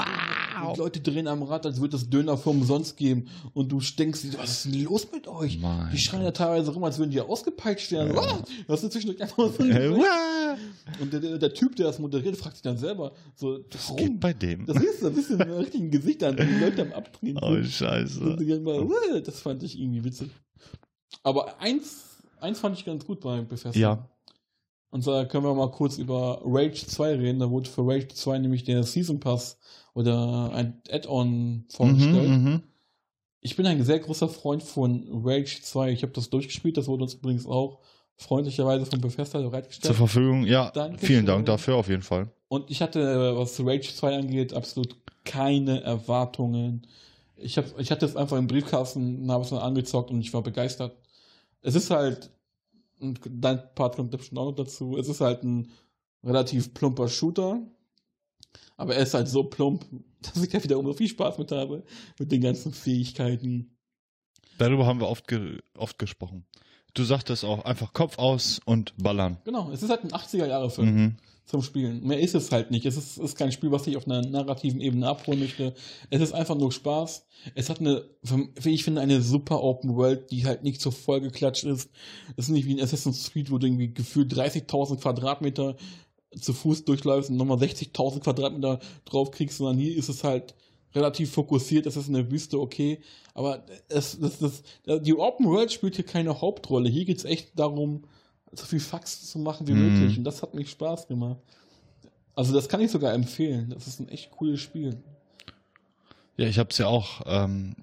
Wow! 0.62 0.76
Leute 0.78 1.00
drehen 1.00 1.26
am 1.28 1.42
Rad, 1.42 1.66
als 1.66 1.80
würde 1.80 1.96
es 1.96 2.08
Döner 2.08 2.36
für 2.38 2.50
umsonst 2.50 2.96
geben. 2.96 3.28
Und 3.54 3.70
du 3.72 3.80
stinkst, 3.80 4.36
was 4.38 4.50
ist 4.50 4.64
denn 4.66 4.84
los 4.84 5.06
mit 5.12 5.26
euch? 5.28 5.58
Mein 5.60 5.90
die 5.92 5.98
schreien 5.98 6.22
ja 6.24 6.30
teilweise 6.30 6.70
rum, 6.72 6.84
als 6.84 6.98
würden 6.98 7.10
die 7.10 7.20
ausgepeitscht 7.20 7.92
werden. 7.92 8.14
Ja. 8.14 8.20
Ah, 8.22 8.42
Das 8.68 8.82
ist 8.82 8.92
zwischendurch 8.92 9.20
einfach 9.22 9.36
so. 9.36 9.62
Und 11.00 11.12
der, 11.12 11.38
der, 11.38 11.54
Typ, 11.54 11.76
der 11.76 11.86
das 11.86 11.98
moderiert, 11.98 12.36
fragt 12.36 12.56
sich 12.56 12.62
dann 12.62 12.78
selber, 12.78 13.12
so, 13.34 13.58
Was 13.72 13.88
warum? 13.88 13.96
geht 13.96 14.20
bei 14.20 14.32
dem? 14.32 14.66
Das 14.66 14.82
ist 14.82 15.04
ein 15.04 15.14
bisschen 15.14 15.40
im 15.40 15.52
richtigen 15.52 15.90
Gesicht 15.90 16.22
an, 16.22 16.36
die 16.36 16.42
Leute 16.64 16.82
am 16.82 16.92
Abdrehen. 16.92 17.38
Oh, 17.42 17.52
sind. 17.54 17.66
scheiße. 17.66 18.20
Und 18.20 18.40
die 18.40 18.50
immer, 18.50 18.88
"Äh", 19.14 19.20
das 19.22 19.40
fand 19.40 19.62
ich 19.62 19.78
irgendwie 19.78 20.04
witzig. 20.04 20.30
Aber 21.22 21.60
eins, 21.60 22.22
eins 22.40 22.58
fand 22.60 22.78
ich 22.78 22.84
ganz 22.84 23.04
gut 23.04 23.20
bei 23.20 23.40
Bethesda. 23.42 23.78
Ja. 23.78 24.08
Und 24.90 25.02
zwar 25.02 25.26
können 25.26 25.44
wir 25.44 25.54
mal 25.54 25.70
kurz 25.70 25.98
über 25.98 26.40
Rage 26.44 26.86
2 26.86 27.16
reden. 27.16 27.40
Da 27.40 27.50
wurde 27.50 27.68
für 27.68 27.82
Rage 27.86 28.08
2 28.08 28.38
nämlich 28.38 28.64
der 28.64 28.82
Season 28.84 29.18
Pass 29.20 29.58
oder 29.96 30.52
ein 30.52 30.82
Add-on 30.90 31.64
vorgestellt. 31.70 32.28
Mhm, 32.28 32.44
mhm. 32.44 32.62
Ich 33.40 33.56
bin 33.56 33.66
ein 33.66 33.82
sehr 33.82 33.98
großer 33.98 34.28
Freund 34.28 34.62
von 34.62 35.08
Rage 35.24 35.62
2. 35.62 35.90
Ich 35.90 36.02
habe 36.02 36.12
das 36.12 36.28
durchgespielt. 36.28 36.76
Das 36.76 36.86
wurde 36.86 37.04
uns 37.04 37.14
übrigens 37.14 37.46
auch 37.46 37.80
freundlicherweise 38.16 38.84
von 38.84 39.00
Bethesda 39.00 39.40
Zur 39.40 39.50
bereitgestellt. 39.50 39.96
Verfügung, 39.96 40.44
ja. 40.44 40.70
Dankeschön. 40.70 41.06
Vielen 41.06 41.26
Dank 41.26 41.46
dafür 41.46 41.76
auf 41.76 41.88
jeden 41.88 42.02
Fall. 42.02 42.28
Und 42.48 42.70
ich 42.70 42.82
hatte, 42.82 43.36
was 43.38 43.58
Rage 43.60 43.94
2 43.94 44.18
angeht, 44.18 44.52
absolut 44.52 44.96
keine 45.24 45.82
Erwartungen. 45.82 46.86
Ich, 47.36 47.56
hab, 47.56 47.64
ich 47.78 47.90
hatte 47.90 48.04
es 48.04 48.16
einfach 48.16 48.36
im 48.36 48.48
Briefkasten 48.48 49.30
habe 49.30 49.44
es 49.44 49.50
dann 49.50 49.60
angezockt 49.60 50.10
und 50.10 50.20
ich 50.20 50.34
war 50.34 50.42
begeistert. 50.42 50.94
Es 51.62 51.74
ist 51.74 51.90
halt, 51.90 52.30
und 53.00 53.20
dein 53.24 53.62
Part 53.74 53.96
kommt 53.96 54.10
bestimmt 54.10 54.40
auch 54.40 54.50
noch 54.50 54.56
dazu, 54.56 54.98
es 54.98 55.08
ist 55.08 55.22
halt 55.22 55.42
ein 55.42 55.70
relativ 56.22 56.74
plumper 56.74 57.08
Shooter, 57.08 57.62
aber 58.76 58.94
er 58.94 59.02
ist 59.02 59.14
halt 59.14 59.28
so 59.28 59.44
plump, 59.44 59.84
dass 60.22 60.42
ich 60.42 60.50
da 60.50 60.62
wiederum 60.62 60.86
so 60.86 60.92
viel 60.92 61.08
Spaß 61.08 61.38
mit 61.38 61.52
habe, 61.52 61.84
mit 62.18 62.32
den 62.32 62.40
ganzen 62.40 62.72
Fähigkeiten. 62.72 63.76
Darüber 64.58 64.86
haben 64.86 65.00
wir 65.00 65.08
oft, 65.08 65.28
ge 65.28 65.58
oft 65.76 65.98
gesprochen. 65.98 66.46
Du 66.94 67.04
sagtest 67.04 67.44
auch 67.44 67.64
einfach 67.66 67.92
Kopf 67.92 68.18
aus 68.18 68.58
und 68.64 68.94
ballern. 68.96 69.36
Genau, 69.44 69.70
es 69.70 69.82
ist 69.82 69.90
halt 69.90 70.04
ein 70.04 70.10
80er-Jahre-Film. 70.10 70.94
Mhm. 70.94 71.16
zum 71.44 71.62
Spielen. 71.62 72.02
Mehr 72.04 72.20
ist 72.20 72.34
es 72.34 72.50
halt 72.50 72.70
nicht. 72.70 72.86
Es 72.86 72.96
ist, 72.96 73.18
ist 73.18 73.36
kein 73.36 73.52
Spiel, 73.52 73.70
was 73.70 73.86
ich 73.86 73.96
auf 73.96 74.06
einer 74.06 74.22
narrativen 74.22 74.80
Ebene 74.80 75.06
abholen 75.06 75.38
möchte. 75.38 75.74
Es 76.10 76.20
ist 76.20 76.32
einfach 76.32 76.56
nur 76.56 76.72
Spaß. 76.72 77.26
Es 77.54 77.70
hat 77.70 77.80
eine, 77.80 78.04
wie 78.60 78.74
ich 78.74 78.82
finde, 78.82 79.00
eine 79.02 79.20
super 79.20 79.62
Open 79.62 79.94
World, 79.94 80.30
die 80.30 80.46
halt 80.46 80.64
nicht 80.64 80.80
so 80.80 80.90
vollgeklatscht 80.90 81.64
ist. 81.64 81.90
Es 82.36 82.46
ist 82.46 82.50
nicht 82.50 82.66
wie 82.66 82.72
in 82.72 82.80
Assassin's 82.80 83.30
Creed, 83.30 83.50
wo 83.50 83.58
du 83.58 83.66
irgendwie 83.66 83.92
gefühlt 83.92 84.32
30.000 84.32 85.00
Quadratmeter 85.00 85.76
zu 86.40 86.52
Fuß 86.52 86.84
durchläufst 86.84 87.30
und 87.30 87.36
nochmal 87.36 87.58
60.000 87.58 88.20
Quadratmeter 88.20 88.78
draufkriegst, 89.04 89.58
sondern 89.58 89.78
hier 89.78 89.96
ist 89.96 90.08
es 90.08 90.24
halt 90.24 90.54
relativ 90.94 91.32
fokussiert. 91.32 91.86
Es 91.86 91.96
ist 91.96 92.08
eine 92.08 92.30
Wüste, 92.30 92.58
okay. 92.60 93.00
Aber 93.34 93.64
es, 93.88 94.18
das, 94.18 94.38
das, 94.38 94.62
die 95.02 95.14
Open 95.14 95.46
World 95.46 95.72
spielt 95.72 95.96
hier 95.96 96.06
keine 96.06 96.40
Hauptrolle. 96.40 96.88
Hier 96.88 97.04
geht 97.04 97.18
es 97.18 97.24
echt 97.24 97.58
darum, 97.58 98.04
so 98.52 98.64
viel 98.64 98.80
Faxen 98.80 99.26
zu 99.26 99.38
machen 99.38 99.66
wie 99.68 99.72
Mhm. 99.72 99.98
möglich. 100.00 100.18
Und 100.18 100.24
das 100.24 100.42
hat 100.42 100.54
mich 100.54 100.70
Spaß 100.70 101.08
gemacht. 101.08 101.38
Also 102.34 102.52
das 102.54 102.68
kann 102.68 102.80
ich 102.80 102.90
sogar 102.90 103.12
empfehlen. 103.14 103.70
Das 103.70 103.86
ist 103.86 104.00
ein 104.00 104.08
echt 104.08 104.30
cooles 104.30 104.60
Spiel. 104.60 104.96
Ja, 106.36 106.46
ich 106.46 106.58
habe 106.58 106.68
es 106.70 106.78
ja 106.78 106.86
auch, 106.86 107.22
ähm, 107.26 107.74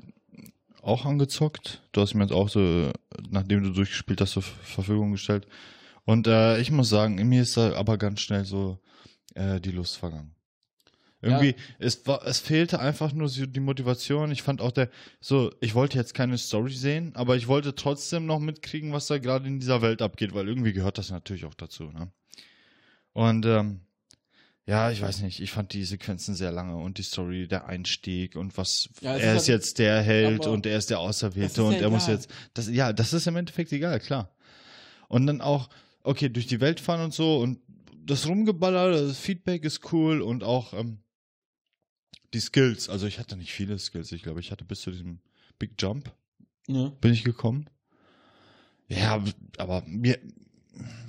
auch 0.82 1.06
angezockt. 1.06 1.82
Du 1.92 2.02
hast 2.02 2.14
mir 2.14 2.24
jetzt 2.24 2.34
auch 2.34 2.50
so, 2.50 2.92
nachdem 3.30 3.64
du 3.64 3.70
durchgespielt 3.72 4.22
hast, 4.22 4.34
zur 4.34 4.44
Verfügung 4.44 5.12
gestellt. 5.12 5.48
Und 6.06 6.28
äh, 6.28 6.60
ich 6.60 6.72
muss 6.72 6.90
sagen, 6.90 7.18
in 7.18 7.30
mir 7.30 7.42
ist 7.44 7.56
da 7.58 7.74
aber 7.76 7.98
ganz 7.98 8.22
schnell 8.22 8.46
so 8.46 8.80
äh, 9.36 9.60
die 9.62 9.72
Lust 9.72 9.98
vergangen. 9.98 10.36
Irgendwie, 11.22 11.56
es, 11.80 12.06
war, 12.06 12.28
es 12.28 12.40
fehlte 12.40 12.80
einfach 12.82 13.14
nur 13.14 13.30
die 13.30 13.60
Motivation. 13.62 14.30
Ich 14.32 14.42
fand 14.44 14.60
auch 14.60 14.74
der, 14.74 14.90
so, 15.22 15.54
ich 15.62 15.74
wollte 15.74 15.98
jetzt 15.98 16.14
keine 16.14 16.38
Story 16.38 16.74
sehen, 16.74 17.16
aber 17.16 17.38
ich 17.38 17.48
wollte 17.48 17.76
trotzdem 17.76 18.26
noch 18.26 18.40
mitkriegen, 18.40 18.92
was 18.92 19.08
da 19.08 19.18
gerade 19.20 19.48
in 19.48 19.58
dieser 19.62 19.82
Welt 19.82 20.02
abgeht, 20.02 20.34
weil 20.34 20.50
irgendwie 20.50 20.74
gehört 20.74 20.98
das 20.98 21.12
natürlich 21.12 21.46
auch 21.46 21.54
dazu. 21.54 21.86
Ne? 21.86 22.12
Und 23.14 23.46
ähm, 23.46 23.80
ja, 24.66 24.92
ich 24.92 25.02
weiß 25.02 25.22
nicht, 25.22 25.40
ich 25.40 25.52
fand 25.52 25.72
die 25.72 25.86
Sequenzen 25.86 26.36
sehr 26.36 26.52
lange 26.52 26.76
und 26.76 26.98
die 26.98 27.04
Story, 27.04 27.48
der 27.48 27.68
Einstieg 27.68 28.36
und 28.36 28.58
was, 28.58 28.90
Ja, 29.00 29.12
er 29.12 29.18
ist 29.18 29.24
ist 29.24 29.32
halt- 29.36 29.48
jetzt 29.48 29.80
der 29.80 30.02
Held 30.02 30.46
und 30.46 30.66
er 30.66 30.78
ist 30.78 30.90
der 30.90 31.00
Auserwählte 31.00 31.46
ist 31.52 31.58
ja 31.58 31.64
und 31.64 31.74
er 31.76 31.90
muss 31.90 32.04
egal. 32.04 32.16
jetzt, 32.16 32.30
das, 32.54 32.70
ja, 32.70 32.92
das 32.92 33.14
ist 33.14 33.28
im 33.28 33.38
Endeffekt 33.38 33.72
egal, 33.72 34.02
klar. 34.02 34.30
Und 35.08 35.26
dann 35.28 35.40
auch, 35.40 35.70
okay, 36.04 36.30
durch 36.30 36.48
die 36.48 36.62
Welt 36.62 36.80
fahren 36.80 37.02
und 37.02 37.14
so 37.14 37.40
und 37.40 37.60
das 38.06 38.28
Rumgeballer, 38.28 38.92
das 38.92 39.18
Feedback 39.18 39.64
ist 39.64 39.92
cool 39.94 40.22
und 40.22 40.44
auch 40.44 40.74
ähm, 40.74 41.00
die 42.34 42.40
Skills. 42.40 42.90
Also 42.90 43.08
ich 43.08 43.20
hatte 43.20 43.38
nicht 43.38 43.54
viele 43.54 43.80
Skills, 43.80 44.12
ich 44.12 44.24
glaube, 44.24 44.40
ich 44.40 44.52
hatte 44.52 44.66
bis 44.66 44.82
zu 44.82 44.92
diesem 44.92 45.20
Big 45.60 45.82
Jump 45.82 46.12
Ja. 46.68 46.90
bin 47.02 47.14
ich 47.14 47.24
gekommen. 47.24 47.70
Ja, 48.90 49.24
aber 49.58 49.84
mir, 49.88 50.20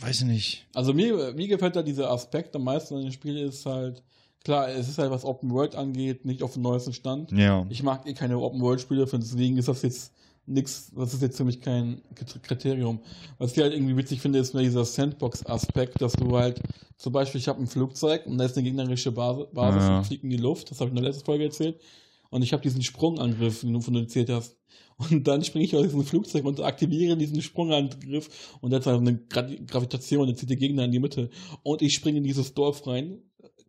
weiß 0.01 0.21
ich 0.21 0.27
nicht. 0.27 0.67
Also 0.75 0.95
mir, 0.95 1.33
mir 1.35 1.49
gefällt 1.49 1.77
da 1.77 1.83
dieser 1.83 2.11
Aspekt 2.11 2.55
am 2.55 2.65
meisten 2.65 2.95
an 2.95 3.03
dem 3.03 3.13
Spiel 3.13 3.37
ist 3.39 3.67
halt, 3.67 4.03
klar, 4.45 4.69
es 4.69 4.89
ist 4.89 4.99
halt 4.99 5.11
was 5.11 5.25
Open 5.25 5.51
World 5.51 5.75
angeht, 5.75 6.25
nicht 6.25 6.43
auf 6.43 6.53
dem 6.53 6.63
neuesten 6.63 6.93
Stand. 6.93 7.33
Ja. 7.33 7.67
Ich 7.69 7.83
mag 7.83 8.07
eh 8.07 8.15
keine 8.15 8.39
Open 8.39 8.61
World 8.61 8.81
Spiele, 8.81 9.07
deswegen 9.07 9.57
ist 9.57 9.69
das 9.69 9.83
jetzt 9.83 10.13
nix, 10.47 10.93
das 10.95 11.15
ist 11.15 11.23
jetzt 11.23 11.37
für 11.37 11.45
mich 11.45 11.61
kein 11.61 12.03
Kriterium. 12.43 13.01
Was 13.39 13.53
ich 13.53 13.63
halt 13.63 13.73
irgendwie 13.73 13.97
witzig 13.97 14.21
finde, 14.21 14.39
ist 14.39 14.55
nur 14.55 14.63
dieser 14.63 14.85
Sandbox-Aspekt, 14.85 16.01
dass 16.01 16.13
du 16.13 16.37
halt, 16.37 16.61
zum 16.97 17.13
Beispiel, 17.13 17.41
ich 17.41 17.49
habe 17.49 17.61
ein 17.61 17.67
Flugzeug 17.67 18.27
und 18.27 18.39
da 18.39 18.45
ist 18.45 18.57
eine 18.57 18.65
gegnerische 18.65 19.13
Basis, 19.13 19.47
Basis 19.53 19.83
Ja. 19.83 19.99
und 19.99 20.07
fliegt 20.07 20.25
in 20.25 20.31
die 20.31 20.37
Luft, 20.37 20.71
das 20.71 20.81
habe 20.81 20.89
ich 20.89 20.97
in 20.97 21.03
der 21.03 21.11
letzten 21.11 21.25
Folge 21.25 21.45
erzählt. 21.45 21.81
Und 22.31 22.43
ich 22.43 22.53
habe 22.53 22.63
diesen 22.63 22.83
Sprungangriff, 22.83 23.61
den 23.61 23.73
du 23.73 23.81
von 23.81 23.95
erzählt 23.95 24.29
hast. 24.31 24.57
Und 24.97 25.27
dann 25.27 25.43
springe 25.43 25.65
ich 25.65 25.75
aus 25.75 25.83
diesem 25.83 26.05
Flugzeug 26.05 26.45
und 26.45 26.61
aktiviere 26.61 27.17
diesen 27.17 27.43
Sprungangriff 27.43 28.57
und 28.61 28.73
jetzt 28.73 28.87
hat 28.87 28.97
eine 28.97 29.17
Gra 29.17 29.43
Gravitation, 29.67 30.27
der 30.27 30.37
zieht 30.37 30.51
die 30.51 30.57
Gegner 30.57 30.85
in 30.85 30.93
die 30.93 31.01
Mitte. 31.01 31.31
Und 31.63 31.83
ich 31.83 31.95
springe 31.95 32.19
in 32.19 32.25
dieses 32.25 32.55
Dorf 32.55 32.87
rein, 32.87 33.19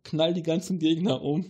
knall 0.08 0.34
die 0.34 0.42
ganzen 0.42 0.78
Gegner 0.78 1.22
um 1.22 1.46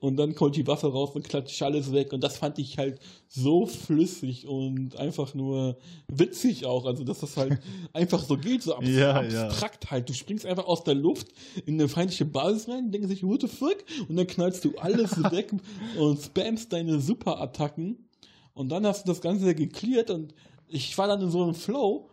und 0.00 0.16
dann 0.16 0.34
kommt 0.34 0.56
die 0.56 0.66
Waffe 0.66 0.90
raus 0.90 1.10
und 1.14 1.28
klatscht 1.28 1.62
alles 1.62 1.92
weg. 1.92 2.12
Und 2.12 2.24
das 2.24 2.38
fand 2.38 2.58
ich 2.58 2.78
halt 2.78 3.00
so 3.28 3.66
flüssig 3.66 4.46
und 4.46 4.96
einfach 4.96 5.34
nur 5.34 5.76
witzig 6.08 6.64
auch. 6.64 6.86
Also, 6.86 7.04
dass 7.04 7.20
das 7.20 7.36
halt 7.36 7.60
einfach 7.92 8.22
so 8.22 8.36
geht, 8.36 8.62
so 8.62 8.74
abs 8.74 8.88
Ja, 8.88 9.22
ja. 9.22 9.46
abstrakt 9.46 9.90
halt. 9.90 10.08
Du 10.08 10.14
springst 10.14 10.46
einfach 10.46 10.66
aus 10.66 10.84
der 10.84 10.94
Luft 10.94 11.28
in 11.66 11.74
eine 11.74 11.88
feindliche 11.88 12.24
Basis 12.24 12.68
rein, 12.68 12.90
denkst 12.90 13.08
sich, 13.08 13.22
what 13.22 13.42
the 13.42 13.48
fuck? 13.48 13.84
Und 14.08 14.16
dann 14.16 14.26
knallst 14.26 14.64
du 14.64 14.76
alles 14.78 15.16
weg 15.30 15.52
und 15.98 16.20
spammst 16.20 16.72
deine 16.72 17.00
Superattacken. 17.00 18.08
Und 18.54 18.70
dann 18.70 18.86
hast 18.86 19.06
du 19.06 19.12
das 19.12 19.20
Ganze 19.20 19.54
geklärt 19.54 20.10
und 20.10 20.34
ich 20.66 20.96
war 20.98 21.08
dann 21.08 21.20
in 21.22 21.30
so 21.30 21.42
einem 21.42 21.54
Flow. 21.54 22.08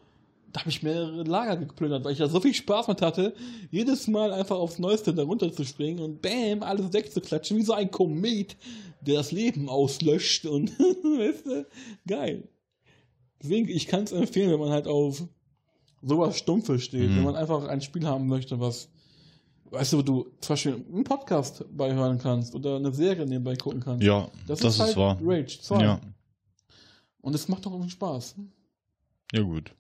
Da 0.56 0.62
habe 0.62 0.70
ich 0.70 0.84
mehrere 0.84 1.24
Lager 1.24 1.58
geplündert, 1.58 2.06
weil 2.06 2.14
ich 2.14 2.18
da 2.20 2.30
so 2.30 2.40
viel 2.40 2.54
Spaß 2.54 2.88
mit 2.88 3.02
hatte, 3.02 3.36
jedes 3.72 4.08
Mal 4.08 4.32
einfach 4.32 4.56
aufs 4.56 4.80
Neueste 4.80 5.14
da 5.14 5.24
runter 5.24 5.52
zu 5.52 5.66
springen 5.66 6.00
und 6.00 6.22
bam, 6.22 6.64
alles 6.64 6.94
wegzuklatschen, 6.94 7.58
wie 7.58 7.62
so 7.64 7.74
ein 7.74 7.92
Komet, 7.92 8.56
der 9.02 9.16
das 9.16 9.34
Leben 9.34 9.68
auslöscht 9.68 10.46
und, 10.46 10.70
weißt 10.80 11.46
du, 11.46 11.66
geil. 12.08 12.48
Deswegen, 13.44 13.68
ich 13.68 13.88
kann 13.88 14.06
es 14.06 14.14
empfehlen, 14.14 14.50
wenn 14.50 14.62
man 14.62 14.70
halt 14.70 14.88
auf 14.88 15.24
sowas 16.02 16.38
Stumpfes 16.38 16.84
steht, 16.84 17.10
Mhm. 17.10 17.18
wenn 17.18 17.24
man 17.26 17.36
einfach 17.36 17.68
ein 17.68 17.82
Spiel 17.82 18.08
haben 18.08 18.28
möchte, 18.28 18.58
was, 18.58 18.88
weißt 19.72 19.92
du, 19.92 19.98
wo 19.98 20.02
du 20.04 20.24
zum 20.40 20.54
Beispiel 20.54 20.74
einen 20.90 21.04
Podcast 21.04 21.66
beihören 21.76 22.18
kannst 22.18 22.56
oder 22.56 22.78
eine 22.78 22.94
Serie 22.94 23.26
nebenbei 23.26 23.58
gucken 23.58 23.82
kannst. 23.82 24.06
Ja, 24.06 24.30
Das, 24.48 24.62
das, 24.62 24.76
ist 24.76 24.80
halt 24.80 24.90
ist 24.92 24.96
wahr. 24.98 25.20
Rage 25.22 25.60
2. 25.60 25.84
Ja. 25.84 26.00
Und 27.20 27.36
es 27.36 27.50
macht 27.50 27.66
doch 27.66 27.72
irgendwie 27.74 27.90
Spaß. 27.92 28.36
ja, 29.34 29.42
gut. 29.42 29.76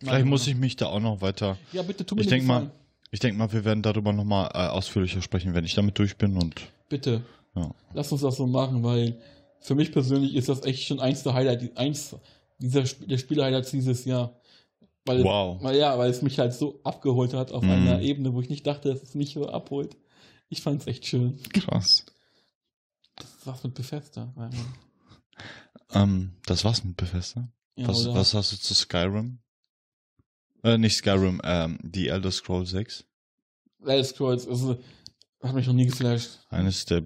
Vielleicht 0.00 0.26
muss 0.26 0.46
ich 0.46 0.56
mich 0.56 0.76
da 0.76 0.86
auch 0.86 1.00
noch 1.00 1.20
weiter. 1.20 1.56
Ja, 1.72 1.82
bitte 1.82 2.04
tu 2.04 2.14
mir 2.14 2.20
Ich 2.22 2.26
den 2.26 2.38
denk 2.38 2.46
mal-. 2.46 2.70
Ich 3.12 3.20
denke 3.20 3.38
mal, 3.38 3.52
wir 3.52 3.64
werden 3.64 3.82
darüber 3.82 4.12
nochmal 4.12 4.50
äh, 4.52 4.68
ausführlicher 4.68 5.22
sprechen, 5.22 5.54
wenn 5.54 5.64
ich 5.64 5.74
damit 5.74 5.98
durch 5.98 6.16
bin 6.16 6.36
und 6.36 6.54
Bitte. 6.88 7.22
ja. 7.54 7.70
Lass 7.94 8.10
uns 8.12 8.20
das 8.20 8.36
so 8.36 8.46
machen, 8.46 8.82
weil 8.82 9.18
für 9.60 9.74
mich 9.74 9.92
persönlich 9.92 10.34
ist 10.34 10.48
das 10.48 10.64
echt 10.64 10.86
schon 10.86 11.00
eins 11.00 11.22
der 11.22 11.32
Highlight, 11.34 11.76
eins 11.76 12.16
dieser 12.58 12.82
der 12.82 13.18
Spiele-Highlights 13.18 13.70
dieses 13.70 14.04
Jahr. 14.04 14.34
Weil 15.04 15.22
Wow. 15.22 15.58
Es, 15.58 15.64
weil, 15.64 15.76
ja, 15.78 15.96
weil 15.98 16.10
es 16.10 16.20
mich 16.20 16.38
halt 16.40 16.52
so 16.52 16.80
abgeholt 16.82 17.32
hat 17.32 17.52
auf 17.52 17.62
Mhm. 17.62 17.70
einer 17.70 18.00
Ebene, 18.00 18.34
wo 18.34 18.40
ich 18.40 18.50
nicht 18.50 18.66
dachte, 18.66 18.88
dass 18.92 19.02
es 19.02 19.14
mich 19.14 19.34
so 19.34 19.48
abholt. 19.48 19.96
Ich 20.48 20.60
fand's 20.62 20.86
echt 20.88 21.06
schön. 21.06 21.38
Krass. 21.52 22.04
Das 23.14 23.28
war's 23.46 23.62
mit 23.64 23.74
Bethesda. 23.74 24.32
Ähm, 25.92 26.32
das 26.46 26.64
war's 26.64 26.84
mit 26.84 26.96
Bethesda. 26.96 27.48
Ja, 27.76 27.88
was, 27.88 28.06
was 28.06 28.34
hast 28.34 28.52
du 28.52 28.56
zu 28.56 28.74
Skyrim? 28.74 29.38
Äh, 30.62 30.78
nicht 30.78 30.96
Skyrim, 30.96 31.40
ähm, 31.44 31.78
die 31.82 32.08
Elder 32.08 32.30
Scrolls 32.30 32.70
6. 32.70 33.04
Elder 33.84 34.04
Scrolls 34.04 34.48
also, 34.48 34.78
hat 35.42 35.54
mich 35.54 35.66
noch 35.66 35.74
nie 35.74 35.86
geflasht. 35.86 36.40
Eines 36.50 36.84
der 36.86 37.04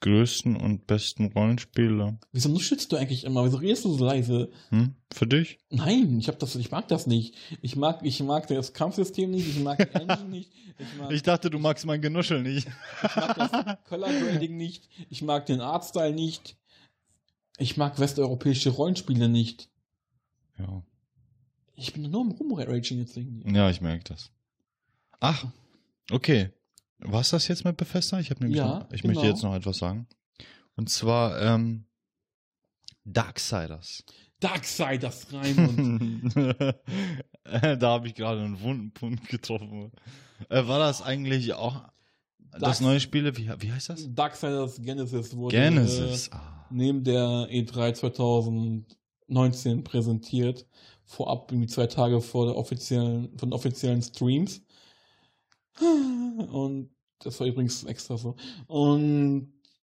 größten 0.00 0.56
und 0.56 0.86
besten 0.86 1.26
Rollenspiele. 1.32 2.18
Wieso 2.32 2.56
schützt 2.58 2.92
du 2.92 2.96
eigentlich 2.96 3.24
immer? 3.24 3.44
Wieso 3.44 3.56
redest 3.56 3.84
du 3.84 3.94
so 3.94 4.04
leise? 4.04 4.50
Hm? 4.70 4.94
Für 5.12 5.26
dich? 5.26 5.58
Nein, 5.70 6.18
ich 6.20 6.28
hab 6.28 6.38
das, 6.38 6.54
ich 6.54 6.70
mag 6.70 6.86
das 6.88 7.06
nicht. 7.06 7.34
Ich 7.62 7.74
mag, 7.76 8.00
ich 8.04 8.20
mag 8.22 8.46
das 8.46 8.72
Kampfsystem 8.72 9.30
nicht, 9.30 9.48
ich 9.48 9.60
mag 9.60 9.78
die 9.78 9.94
Engine 10.00 10.28
nicht, 10.28 10.52
ich 10.78 10.98
mag, 10.98 11.10
Ich 11.10 11.22
dachte, 11.22 11.50
du 11.50 11.58
magst 11.58 11.84
mein 11.84 12.00
Genuschel 12.00 12.42
nicht. 12.42 12.68
ich 13.02 13.16
mag 13.16 13.34
das 13.36 13.84
Color 13.88 14.08
Grading 14.20 14.56
nicht, 14.56 14.88
ich 15.10 15.22
mag 15.22 15.46
den 15.46 15.60
Artstyle 15.60 16.12
nicht, 16.14 16.56
ich 17.58 17.76
mag 17.76 17.98
westeuropäische 17.98 18.70
Rollenspiele 18.70 19.28
nicht. 19.28 19.68
Ja. 20.58 20.82
Ich 21.78 21.92
bin 21.92 22.10
nur 22.10 22.22
im 22.22 22.30
Rumraging 22.32 22.98
jetzt 22.98 23.16
irgendwie. 23.16 23.54
Ja, 23.54 23.70
ich 23.70 23.80
merke 23.80 24.04
das. 24.04 24.30
Ach, 25.20 25.46
okay. 26.10 26.50
Was 26.98 27.30
das 27.30 27.46
jetzt 27.48 27.64
mit 27.64 27.76
Bethesda? 27.76 28.18
Ich 28.18 28.30
habe 28.30 28.40
nämlich 28.40 28.58
Ja, 28.58 28.80
noch, 28.80 28.92
ich 28.92 29.02
genau. 29.02 29.14
möchte 29.14 29.28
jetzt 29.28 29.42
noch 29.42 29.54
etwas 29.54 29.78
sagen. 29.78 30.06
Und 30.76 30.90
zwar 30.90 31.40
ähm, 31.40 31.84
Darksiders. 33.04 34.04
Darksiders 34.40 35.32
Raimund. 35.32 36.34
Da 37.50 37.80
habe 37.80 38.06
ich 38.08 38.14
gerade 38.14 38.42
einen 38.42 38.60
wunden 38.60 38.92
Punkt 38.92 39.26
getroffen. 39.30 39.90
Äh, 40.50 40.66
war 40.66 40.78
das 40.80 41.00
eigentlich 41.00 41.54
auch 41.54 41.82
das 42.50 42.60
Darks- 42.60 42.80
neue 42.82 43.00
Spiel? 43.00 43.34
Wie, 43.38 43.48
wie 43.60 43.72
heißt 43.72 43.88
das? 43.88 44.06
Darksiders 44.14 44.82
Genesis 44.82 45.34
wurde 45.34 45.56
Genesis. 45.56 46.28
Äh, 46.28 46.32
Ah. 46.34 46.66
neben 46.70 47.04
der 47.04 47.46
E 47.48 47.62
E3 47.62 47.94
2019 47.94 49.82
präsentiert. 49.82 50.66
Vorab 51.08 51.50
irgendwie 51.50 51.68
zwei 51.68 51.86
Tage 51.86 52.20
vor 52.20 52.44
der 52.44 52.56
offiziellen, 52.56 53.30
von 53.38 53.48
den 53.48 53.54
offiziellen 53.54 54.02
Streams. 54.02 54.60
Und 55.80 56.90
das 57.20 57.40
war 57.40 57.46
übrigens 57.46 57.82
extra 57.84 58.18
so. 58.18 58.36
Und 58.66 59.52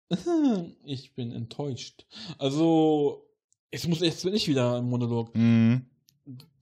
ich 0.86 1.14
bin 1.14 1.34
enttäuscht. 1.34 2.06
Also, 2.40 3.28
ich 3.72 3.86
muss 3.88 4.00
jetzt 4.00 4.24
bin 4.24 4.34
ich 4.34 4.48
wieder 4.48 4.78
im 4.78 4.90
Monolog. 4.90 5.36
Mhm. 5.36 5.86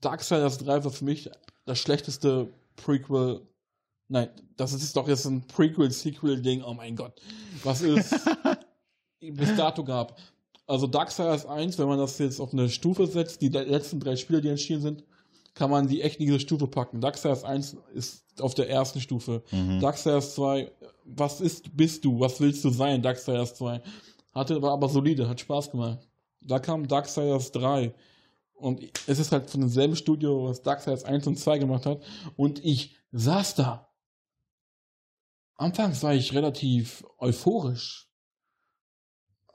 Darksiders 0.00 0.58
3 0.58 0.84
war 0.84 0.90
für 0.90 1.04
mich 1.04 1.30
das 1.64 1.78
schlechteste 1.78 2.52
Prequel. 2.74 3.46
Nein, 4.08 4.30
das 4.56 4.72
ist 4.72 4.96
doch 4.96 5.06
jetzt 5.06 5.26
ein 5.26 5.46
Prequel-Sequel-Ding. 5.46 6.64
Oh 6.64 6.74
mein 6.74 6.96
Gott. 6.96 7.20
Was 7.62 7.82
es 7.82 8.10
bis 9.20 9.54
dato 9.54 9.84
gab. 9.84 10.18
Also 10.70 10.86
Darksiders 10.86 11.46
1, 11.46 11.78
wenn 11.78 11.88
man 11.88 11.98
das 11.98 12.16
jetzt 12.18 12.40
auf 12.40 12.52
eine 12.52 12.68
Stufe 12.68 13.08
setzt, 13.08 13.42
die 13.42 13.48
letzten 13.48 13.98
drei 13.98 14.14
Spiele, 14.14 14.40
die 14.40 14.50
erschienen 14.50 14.82
sind, 14.82 15.04
kann 15.52 15.68
man 15.68 15.88
die 15.88 16.00
echt 16.00 16.20
in 16.20 16.26
diese 16.26 16.38
Stufe 16.38 16.68
packen. 16.68 17.00
Darksiders 17.00 17.42
1 17.42 17.76
ist 17.92 18.40
auf 18.40 18.54
der 18.54 18.70
ersten 18.70 19.00
Stufe. 19.00 19.42
Mhm. 19.50 19.80
Darksiders 19.80 20.36
2, 20.36 20.70
was 21.06 21.40
ist, 21.40 21.76
bist 21.76 22.04
du? 22.04 22.20
Was 22.20 22.40
willst 22.40 22.64
du 22.64 22.70
sein? 22.70 23.02
Darksiders 23.02 23.56
2. 23.56 23.82
Hatte, 24.32 24.62
war 24.62 24.70
aber 24.70 24.88
solide, 24.88 25.28
hat 25.28 25.40
Spaß 25.40 25.72
gemacht. 25.72 26.08
Da 26.40 26.60
kam 26.60 26.86
Darksiders 26.86 27.50
3. 27.50 27.92
Und 28.54 28.80
es 29.08 29.18
ist 29.18 29.32
halt 29.32 29.50
von 29.50 29.62
demselben 29.62 29.96
Studio, 29.96 30.44
was 30.44 30.62
Darksiders 30.62 31.02
1 31.02 31.26
und 31.26 31.36
2 31.36 31.58
gemacht 31.58 31.84
hat. 31.84 32.00
Und 32.36 32.64
ich 32.64 32.96
saß 33.10 33.56
da. 33.56 33.88
Anfangs 35.56 36.00
war 36.04 36.14
ich 36.14 36.32
relativ 36.32 37.04
euphorisch. 37.18 38.08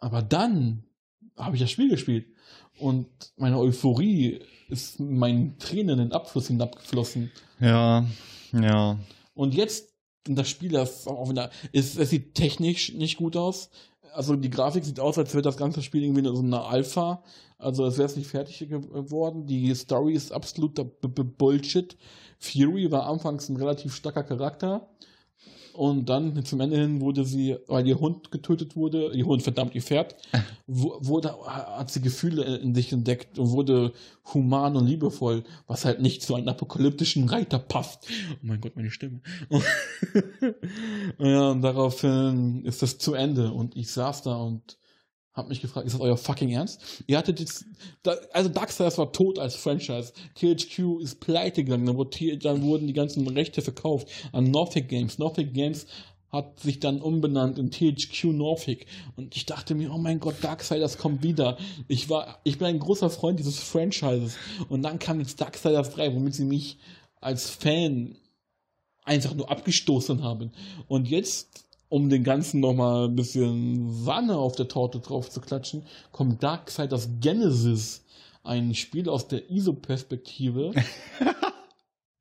Aber 0.01 0.22
dann 0.22 0.86
habe 1.38 1.56
ich 1.56 1.62
das 1.62 1.72
Spiel 1.72 1.90
gespielt. 1.90 2.28
Und 2.80 3.08
meine 3.38 3.58
Euphorie 3.58 4.40
ist 4.70 5.00
in 5.00 5.18
meinen 5.18 5.58
Tränen 5.60 6.00
in 6.00 6.10
den 6.10 6.12
Abfluss 6.12 6.48
hinabgeflossen. 6.48 7.32
Ja, 7.60 8.06
ja. 8.52 9.00
Und 9.34 9.54
jetzt, 9.54 9.94
das 10.26 10.50
Spiel, 10.50 10.72
das 10.72 11.08
auch 11.08 11.30
wieder, 11.30 11.52
ist, 11.72 11.98
es 11.98 12.10
sieht 12.10 12.36
technisch 12.36 12.94
nicht 12.94 13.18
gut 13.18 13.38
aus. 13.38 13.70
Also 14.14 14.36
die 14.36 14.50
Grafik 14.50 14.86
sieht 14.86 15.00
aus, 15.00 15.18
als 15.18 15.34
wäre 15.34 15.42
das 15.42 15.58
ganze 15.58 15.82
Spiel 15.82 16.04
irgendwie 16.04 16.26
in 16.26 16.36
so 16.36 16.42
einer 16.42 16.66
Alpha. 16.66 17.24
Also 17.58 17.84
als 17.84 17.98
wäre 17.98 18.08
es 18.08 18.16
nicht 18.16 18.30
fertig 18.30 18.60
geworden. 18.70 19.46
Die 19.46 19.74
Story 19.76 20.14
ist 20.14 20.32
absoluter 20.32 20.84
B 20.86 21.08
-B 21.08 21.24
Bullshit. 21.24 21.98
Fury 22.40 22.92
war 22.92 23.08
anfangs 23.08 23.50
ein 23.50 23.58
relativ 23.58 23.94
starker 23.94 24.24
Charakter. 24.24 24.90
Und 25.76 26.07
dann 26.07 26.43
zum 26.45 26.61
Ende 26.61 26.78
hin 26.78 27.01
wurde 27.01 27.26
sie, 27.26 27.57
weil 27.67 27.88
ihr 27.88 27.99
Hund 27.99 28.32
getötet 28.32 28.76
wurde, 28.76 29.11
ihr 29.13 29.26
Hund, 29.26 29.43
verdammt, 29.43 29.76
ihr 29.76 29.82
Pferd, 29.82 30.15
wurde, 30.67 31.36
hat 31.45 31.91
sie 31.91 32.01
Gefühle 32.01 32.43
in 32.43 32.73
sich 32.73 32.93
entdeckt 32.93 33.38
und 33.38 33.51
wurde 33.51 33.91
human 34.34 34.76
und 34.76 34.88
liebevoll, 34.88 35.43
was 35.67 35.86
halt 35.86 36.01
nicht 36.01 36.23
zu 36.23 36.36
einem 36.36 36.47
apokalyptischen 36.47 37.28
Reiter 37.28 37.59
passt. 37.59 38.07
Oh 38.34 38.38
mein 38.41 38.61
Gott, 38.61 38.76
meine 38.76 38.91
Stimme. 38.91 39.19
ja, 41.19 41.51
und 41.51 41.61
daraufhin 41.61 42.63
ist 42.65 42.82
das 42.82 42.97
zu 42.97 43.13
Ende 43.13 43.51
und 43.51 43.76
ich 43.76 43.91
saß 43.91 44.23
da 44.23 44.38
und 44.38 44.78
hab 45.36 45.50
mich 45.50 45.62
gefragt, 45.62 45.86
ist 45.86 45.94
das 45.94 46.02
euer 46.02 46.18
fucking 46.18 46.50
Ernst? 46.50 46.82
Ihr 47.08 47.18
hattet 47.18 47.42
jetzt, 47.42 47.66
da, 48.04 48.16
also 48.32 48.50
Darksiders 48.50 48.98
war 48.98 49.12
tot 49.12 49.38
als 49.38 49.56
Franchise. 49.56 50.14
THQ 50.36 51.02
ist 51.02 51.20
pleite 51.20 51.64
gegangen, 51.64 51.86
dann, 51.86 51.98
wurde, 51.98 52.38
dann 52.38 52.62
wurden 52.62 52.88
die 52.88 52.94
ganzen 52.94 53.28
Rechte 53.28 53.62
verkauft 53.62 54.08
an 54.32 54.50
Northic 54.50 54.88
Games. 54.88 55.20
Northic 55.20 55.54
Games 55.54 55.88
hat 56.32 56.60
sich 56.60 56.80
dann 56.80 57.02
umbenannt 57.02 57.60
in 57.60 57.70
THQ 57.70 58.26
Norfolk. 58.26 58.86
Und 59.18 59.36
ich 59.36 59.46
dachte 59.46 59.76
mir, 59.76 59.92
oh 59.94 59.98
mein 59.98 60.20
Gott, 60.20 60.36
Darksiders 60.42 60.98
kommt 60.98 61.22
wieder. 61.22 61.58
Ich 61.88 62.10
war, 62.10 62.40
ich 62.44 62.58
bin 62.58 62.68
ein 62.68 62.80
großer 62.80 63.10
Freund 63.10 63.40
dieses 63.40 63.60
Franchises. 63.60 64.38
Und 64.70 64.84
dann 64.84 65.00
kam 65.00 65.20
jetzt 65.20 65.40
Darksiders 65.42 65.92
3, 65.92 66.16
womit 66.16 66.36
sie 66.36 66.46
mich 66.46 66.78
als 67.20 67.50
Fan 67.50 68.18
einfach 69.04 69.34
nur 69.34 69.50
abgestoßen 69.50 70.24
haben. 70.24 70.52
Und 70.88 71.08
jetzt, 71.08 71.64
um 71.90 72.10
den 72.10 72.24
Ganzen 72.24 72.60
nochmal 72.60 73.08
ein 73.08 73.16
bisschen 73.16 73.92
Sahne 74.04 74.38
auf 74.38 74.56
der 74.56 74.68
Torte 74.68 75.00
drauf 75.00 75.30
zu 75.30 75.42
klatschen, 75.42 75.84
kommt 76.12 76.42
Darksiders 76.44 77.10
Genesis. 77.20 78.04
Ein 78.44 78.76
Spiel 78.76 79.10
aus 79.10 79.28
der 79.28 79.50
ISO-Perspektive. 79.50 80.74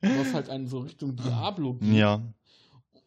was 0.00 0.34
halt 0.34 0.50
einen 0.50 0.68
so 0.68 0.80
Richtung 0.80 1.16
Diablo 1.16 1.74
geht. 1.74 1.94
Ja. 1.94 2.22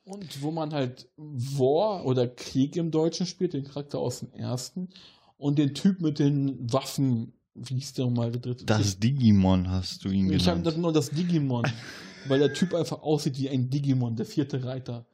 Und 0.03 0.41
wo 0.41 0.51
man 0.51 0.73
halt 0.73 1.09
War 1.17 2.05
oder 2.05 2.27
Krieg 2.27 2.75
im 2.77 2.91
Deutschen 2.91 3.25
spielt, 3.25 3.53
den 3.53 3.65
Charakter 3.65 3.99
aus 3.99 4.19
dem 4.19 4.31
ersten. 4.33 4.89
Und 5.37 5.59
den 5.59 5.73
Typ 5.73 6.01
mit 6.01 6.19
den 6.19 6.71
Waffen, 6.71 7.33
wie 7.53 7.75
hieß 7.75 7.93
der 7.93 8.09
mal 8.09 8.31
der 8.31 8.41
dritte? 8.41 8.65
Das 8.65 8.99
Digimon 8.99 9.69
hast 9.69 10.05
du 10.05 10.09
ihn 10.09 10.31
ich 10.31 10.47
habe 10.47 10.61
genannt. 10.61 10.77
nur 10.77 10.93
das 10.93 11.09
Digimon, 11.09 11.65
weil 12.27 12.39
der 12.39 12.53
Typ 12.53 12.73
einfach 12.73 13.01
aussieht 13.01 13.37
wie 13.37 13.49
ein 13.49 13.69
Digimon, 13.69 14.15
der 14.15 14.25
vierte 14.25 14.63
Reiter. 14.63 15.05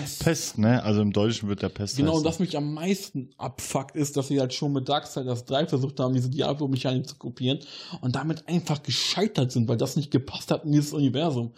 Das- 0.00 0.18
Pest, 0.18 0.58
ne? 0.58 0.82
Also 0.82 1.00
im 1.02 1.12
Deutschen 1.12 1.48
wird 1.48 1.62
der 1.62 1.68
Pest. 1.68 1.96
Genau, 1.96 2.10
und 2.12 2.16
heißen. 2.18 2.26
was 2.28 2.38
mich 2.38 2.56
am 2.56 2.72
meisten 2.74 3.30
abfuckt, 3.36 3.96
ist, 3.96 4.16
dass 4.16 4.28
sie 4.28 4.38
halt 4.40 4.54
schon 4.54 4.72
mit 4.72 4.88
Darksiders 4.88 5.44
3 5.44 5.66
versucht 5.66 5.98
haben, 6.00 6.14
diese 6.14 6.30
Diablo-Mechanik 6.30 7.06
zu 7.08 7.16
kopieren 7.16 7.58
und 8.00 8.14
damit 8.14 8.46
einfach 8.48 8.82
gescheitert 8.82 9.52
sind, 9.52 9.68
weil 9.68 9.76
das 9.76 9.96
nicht 9.96 10.10
gepasst 10.10 10.50
hat 10.50 10.64
in 10.64 10.72
dieses 10.72 10.92
Universum. 10.92 11.52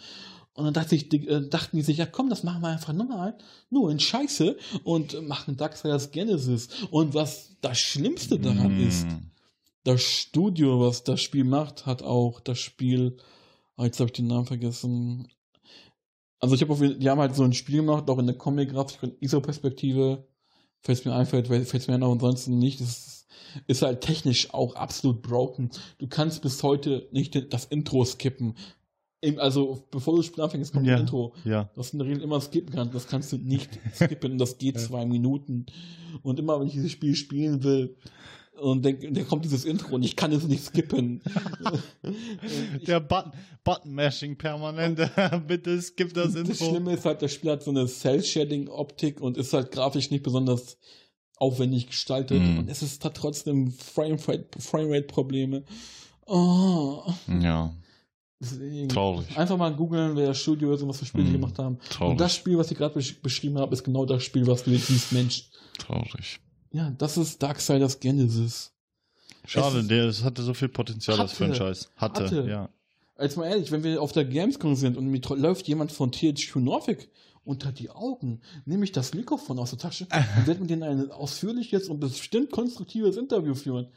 Und 0.53 0.63
dann 0.65 0.73
dachte 0.73 0.95
ich, 0.95 1.11
äh, 1.13 1.47
dachten 1.49 1.75
die 1.77 1.83
sich, 1.83 1.97
ja 1.97 2.05
komm, 2.05 2.29
das 2.29 2.43
machen 2.43 2.61
wir 2.61 2.69
einfach 2.69 2.93
nochmal, 2.93 3.37
nur 3.69 3.91
in 3.91 3.99
Scheiße 3.99 4.57
und 4.83 5.27
machen 5.27 5.57
Darksiders 5.57 6.11
Genesis. 6.11 6.69
Und 6.91 7.13
was 7.13 7.57
das 7.61 7.77
Schlimmste 7.77 8.39
daran 8.39 8.77
Mm. 8.77 8.87
ist, 8.87 9.05
das 9.83 10.01
Studio, 10.01 10.79
was 10.79 11.03
das 11.03 11.21
Spiel 11.21 11.43
macht, 11.43 11.85
hat 11.85 12.01
auch 12.03 12.39
das 12.39 12.57
Spiel, 12.57 13.17
ah, 13.75 13.83
jetzt 13.83 13.99
habe 13.99 14.07
ich 14.07 14.13
den 14.13 14.27
Namen 14.27 14.45
vergessen. 14.45 15.27
Also 16.39 16.55
ich 16.55 16.61
habe 16.61 16.73
auf, 16.73 16.79
die 16.81 17.09
haben 17.09 17.19
halt 17.19 17.35
so 17.35 17.43
ein 17.43 17.53
Spiel 17.53 17.77
gemacht, 17.77 18.09
auch 18.09 18.19
in 18.19 18.27
der 18.27 18.37
Comic-Grafik 18.37 19.03
und 19.03 19.21
ISO-Perspektive. 19.21 20.27
Falls 20.81 21.03
mir 21.05 21.15
einfällt, 21.15 21.47
fällt 21.47 21.73
es 21.73 21.87
mir 21.87 21.97
noch 21.97 22.11
ansonsten 22.11 22.59
nicht. 22.59 22.79
Das 22.81 22.89
ist, 22.89 23.27
ist 23.67 23.81
halt 23.81 24.01
technisch 24.01 24.53
auch 24.53 24.75
absolut 24.75 25.21
broken. 25.23 25.71
Du 25.97 26.07
kannst 26.07 26.41
bis 26.41 26.61
heute 26.61 27.07
nicht 27.11 27.51
das 27.53 27.65
Intro 27.65 28.05
skippen. 28.05 28.55
Also 29.37 29.83
bevor 29.89 30.13
du 30.13 30.17
das 30.19 30.27
Spiel 30.27 30.43
anfängst, 30.43 30.71
kommt 30.73 30.85
Ja. 30.85 30.95
ein 30.95 31.01
Intro. 31.01 31.33
Ja. 31.45 31.71
Das 31.75 31.91
in 31.93 31.99
der 31.99 32.07
Regel 32.07 32.21
immer 32.21 32.39
skippen 32.39 32.75
kannst. 32.75 32.93
Das 32.93 33.07
kannst 33.07 33.31
du 33.31 33.37
nicht 33.37 33.79
skippen. 33.95 34.37
Das 34.37 34.59
geht 34.59 34.79
zwei 34.79 35.05
Minuten. 35.05 35.65
Und 36.21 36.37
immer, 36.37 36.59
wenn 36.59 36.67
ich 36.67 36.73
dieses 36.73 36.91
Spiel 36.91 37.15
spielen 37.15 37.63
will, 37.63 37.95
und 38.59 38.83
dann, 38.85 38.97
dann 39.13 39.27
kommt 39.27 39.45
dieses 39.45 39.65
Intro 39.65 39.95
und 39.95 40.03
ich 40.03 40.15
kann 40.15 40.31
es 40.31 40.47
nicht 40.47 40.63
skippen. 40.63 41.21
Der 42.87 42.99
Button, 42.99 43.31
Button-Mashing 43.63 44.37
permanent. 44.37 44.99
Bitte 45.47 45.81
skip 45.81 46.13
das 46.13 46.33
das 46.33 46.35
Info. 46.49 46.69
Schlimme 46.69 46.93
ist 46.93 47.05
halt, 47.05 47.21
das 47.21 47.31
Spiel 47.33 47.51
hat 47.51 47.63
so 47.63 47.71
eine 47.71 47.85
Cell-Shading-Optik 47.87 49.21
und 49.21 49.37
ist 49.37 49.53
halt 49.53 49.71
grafisch 49.71 50.11
nicht 50.11 50.23
besonders 50.23 50.77
aufwendig 51.37 51.87
gestaltet. 51.87 52.41
Mhm. 52.41 52.59
Und 52.59 52.69
es 52.69 52.81
ist 52.81 53.03
hat 53.03 53.15
trotzdem 53.15 53.71
Framerate- 53.71 54.47
Framerate-Probleme. 54.59 55.63
Oh. 56.27 57.01
Ja. 57.41 57.73
Deswegen 58.39 58.89
Traurig. 58.89 59.37
Einfach 59.37 59.57
mal 59.57 59.73
googeln, 59.75 60.15
wer 60.15 60.27
das 60.27 60.39
Studio 60.39 60.73
ist 60.73 60.81
und 60.81 60.89
was 60.89 60.99
für 60.99 61.05
Spiele 61.05 61.23
die 61.23 61.29
Mhm. 61.31 61.35
gemacht 61.41 61.57
haben. 61.59 61.79
Traurig. 61.89 62.11
Und 62.11 62.21
das 62.21 62.35
Spiel, 62.35 62.57
was 62.57 62.69
ich 62.71 62.77
gerade 62.77 62.93
besch 62.95 63.21
beschrieben 63.21 63.57
habe, 63.57 63.73
ist 63.73 63.83
genau 63.83 64.05
das 64.05 64.23
Spiel, 64.23 64.45
was 64.47 64.63
du 64.63 64.71
jetzt 64.71 64.87
siehst, 64.87 65.11
Mensch. 65.13 65.49
Traurig. 65.77 66.39
Ja, 66.75 66.89
das 66.97 67.15
ist 67.17 67.41
Darksiders 67.41 67.99
Genesis. 67.99 68.73
Schade, 69.45 69.79
Es- 69.79 69.87
der 69.87 70.05
es 70.05 70.23
hatte 70.23 70.43
so 70.43 70.53
viel 70.53 70.67
Potenzial, 70.69 71.17
das 71.17 71.39
Hatte. 71.39 71.53
Franchise. 71.55 71.87
Hatte, 71.95 72.25
Hatte. 72.25 72.45
ja. 72.49 72.69
Jetzt 73.17 73.37
mal 73.37 73.47
ehrlich, 73.47 73.71
wenn 73.71 73.83
wir 73.83 74.01
auf 74.01 74.11
der 74.11 74.25
Gamescom 74.25 74.75
sind 74.75 74.97
und 74.97 75.07
mir 75.07 75.21
läuft 75.37 75.67
jemand 75.69 75.91
von 75.93 76.11
THQ 76.11 76.57
Nordic 76.57 77.09
unter 77.45 77.71
die 77.71 77.89
Augen, 77.91 78.41
nehme 78.65 78.83
ich 78.83 78.91
das 78.91 79.13
Mikrofon 79.13 79.57
aus 79.59 79.69
der 79.69 79.79
Tasche 79.79 80.05
und 80.37 80.47
werde 80.47 80.59
mit 80.59 80.69
denen 80.69 80.83
ein 80.83 81.11
ausführliches 81.11 81.87
und 81.87 81.99
bestimmt 82.01 82.51
konstruktives 82.51 83.15
Interview 83.15 83.55
führen. 83.55 83.87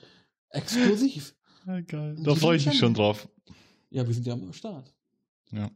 Exklusiv. 0.50 1.34
ja 1.66 1.80
geil. 1.80 2.16
Da 2.22 2.34
freue 2.36 2.56
ich 2.58 2.66
mich 2.66 2.74
schon- 2.78 2.88
schon 2.88 2.94
drauf. 2.94 3.28
Ja, 3.90 4.06
wir 4.06 4.14
sind 4.14 4.26
ja 4.26 4.34
am 4.34 4.52
Start. 4.52 4.92
Ja. 5.50 5.68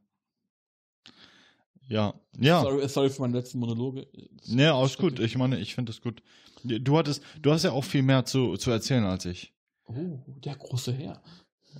Ja. 1.88 2.14
Ja. 2.38 2.62
Sorry, 2.62 2.88
sorry 2.88 3.10
für 3.10 3.22
meine 3.22 3.36
letzten 3.38 3.58
Monologe. 3.58 4.06
Nee, 4.46 4.66
alles 4.66 4.96
gut. 4.96 5.18
Ich 5.20 5.36
meine, 5.36 5.58
ich 5.58 5.74
finde 5.74 5.92
das 5.92 6.00
gut. 6.00 6.22
Du 6.64 6.96
hattest, 6.96 7.22
du 7.40 7.50
hast 7.52 7.64
ja 7.64 7.72
auch 7.72 7.84
viel 7.84 8.02
mehr 8.02 8.24
zu, 8.24 8.56
zu 8.56 8.70
erzählen 8.70 9.04
als 9.04 9.24
ich. 9.26 9.52
Oh, 9.86 10.20
der 10.26 10.54
große 10.56 10.92
Herr. 10.92 11.22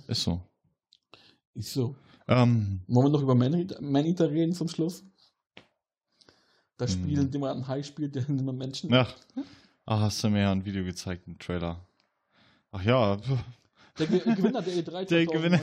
Ist 0.07 0.23
so. 0.23 0.41
Ist 1.53 1.73
so. 1.73 1.95
Ähm, 2.27 2.81
Wollen 2.87 3.07
wir 3.07 3.11
noch 3.11 3.21
über 3.21 3.35
Man- 3.35 3.67
Man-Eater 3.79 4.29
reden 4.29 4.53
zum 4.53 4.67
Schluss? 4.67 5.03
Das 6.77 6.93
Spiel, 6.93 7.17
Hm. 7.17 7.25
in 7.25 7.31
dem 7.31 7.41
man 7.41 7.51
einen 7.51 7.67
Hai 7.67 7.83
spielt, 7.83 8.15
der 8.15 8.27
in 8.27 8.39
einem 8.39 8.57
Menschen. 8.57 8.93
ach, 8.93 9.15
ach, 9.85 9.99
hast 10.01 10.23
du 10.23 10.29
mir 10.29 10.41
ja 10.41 10.51
ein 10.51 10.65
Video 10.65 10.83
gezeigt, 10.83 11.27
einen 11.27 11.37
Trailer. 11.39 11.85
Ach 12.71 12.83
ja, 12.83 13.17
Der 13.99 14.07
Ge 14.07 14.19
Gewinner 14.35 14.61
der 14.61 14.73
E3 14.73 15.05
der 15.05 15.27
2019, 15.27 15.27
Gewinner. 15.27 15.59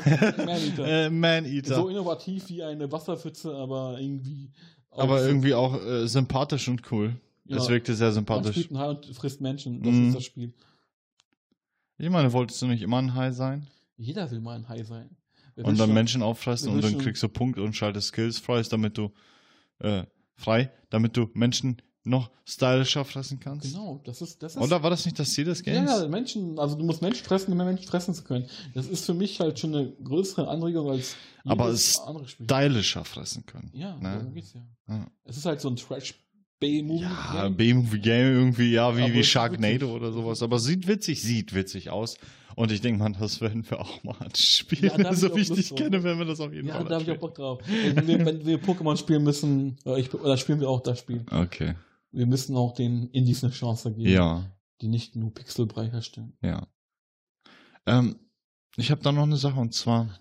Man-Eater. 0.46 0.86
äh, 1.06 1.10
Man-Eater. 1.10 1.74
So 1.74 1.88
innovativ 1.88 2.48
wie 2.48 2.62
eine 2.62 2.90
Wasserpfütze, 2.90 3.54
aber 3.54 3.98
irgendwie. 4.00 4.50
auch 4.90 4.98
aber 5.00 5.24
irgendwie 5.24 5.54
auch 5.54 5.74
äh, 5.84 6.06
sympathisch 6.06 6.68
und 6.68 6.82
cool. 6.92 7.16
Ja, 7.46 7.56
Es 7.56 7.68
wirkte 7.68 7.94
sehr 7.94 8.08
Man 8.08 8.14
sympathisch. 8.14 8.52
spielt 8.56 8.70
einen 8.70 8.78
Hai 8.78 8.88
und 8.90 9.06
frisst 9.06 9.40
Menschen. 9.40 9.82
Das 9.82 9.92
Mhm. 9.92 10.08
ist 10.08 10.14
das 10.16 10.24
Spiel. 10.24 10.54
Ich 11.98 12.08
meine, 12.08 12.32
wolltest 12.32 12.62
du 12.62 12.66
nicht 12.66 12.82
immer 12.82 12.98
ein 12.98 13.14
Hai 13.14 13.32
sein? 13.32 13.66
Jeder 13.96 14.30
will 14.30 14.40
mal 14.40 14.54
ein 14.56 14.68
Hai 14.68 14.82
sein. 14.84 15.10
Wer 15.56 15.64
und 15.64 15.78
dann 15.78 15.88
schon- 15.88 15.94
Menschen 15.94 16.22
auffressen 16.22 16.68
wir 16.68 16.74
und 16.76 16.84
dann 16.84 16.98
kriegst 16.98 17.22
du 17.22 17.28
Punkte 17.28 17.62
und 17.62 17.74
schaltest 17.74 18.08
Skills 18.08 18.38
frei, 18.38 18.62
damit 18.62 18.96
du 18.96 19.10
äh, 19.80 20.04
frei, 20.36 20.70
damit 20.90 21.16
du 21.16 21.28
Menschen 21.34 21.82
noch 22.04 22.30
stylischer 22.46 23.04
fressen 23.04 23.40
kannst. 23.40 23.72
Genau, 23.72 24.00
das 24.04 24.22
ist. 24.22 24.42
Das 24.42 24.56
ist 24.56 24.62
Oder 24.62 24.82
war 24.82 24.90
das 24.90 25.04
nicht 25.04 25.18
das 25.18 25.30
Ziel 25.32 25.44
des 25.44 25.62
Games? 25.62 25.90
Ja, 25.90 26.08
Menschen, 26.08 26.58
also 26.58 26.74
du 26.76 26.84
musst 26.84 27.02
Menschen 27.02 27.24
fressen, 27.24 27.50
um 27.52 27.56
mehr 27.58 27.66
Menschen 27.66 27.86
fressen 27.86 28.14
zu 28.14 28.24
können. 28.24 28.46
Das 28.74 28.86
ist 28.86 29.04
für 29.04 29.14
mich 29.14 29.38
halt 29.40 29.58
schon 29.58 29.74
eine 29.74 29.92
größere 30.02 30.48
Anregung 30.48 30.90
als 30.90 31.16
Aber 31.44 31.68
es 31.68 32.00
stylischer 32.26 33.04
fressen 33.04 33.44
können. 33.44 33.70
Ja, 33.74 33.96
ne? 33.96 34.14
darum 34.18 34.34
geht's 34.34 34.54
ja. 34.54 34.62
Ja. 34.88 35.06
Es 35.24 35.36
ist 35.36 35.44
halt 35.44 35.60
so 35.60 35.68
ein 35.68 35.76
Trash-B-Movie. 35.76 37.02
Ja, 37.02 37.48
B-Movie-Game 37.48 38.34
irgendwie, 38.34 38.72
ja, 38.72 38.96
wie, 38.96 39.02
Aber 39.02 39.12
wie 39.12 39.24
Sharknado 39.24 39.94
oder 39.94 40.12
sowas. 40.12 40.42
Aber 40.42 40.58
sieht 40.58 40.86
witzig, 40.86 41.22
sieht 41.22 41.54
witzig 41.54 41.90
aus. 41.90 42.16
Und 42.56 42.72
ich 42.72 42.80
denke, 42.80 42.98
man, 42.98 43.12
das 43.12 43.40
werden 43.40 43.64
wir 43.68 43.80
auch 43.80 44.02
mal 44.02 44.16
spielen. 44.34 45.00
Ja, 45.02 45.14
so 45.14 45.34
wie 45.36 45.40
ich 45.40 45.52
dich 45.52 45.74
kenne, 45.74 46.02
werden 46.02 46.18
wir 46.18 46.26
das 46.26 46.40
auf 46.40 46.52
jeden 46.52 46.68
Ja, 46.68 46.74
Fall 46.74 46.84
da 46.86 46.94
habe 46.96 47.04
ich 47.04 47.10
auch. 47.10 47.18
Bock 47.18 47.34
drauf. 47.34 47.60
Wenn 47.66 48.06
wir, 48.06 48.26
wenn 48.26 48.44
wir 48.44 48.60
Pokémon 48.60 48.96
spielen 48.96 49.22
müssen, 49.22 49.76
oder, 49.84 49.98
ich, 49.98 50.12
oder 50.12 50.36
spielen 50.36 50.60
wir 50.60 50.68
auch 50.68 50.80
das 50.80 50.98
Spiel. 50.98 51.24
Okay. 51.30 51.74
Wir 52.12 52.26
müssen 52.26 52.56
auch 52.56 52.72
den 52.74 53.08
Indies 53.10 53.44
eine 53.44 53.52
Chance 53.52 53.92
geben, 53.92 54.10
Ja, 54.10 54.44
die 54.80 54.88
nicht 54.88 55.16
nur 55.16 55.32
Pixelbrei 55.32 55.90
herstellen. 55.90 56.32
ja. 56.42 56.66
Ähm, 57.86 58.16
ich 58.76 58.90
habe 58.90 59.02
da 59.02 59.10
noch 59.10 59.22
eine 59.24 59.36
Sache 59.36 59.58
und 59.58 59.74
zwar 59.74 60.20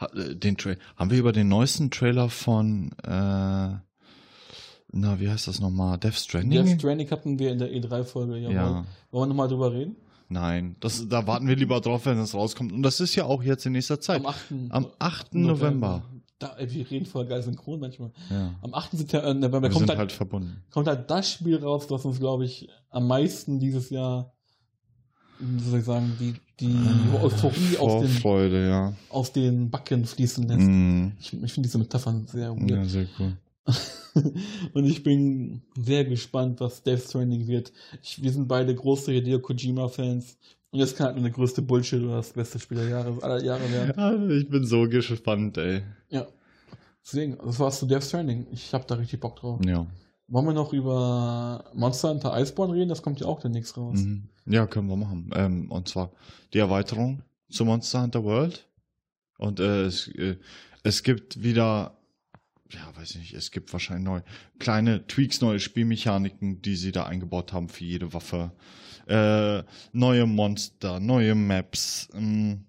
äh, 0.00 0.34
den 0.34 0.56
Tra 0.56 0.74
haben 0.96 1.10
wir 1.10 1.18
über 1.18 1.32
den 1.32 1.48
neuesten 1.48 1.90
Trailer 1.90 2.28
von 2.30 2.92
äh, 3.04 3.78
na, 4.96 5.18
wie 5.20 5.28
heißt 5.28 5.48
das 5.48 5.60
nochmal? 5.60 5.98
Death 5.98 6.14
Stranding? 6.14 6.64
Death 6.64 6.78
Stranding 6.80 7.10
hatten 7.10 7.38
wir 7.38 7.50
in 7.50 7.58
der 7.58 7.70
E3-Folge, 7.72 8.38
jawohl. 8.38 8.54
ja. 8.54 8.84
Wollen 9.10 9.22
wir 9.22 9.26
nochmal 9.26 9.48
drüber 9.48 9.72
reden? 9.72 9.96
Nein, 10.28 10.76
das, 10.80 11.06
da 11.08 11.26
warten 11.26 11.46
wir 11.48 11.56
lieber 11.56 11.80
drauf, 11.80 12.06
wenn 12.06 12.16
es 12.18 12.32
rauskommt. 12.32 12.72
Und 12.72 12.82
das 12.82 13.00
ist 13.00 13.14
ja 13.16 13.24
auch 13.24 13.42
jetzt 13.42 13.66
in 13.66 13.72
nächster 13.72 14.00
Zeit. 14.00 14.20
Am 14.20 14.26
8. 14.26 14.52
Am 14.70 14.86
8. 14.98 15.34
November. 15.34 16.04
Da, 16.44 16.56
wir 16.58 16.90
reden 16.90 17.06
voll 17.06 17.24
geil 17.24 17.42
synchron 17.42 17.80
manchmal. 17.80 18.10
Ja. 18.30 18.54
Am 18.60 18.74
8. 18.74 18.98
September, 18.98 19.28
äh, 19.28 19.34
November 19.34 19.62
Wir 19.62 19.70
kommt 19.70 19.88
halt, 19.88 19.98
halt 19.98 20.12
verbunden. 20.12 20.62
kommt 20.70 20.86
halt 20.86 21.10
das 21.10 21.30
Spiel 21.30 21.56
raus, 21.56 21.86
das 21.86 22.04
uns, 22.04 22.20
glaube 22.20 22.44
ich, 22.44 22.68
am 22.90 23.06
meisten 23.06 23.58
dieses 23.58 23.88
Jahr, 23.88 24.34
wie 25.38 25.62
soll 25.62 25.78
ich 25.78 25.86
sagen, 25.86 26.12
die, 26.20 26.34
die 26.60 26.76
Euphorie 27.22 27.78
aus 27.78 28.02
den, 28.02 28.10
Vorfreude, 28.10 28.68
ja. 28.68 28.92
aus 29.08 29.32
den 29.32 29.70
Backen 29.70 30.04
fließen 30.04 30.46
lässt. 30.46 30.68
Mhm. 30.68 31.12
Ich, 31.18 31.32
ich 31.32 31.52
finde 31.52 31.66
diese 31.66 31.78
Metaphern 31.78 32.26
sehr 32.26 32.54
weird. 32.54 32.70
Ja, 32.70 32.84
sehr 32.84 33.06
cool. 33.18 33.38
Und 34.74 34.84
ich 34.84 35.02
bin 35.02 35.62
sehr 35.76 36.04
gespannt, 36.04 36.60
was 36.60 36.82
Death 36.82 37.04
Stranding 37.08 37.46
wird. 37.46 37.72
Ich, 38.02 38.22
wir 38.22 38.30
sind 38.30 38.48
beide 38.48 38.74
große 38.74 39.12
Hideo 39.12 39.38
Kojima-Fans. 39.38 40.36
Und 40.74 40.80
jetzt 40.80 40.96
kann 40.96 41.06
halt 41.06 41.14
nur 41.14 41.22
der 41.22 41.32
größte 41.32 41.62
Bullshit 41.62 42.02
oder 42.02 42.16
das 42.16 42.32
beste 42.32 42.58
Spiel 42.58 42.78
der 42.78 42.88
Jahre, 42.88 43.22
aller 43.22 43.40
Jahre 43.44 43.70
werden. 43.70 43.96
Also 43.96 44.28
ich 44.30 44.48
bin 44.48 44.66
so 44.66 44.88
gespannt, 44.88 45.56
ey. 45.56 45.82
Ja. 46.08 46.26
Deswegen, 47.00 47.38
das 47.38 47.60
war's 47.60 47.78
zu 47.78 47.86
Death 47.86 48.02
Stranding. 48.02 48.48
Ich 48.50 48.74
hab 48.74 48.84
da 48.88 48.96
richtig 48.96 49.20
Bock 49.20 49.36
drauf. 49.36 49.60
Ja. 49.64 49.86
Wollen 50.26 50.46
wir 50.46 50.52
noch 50.52 50.72
über 50.72 51.70
Monster 51.74 52.10
Hunter 52.10 52.36
Iceborne 52.36 52.74
reden? 52.74 52.88
Das 52.88 53.02
kommt 53.02 53.20
ja 53.20 53.26
auch 53.28 53.38
demnächst 53.38 53.76
raus. 53.76 54.00
Mhm. 54.00 54.30
Ja, 54.46 54.66
können 54.66 54.88
wir 54.88 54.96
machen. 54.96 55.30
Ähm, 55.36 55.70
und 55.70 55.86
zwar 55.86 56.10
die 56.52 56.58
Erweiterung 56.58 57.22
zu 57.48 57.64
Monster 57.64 58.02
Hunter 58.02 58.24
World. 58.24 58.68
Und 59.38 59.60
äh, 59.60 59.82
es, 59.82 60.08
äh, 60.08 60.38
es 60.82 61.04
gibt 61.04 61.40
wieder, 61.40 61.96
ja, 62.72 62.96
weiß 62.96 63.12
ich 63.12 63.18
nicht, 63.18 63.34
es 63.34 63.52
gibt 63.52 63.72
wahrscheinlich 63.72 64.06
neu, 64.06 64.22
kleine 64.58 65.06
Tweaks, 65.06 65.40
neue 65.40 65.60
Spielmechaniken, 65.60 66.62
die 66.62 66.74
sie 66.74 66.90
da 66.90 67.04
eingebaut 67.04 67.52
haben 67.52 67.68
für 67.68 67.84
jede 67.84 68.12
Waffe. 68.12 68.50
Äh, 69.06 69.62
neue 69.92 70.26
Monster, 70.26 71.00
neue 71.00 71.34
Maps. 71.34 72.08
Ähm, 72.14 72.64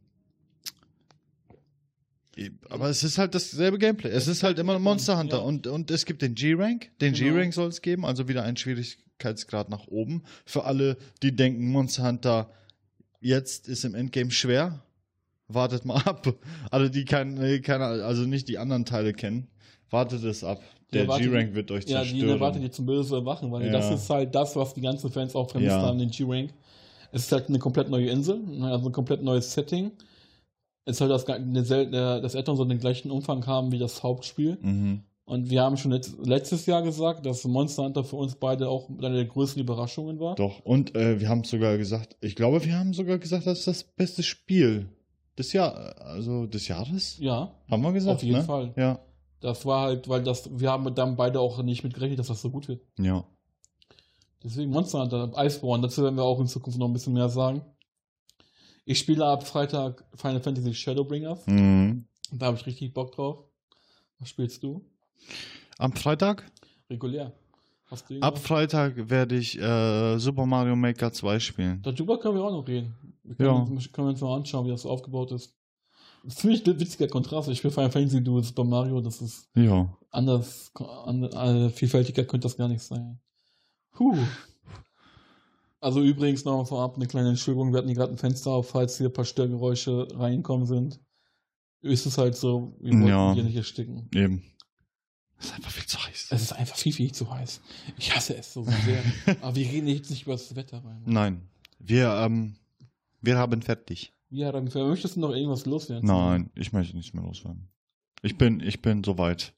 aber 2.70 2.90
es 2.90 3.04
ist 3.04 3.18
halt 3.18 3.34
dasselbe 3.34 3.78
Gameplay. 3.78 4.10
Es 4.10 4.28
ist 4.28 4.44
halt 4.44 4.60
immer 4.60 4.78
Monster 4.78 5.18
Hunter. 5.18 5.44
Und, 5.44 5.68
und 5.68 5.90
es 5.90 6.06
gibt 6.06 6.22
den 6.22 6.36
G-Rank. 6.36 6.92
Den 7.00 7.14
Genau. 7.14 7.34
G-Rank 7.34 7.54
soll 7.54 7.70
es 7.70 7.82
geben, 7.82 8.06
also 8.06 8.28
wieder 8.28 8.44
ein 8.44 8.58
Schwierigkeitsgrad 8.58 9.70
nach 9.70 9.88
oben. 9.88 10.24
Für 10.46 10.66
alle, 10.66 10.98
die 11.24 11.34
denken, 11.36 11.70
Monster 11.72 12.08
Hunter 12.08 12.52
jetzt 13.22 13.68
ist 13.70 13.86
im 13.86 13.96
Endgame 13.96 14.32
schwer. 14.32 14.82
Wartet 15.48 15.86
mal 15.86 16.02
ab. 16.02 16.28
Alle, 16.72 16.90
die 16.90 17.06
kein, 17.06 17.62
keine, 17.62 17.86
also 17.86 18.24
nicht 18.24 18.48
die 18.48 18.58
anderen 18.58 18.84
Teile 18.84 19.14
kennen, 19.14 19.48
wartet 19.92 20.24
es 20.24 20.44
ab. 20.44 20.60
Die 20.94 20.98
Der 21.00 21.08
G-Rank 21.08 21.54
wird 21.56 21.72
euch 21.72 21.86
Ja, 21.86 22.04
die 22.04 22.10
zerstören. 22.10 22.30
erwartet 22.30 22.62
ihr 22.64 22.72
zum 22.72 22.86
Böse 22.86 23.16
erwachen, 23.16 23.52
weil 23.52 23.66
Ja. 23.66 23.72
das 23.72 23.92
ist 23.92 24.10
halt 24.10 24.34
das, 24.36 24.56
was 24.56 24.74
die 24.74 24.82
ganzen 24.82 25.12
Fans 25.12 25.36
auch 25.36 25.50
vermisst 25.50 25.76
Ja. 25.76 25.82
haben, 25.82 25.98
den 26.00 26.10
G-Rank. 26.12 26.52
Es 27.12 27.24
ist 27.24 27.32
halt 27.32 27.50
eine 27.50 27.60
komplett 27.60 27.90
neue 27.90 28.10
Insel, 28.10 28.40
also 28.62 28.88
ein 28.88 28.92
komplett 28.92 29.24
neues 29.24 29.52
Setting. 29.54 29.92
Es 30.86 30.98
soll 31.00 31.10
das, 31.10 31.26
sel- 31.26 31.90
der- 31.90 32.22
das 32.22 32.36
Addon 32.36 32.56
soll 32.58 32.68
den 32.68 32.80
gleichen 32.80 33.10
Umfang 33.10 33.46
haben 33.48 33.72
wie 33.72 33.80
das 33.80 34.04
Hauptspiel. 34.04 34.58
mhm. 34.62 35.02
Und 35.28 35.50
wir 35.50 35.64
haben 35.64 35.76
schon 35.76 35.90
letzt, 35.90 36.16
letztes 36.24 36.68
Jahr 36.68 36.84
gesagt, 36.84 37.26
dass 37.26 37.44
Monster 37.46 37.82
Hunter 37.84 38.04
für 38.04 38.16
uns 38.18 38.36
beide 38.36 38.70
auch 38.70 38.88
eine 38.90 39.16
der 39.16 39.26
größten 39.26 39.60
Überraschungen 39.60 40.20
war. 40.20 40.36
Doch, 40.36 40.60
und 40.64 40.94
äh, 40.96 41.20
wir 41.20 41.30
haben 41.30 41.44
sogar 41.44 41.80
gesagt, 41.80 42.16
ich 42.22 42.36
glaube, 42.36 42.64
wir 42.64 42.78
haben 42.78 42.94
sogar 42.94 43.18
gesagt, 43.18 43.48
das 43.48 43.58
ist 43.58 43.68
das 43.68 43.84
beste 43.86 44.22
Spiel 44.22 44.88
des 45.36 45.52
Jahr, 45.52 45.96
also 46.00 46.46
des 46.46 46.68
Jahres. 46.68 47.18
Ja, 47.18 47.52
Haben 47.72 47.82
wir 47.82 47.92
gesagt, 47.94 48.18
auf 48.18 48.24
jeden 48.24 48.38
ne? 48.38 48.44
Fall. 48.44 48.72
Ja. 48.78 49.00
Das 49.46 49.64
war 49.64 49.82
halt, 49.84 50.10
weil 50.10 50.24
das, 50.24 50.50
wir 50.60 50.72
haben 50.72 50.96
dann 50.96 51.16
beide 51.16 51.40
auch 51.40 51.62
nicht 51.62 51.84
mit 51.84 51.94
gerechnet, 51.94 52.18
dass 52.18 52.28
das 52.30 52.42
so 52.42 52.50
gut 52.50 52.68
wird. 52.68 52.82
Ja. 52.98 53.24
Deswegen 54.44 54.72
Monster 54.72 55.02
Hunter, 55.02 55.32
Iceborne, 55.38 55.84
dazu 55.84 56.02
werden 56.02 56.16
wir 56.16 56.24
auch 56.24 56.40
in 56.40 56.48
Zukunft 56.48 56.80
noch 56.80 56.88
ein 56.88 56.94
bisschen 56.94 57.14
mehr 57.14 57.30
sagen. 57.30 57.62
Ich 58.86 58.98
spiele 58.98 59.24
ab 59.24 59.46
Freitag 59.46 60.04
Final 60.16 60.42
Fantasy 60.42 60.74
Shadowbringers. 60.74 61.46
Mhm. 61.46 62.08
Da 62.32 62.48
habe 62.48 62.58
ich 62.58 62.66
richtig 62.66 62.92
Bock 62.96 63.12
drauf. 63.12 63.44
Was 64.18 64.30
spielst 64.30 64.64
du? 64.64 64.84
Am 65.78 65.94
Freitag? 65.94 66.52
Regulär. 66.90 67.32
Ab? 68.22 68.40
Freitag 68.40 69.12
werde 69.12 69.36
ich 69.38 69.60
äh, 69.60 70.18
Super 70.18 70.48
Mario 70.48 70.76
Maker 70.76 71.12
2 71.14 71.40
spielen. 71.40 71.84
Darüber 71.84 72.20
können 72.20 72.34
wir 72.36 72.44
auch 72.44 72.52
noch 72.52 72.68
reden. 72.68 72.96
Wir 73.24 73.46
Ja. 73.46 73.54
können, 73.64 73.80
können 73.92 74.08
wir 74.08 74.12
uns 74.12 74.22
mal 74.22 74.38
anschauen, 74.38 74.66
wie 74.66 74.72
das 74.72 74.82
so 74.82 74.90
aufgebaut 74.90 75.32
ist. 75.34 75.54
Das 76.26 76.34
ist 76.34 76.40
ziemlich 76.42 76.66
witziger 76.66 77.08
Kontrast. 77.08 77.48
Ich 77.50 77.60
spiele 77.60 77.72
Final 77.74 77.92
Fantasy, 77.92 78.24
du 78.24 78.42
Super 78.42 78.64
Mario, 78.64 79.00
das 79.00 79.22
ist 79.22 79.48
Ja. 79.56 79.96
anders, 80.10 80.72
an, 81.06 81.24
äh, 81.24 81.70
vielfältiger 81.70 82.24
könnte 82.26 82.46
das 82.48 82.58
gar 82.58 82.68
nicht 82.68 82.82
sein. 82.82 83.20
Puh. 83.92 84.18
Also 85.80 86.02
übrigens 86.02 86.44
noch 86.46 86.66
vorab 86.68 86.96
eine 86.96 87.06
kleine 87.06 87.30
Entschuldigung, 87.30 87.72
wir 87.72 87.78
hatten 87.78 87.88
hier 87.90 87.98
gerade 87.98 88.12
ein 88.12 88.18
Fenster 88.18 88.50
auf, 88.52 88.70
falls 88.70 88.98
hier 88.98 89.08
ein 89.10 89.14
paar 89.14 89.26
Störgeräusche 89.26 90.08
reinkommen 90.14 90.66
sind. 90.66 91.00
Ist 91.82 92.08
es 92.08 92.18
halt 92.18 92.36
so, 92.36 92.76
wir 92.80 92.94
wollten 92.94 93.08
Ja. 93.08 93.34
hier 93.34 93.44
nicht 93.44 93.56
ersticken. 93.56 94.10
Eben. 94.16 94.44
ist 95.40 95.54
einfach 95.54 95.70
viel 95.70 95.86
zu 95.86 96.00
heiß. 96.04 96.28
Es 96.32 96.42
ist 96.42 96.54
einfach 96.54 96.76
viel, 96.78 96.94
viel 96.94 97.12
zu 97.12 97.30
heiß. 97.32 97.62
Ich 98.00 98.16
hasse 98.16 98.36
es 98.36 98.52
so 98.54 98.64
sehr. 98.64 99.04
Aber 99.44 99.56
wir 99.56 99.68
reden 99.68 99.88
jetzt 99.90 100.10
nicht 100.10 100.24
über 100.24 100.32
das 100.32 100.56
Wetter 100.56 100.84
rein. 100.84 101.04
Nein. 101.06 101.50
Wir, 101.78 102.10
ähm, 102.16 102.56
wir 103.22 103.38
haben 103.38 103.62
fertig. 103.62 104.12
Ja, 104.30 104.52
dann 104.52 104.66
möchtest 104.74 105.16
du 105.16 105.20
noch 105.20 105.32
irgendwas 105.32 105.66
loswerden? 105.66 106.08
Nein, 106.08 106.50
ich 106.56 106.74
möchte 106.74 106.96
nichts 106.96 107.14
mehr 107.14 107.24
loswerden. 107.24 107.70
Ich 108.22 108.38
bin, 108.38 108.60
ich 108.60 108.82
bin 108.82 109.04
soweit. 109.04 109.54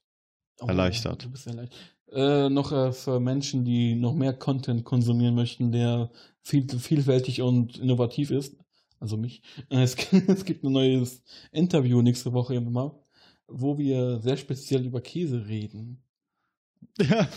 Oh, 0.60 0.66
Erleichtert. 0.66 1.24
Du 1.24 1.30
bist 1.30 1.46
erleichtert. 1.46 1.78
Äh, 2.10 2.48
noch 2.48 2.72
äh, 2.72 2.92
für 2.92 3.20
Menschen, 3.20 3.64
die 3.64 3.94
noch 3.94 4.14
mehr 4.14 4.32
Content 4.32 4.84
konsumieren 4.84 5.34
möchten, 5.34 5.72
der 5.72 6.10
viel, 6.42 6.68
vielfältig 6.68 7.42
und 7.42 7.78
innovativ 7.78 8.30
ist. 8.30 8.56
Also 9.00 9.16
mich. 9.16 9.42
Äh, 9.68 9.82
es, 9.82 9.96
es 10.12 10.44
gibt 10.44 10.64
ein 10.64 10.72
neues 10.72 11.22
Interview 11.52 12.02
nächste 12.02 12.32
Woche 12.32 12.56
immer, 12.56 12.98
wo 13.46 13.78
wir 13.78 14.20
sehr 14.20 14.36
speziell 14.36 14.84
über 14.84 15.00
Käse 15.00 15.46
reden. 15.46 16.02
Ja. 16.98 17.28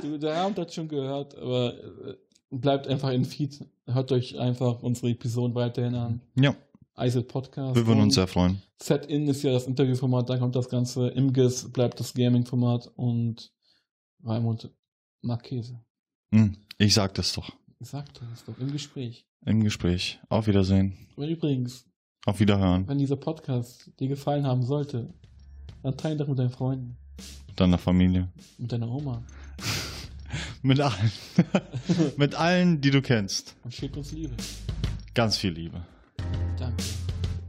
Du, 0.00 0.18
der 0.18 0.36
Abend 0.36 0.58
hat 0.58 0.72
schon 0.72 0.88
gehört, 0.88 1.36
aber 1.36 1.74
äh, 1.74 2.16
bleibt 2.52 2.86
einfach 2.86 3.10
im 3.10 3.24
Feed. 3.24 3.64
Hört 3.86 4.12
euch 4.12 4.38
einfach 4.38 4.82
unsere 4.82 5.10
Episoden 5.10 5.54
weiterhin 5.54 5.94
an. 5.94 6.20
ja, 6.36 6.54
ISIL 6.96 7.22
Podcast. 7.22 7.74
wir 7.74 7.86
würden 7.86 8.00
uns 8.02 8.14
sehr 8.14 8.26
freuen. 8.26 8.60
Set-In 8.80 9.26
ist 9.28 9.42
ja 9.42 9.52
das 9.52 9.66
Interviewformat, 9.66 10.28
da 10.28 10.36
kommt 10.38 10.54
das 10.54 10.68
Ganze. 10.68 11.08
Imgis 11.08 11.70
bleibt 11.72 11.98
das 12.00 12.12
Gaming-Format 12.14 12.90
und 12.96 13.50
Raimund 14.24 14.70
mag 15.22 15.42
Käse. 15.42 15.80
Hm, 16.34 16.56
ich 16.78 16.94
sag 16.94 17.14
das 17.14 17.32
doch. 17.32 17.50
Ich 17.80 17.88
sagte 17.88 18.20
es 18.32 18.44
doch 18.44 18.58
im 18.58 18.70
Gespräch. 18.72 19.26
Im 19.46 19.64
Gespräch. 19.64 20.20
Auf 20.28 20.46
Wiedersehen. 20.46 20.96
Und 21.16 21.28
übrigens, 21.28 21.86
Auf 22.26 22.38
Wiederhören. 22.40 22.86
wenn 22.86 22.98
dieser 22.98 23.16
Podcast 23.16 23.90
dir 23.98 24.08
gefallen 24.08 24.46
haben 24.46 24.62
sollte, 24.62 25.12
dann 25.82 25.96
teile 25.96 26.16
doch 26.18 26.28
mit 26.28 26.38
deinen 26.38 26.50
Freunden, 26.50 26.96
Deiner 27.56 27.78
Familie. 27.78 28.28
mit 28.58 28.70
deiner 28.70 28.88
Oma 28.90 29.22
Mit 30.62 30.80
allen. 30.80 31.12
Mit 32.16 32.34
allen, 32.36 32.80
die 32.80 32.90
du 32.90 33.02
kennst. 33.02 33.56
und 33.64 33.74
schick 33.74 33.96
uns 33.96 34.12
Liebe. 34.12 34.34
Ganz 35.14 35.36
viel 35.36 35.50
Liebe. 35.50 35.84
Danke. 36.56 36.84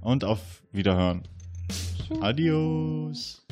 Und 0.01 0.23
auf 0.23 0.39
Wiederhören. 0.71 1.21
Tschüss. 2.07 2.21
Adios. 2.21 3.42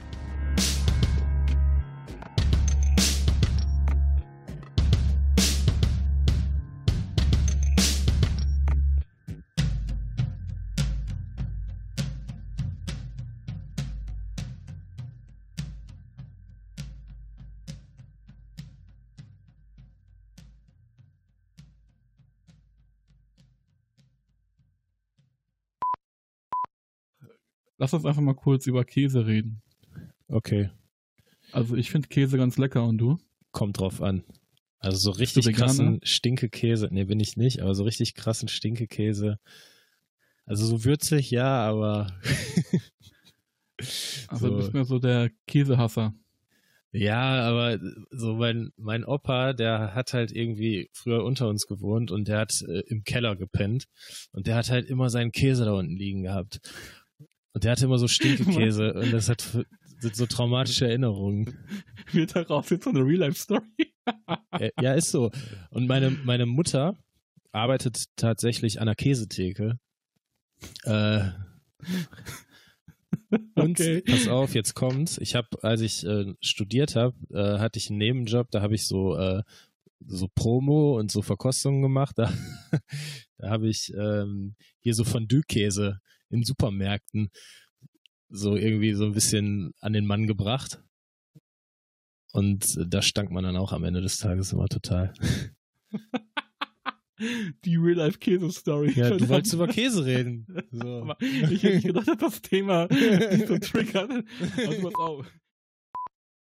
Lass 27.82 27.96
uns 27.96 28.06
einfach 28.06 28.22
mal 28.22 28.36
kurz 28.36 28.68
über 28.68 28.86
Käse 28.86 29.26
reden. 29.26 29.64
Okay, 30.28 30.70
Also 31.52 31.76
ich 31.76 31.90
finde 31.90 32.10
Käse 32.10 32.38
ganz 32.38 32.60
lecker 32.60 32.86
und 32.86 33.00
du? 33.00 33.18
kommt 33.52 33.80
drauf 33.80 34.04
an. 34.04 34.24
Also 34.78 34.98
so 34.98 35.10
richtig 35.18 35.52
krassen 35.56 36.00
Stinkekäse, 36.04 36.90
nee, 36.92 37.06
bin 37.06 37.20
ich 37.20 37.38
nicht, 37.38 37.60
aber 37.60 37.74
so 37.74 37.84
richtig 37.84 38.14
krassen 38.14 38.50
Stinkekäse. 38.50 39.40
Also 40.46 40.68
so 40.68 40.86
würzig, 40.86 41.32
ja, 41.32 41.68
aber 41.68 42.14
Also 44.28 44.48
So. 44.48 44.50
du 44.52 44.58
bist 44.58 44.74
mehr 44.74 44.86
so 44.86 45.00
der 45.00 45.32
Käsehasser. 45.48 46.14
ja, 46.92 47.42
aber 47.48 47.80
so 48.12 48.36
mein, 48.36 48.72
mein 48.78 49.04
Opa, 49.06 49.54
der 49.54 49.96
hat 49.96 50.14
halt 50.14 50.32
irgendwie 50.32 50.90
früher 50.94 51.24
unter 51.24 51.48
uns 51.50 51.66
gewohnt 51.66 52.12
und 52.12 52.28
der 52.28 52.40
hat 52.40 52.62
äh, 52.62 52.82
im 52.88 53.04
Keller 53.04 53.36
gepennt 53.36 53.86
und 54.34 54.46
der 54.46 54.56
hat 54.56 54.70
halt 54.70 54.88
immer 54.88 55.10
seinen 55.10 55.32
Käse 55.32 55.66
da 55.66 55.72
unten 55.72 55.96
liegen 55.96 56.22
gehabt. 56.24 56.62
Und 57.54 57.64
der 57.64 57.72
hatte 57.74 57.86
immer 57.86 57.97
so 57.97 58.08
Stinkekäse 58.08 58.93
und 58.95 59.12
das 59.12 59.30
hat 59.30 59.41
f- 59.41 59.66
so 60.14 60.26
traumatische 60.26 60.88
Erinnerungen. 60.88 61.54
Wird 62.12 62.36
daraus 62.36 62.70
jetzt 62.70 62.86
so 62.86 62.89
eine 62.89 63.02
Real-Life-Story? 63.06 63.62
Äh, 64.52 64.72
ja, 64.82 64.93
ist 64.93 65.12
so. 65.12 65.32
Und 65.70 65.88
meine, 65.88 66.12
meine 66.26 66.45
Mutter 66.45 66.97
arbeitet 67.52 68.06
tatsächlich 68.16 68.80
an 68.80 68.88
der 68.88 68.95
Käsetheke. 68.95 69.80
Äh, 70.84 71.30
und 73.56 73.80
Okay. 73.80 74.02
pass 74.02 74.28
auf, 74.28 74.56
jetzt 74.56 74.74
kommt's. 74.74 75.18
Ich 75.18 75.36
habe, 75.36 75.47
als 75.62 75.82
ich 75.82 76.06
äh, 76.06 76.34
studiert 76.41 76.95
habe, 76.95 77.16
äh, 77.32 77.60
hatte 77.60 77.78
ich 77.80 77.89
einen 77.89 77.99
Nebenjob, 77.99 78.49
da 78.52 78.62
habe 78.62 78.76
ich 78.76 78.88
so 78.88 79.16
äh, 79.18 79.43
so 80.08 80.28
Promo 80.34 80.97
und 80.97 81.12
so 81.12 81.22
Verkostungen 81.22 81.82
gemacht. 81.82 82.18
Da, 82.18 82.34
da 83.38 83.49
habe 83.49 83.70
ich 83.70 83.93
ähm, 83.95 84.56
hier 84.80 84.95
so 84.95 85.04
Fondue-Käse 85.04 85.99
in 86.32 86.44
Supermärkten 86.44 87.30
so 88.30 88.56
irgendwie 88.56 88.94
so 88.94 89.06
ein 89.06 89.14
bisschen 89.14 89.74
an 89.80 89.94
den 89.94 90.06
Mann 90.06 90.28
gebracht. 90.28 90.82
Und 92.32 92.78
äh, 92.78 92.86
da 92.88 93.02
stank 93.02 93.32
man 93.32 93.44
dann 93.44 93.58
auch 93.58 93.74
am 93.74 93.84
Ende 93.84 94.02
des 94.02 94.18
Tages 94.18 94.54
immer 94.54 94.68
total. 94.68 95.14
Die 97.66 97.76
Real-Life-Käse-Story. 97.76 98.94
Ja, 98.96 99.12
du 99.16 99.30
wolltest 99.30 99.54
über 99.54 99.68
Käse 99.68 100.06
reden. 100.06 100.48
So. 100.72 101.14
Ich 101.20 101.62
hätte 101.64 101.76
nicht 101.76 101.88
gedacht, 101.88 102.08
dass 102.08 102.18
das 102.18 102.42
Thema 102.42 102.88
dich 102.88 103.46
so 103.46 103.58
triggert. 103.58 104.10
Also 104.58 104.82
pass 104.82 104.96
auf. 104.96 105.32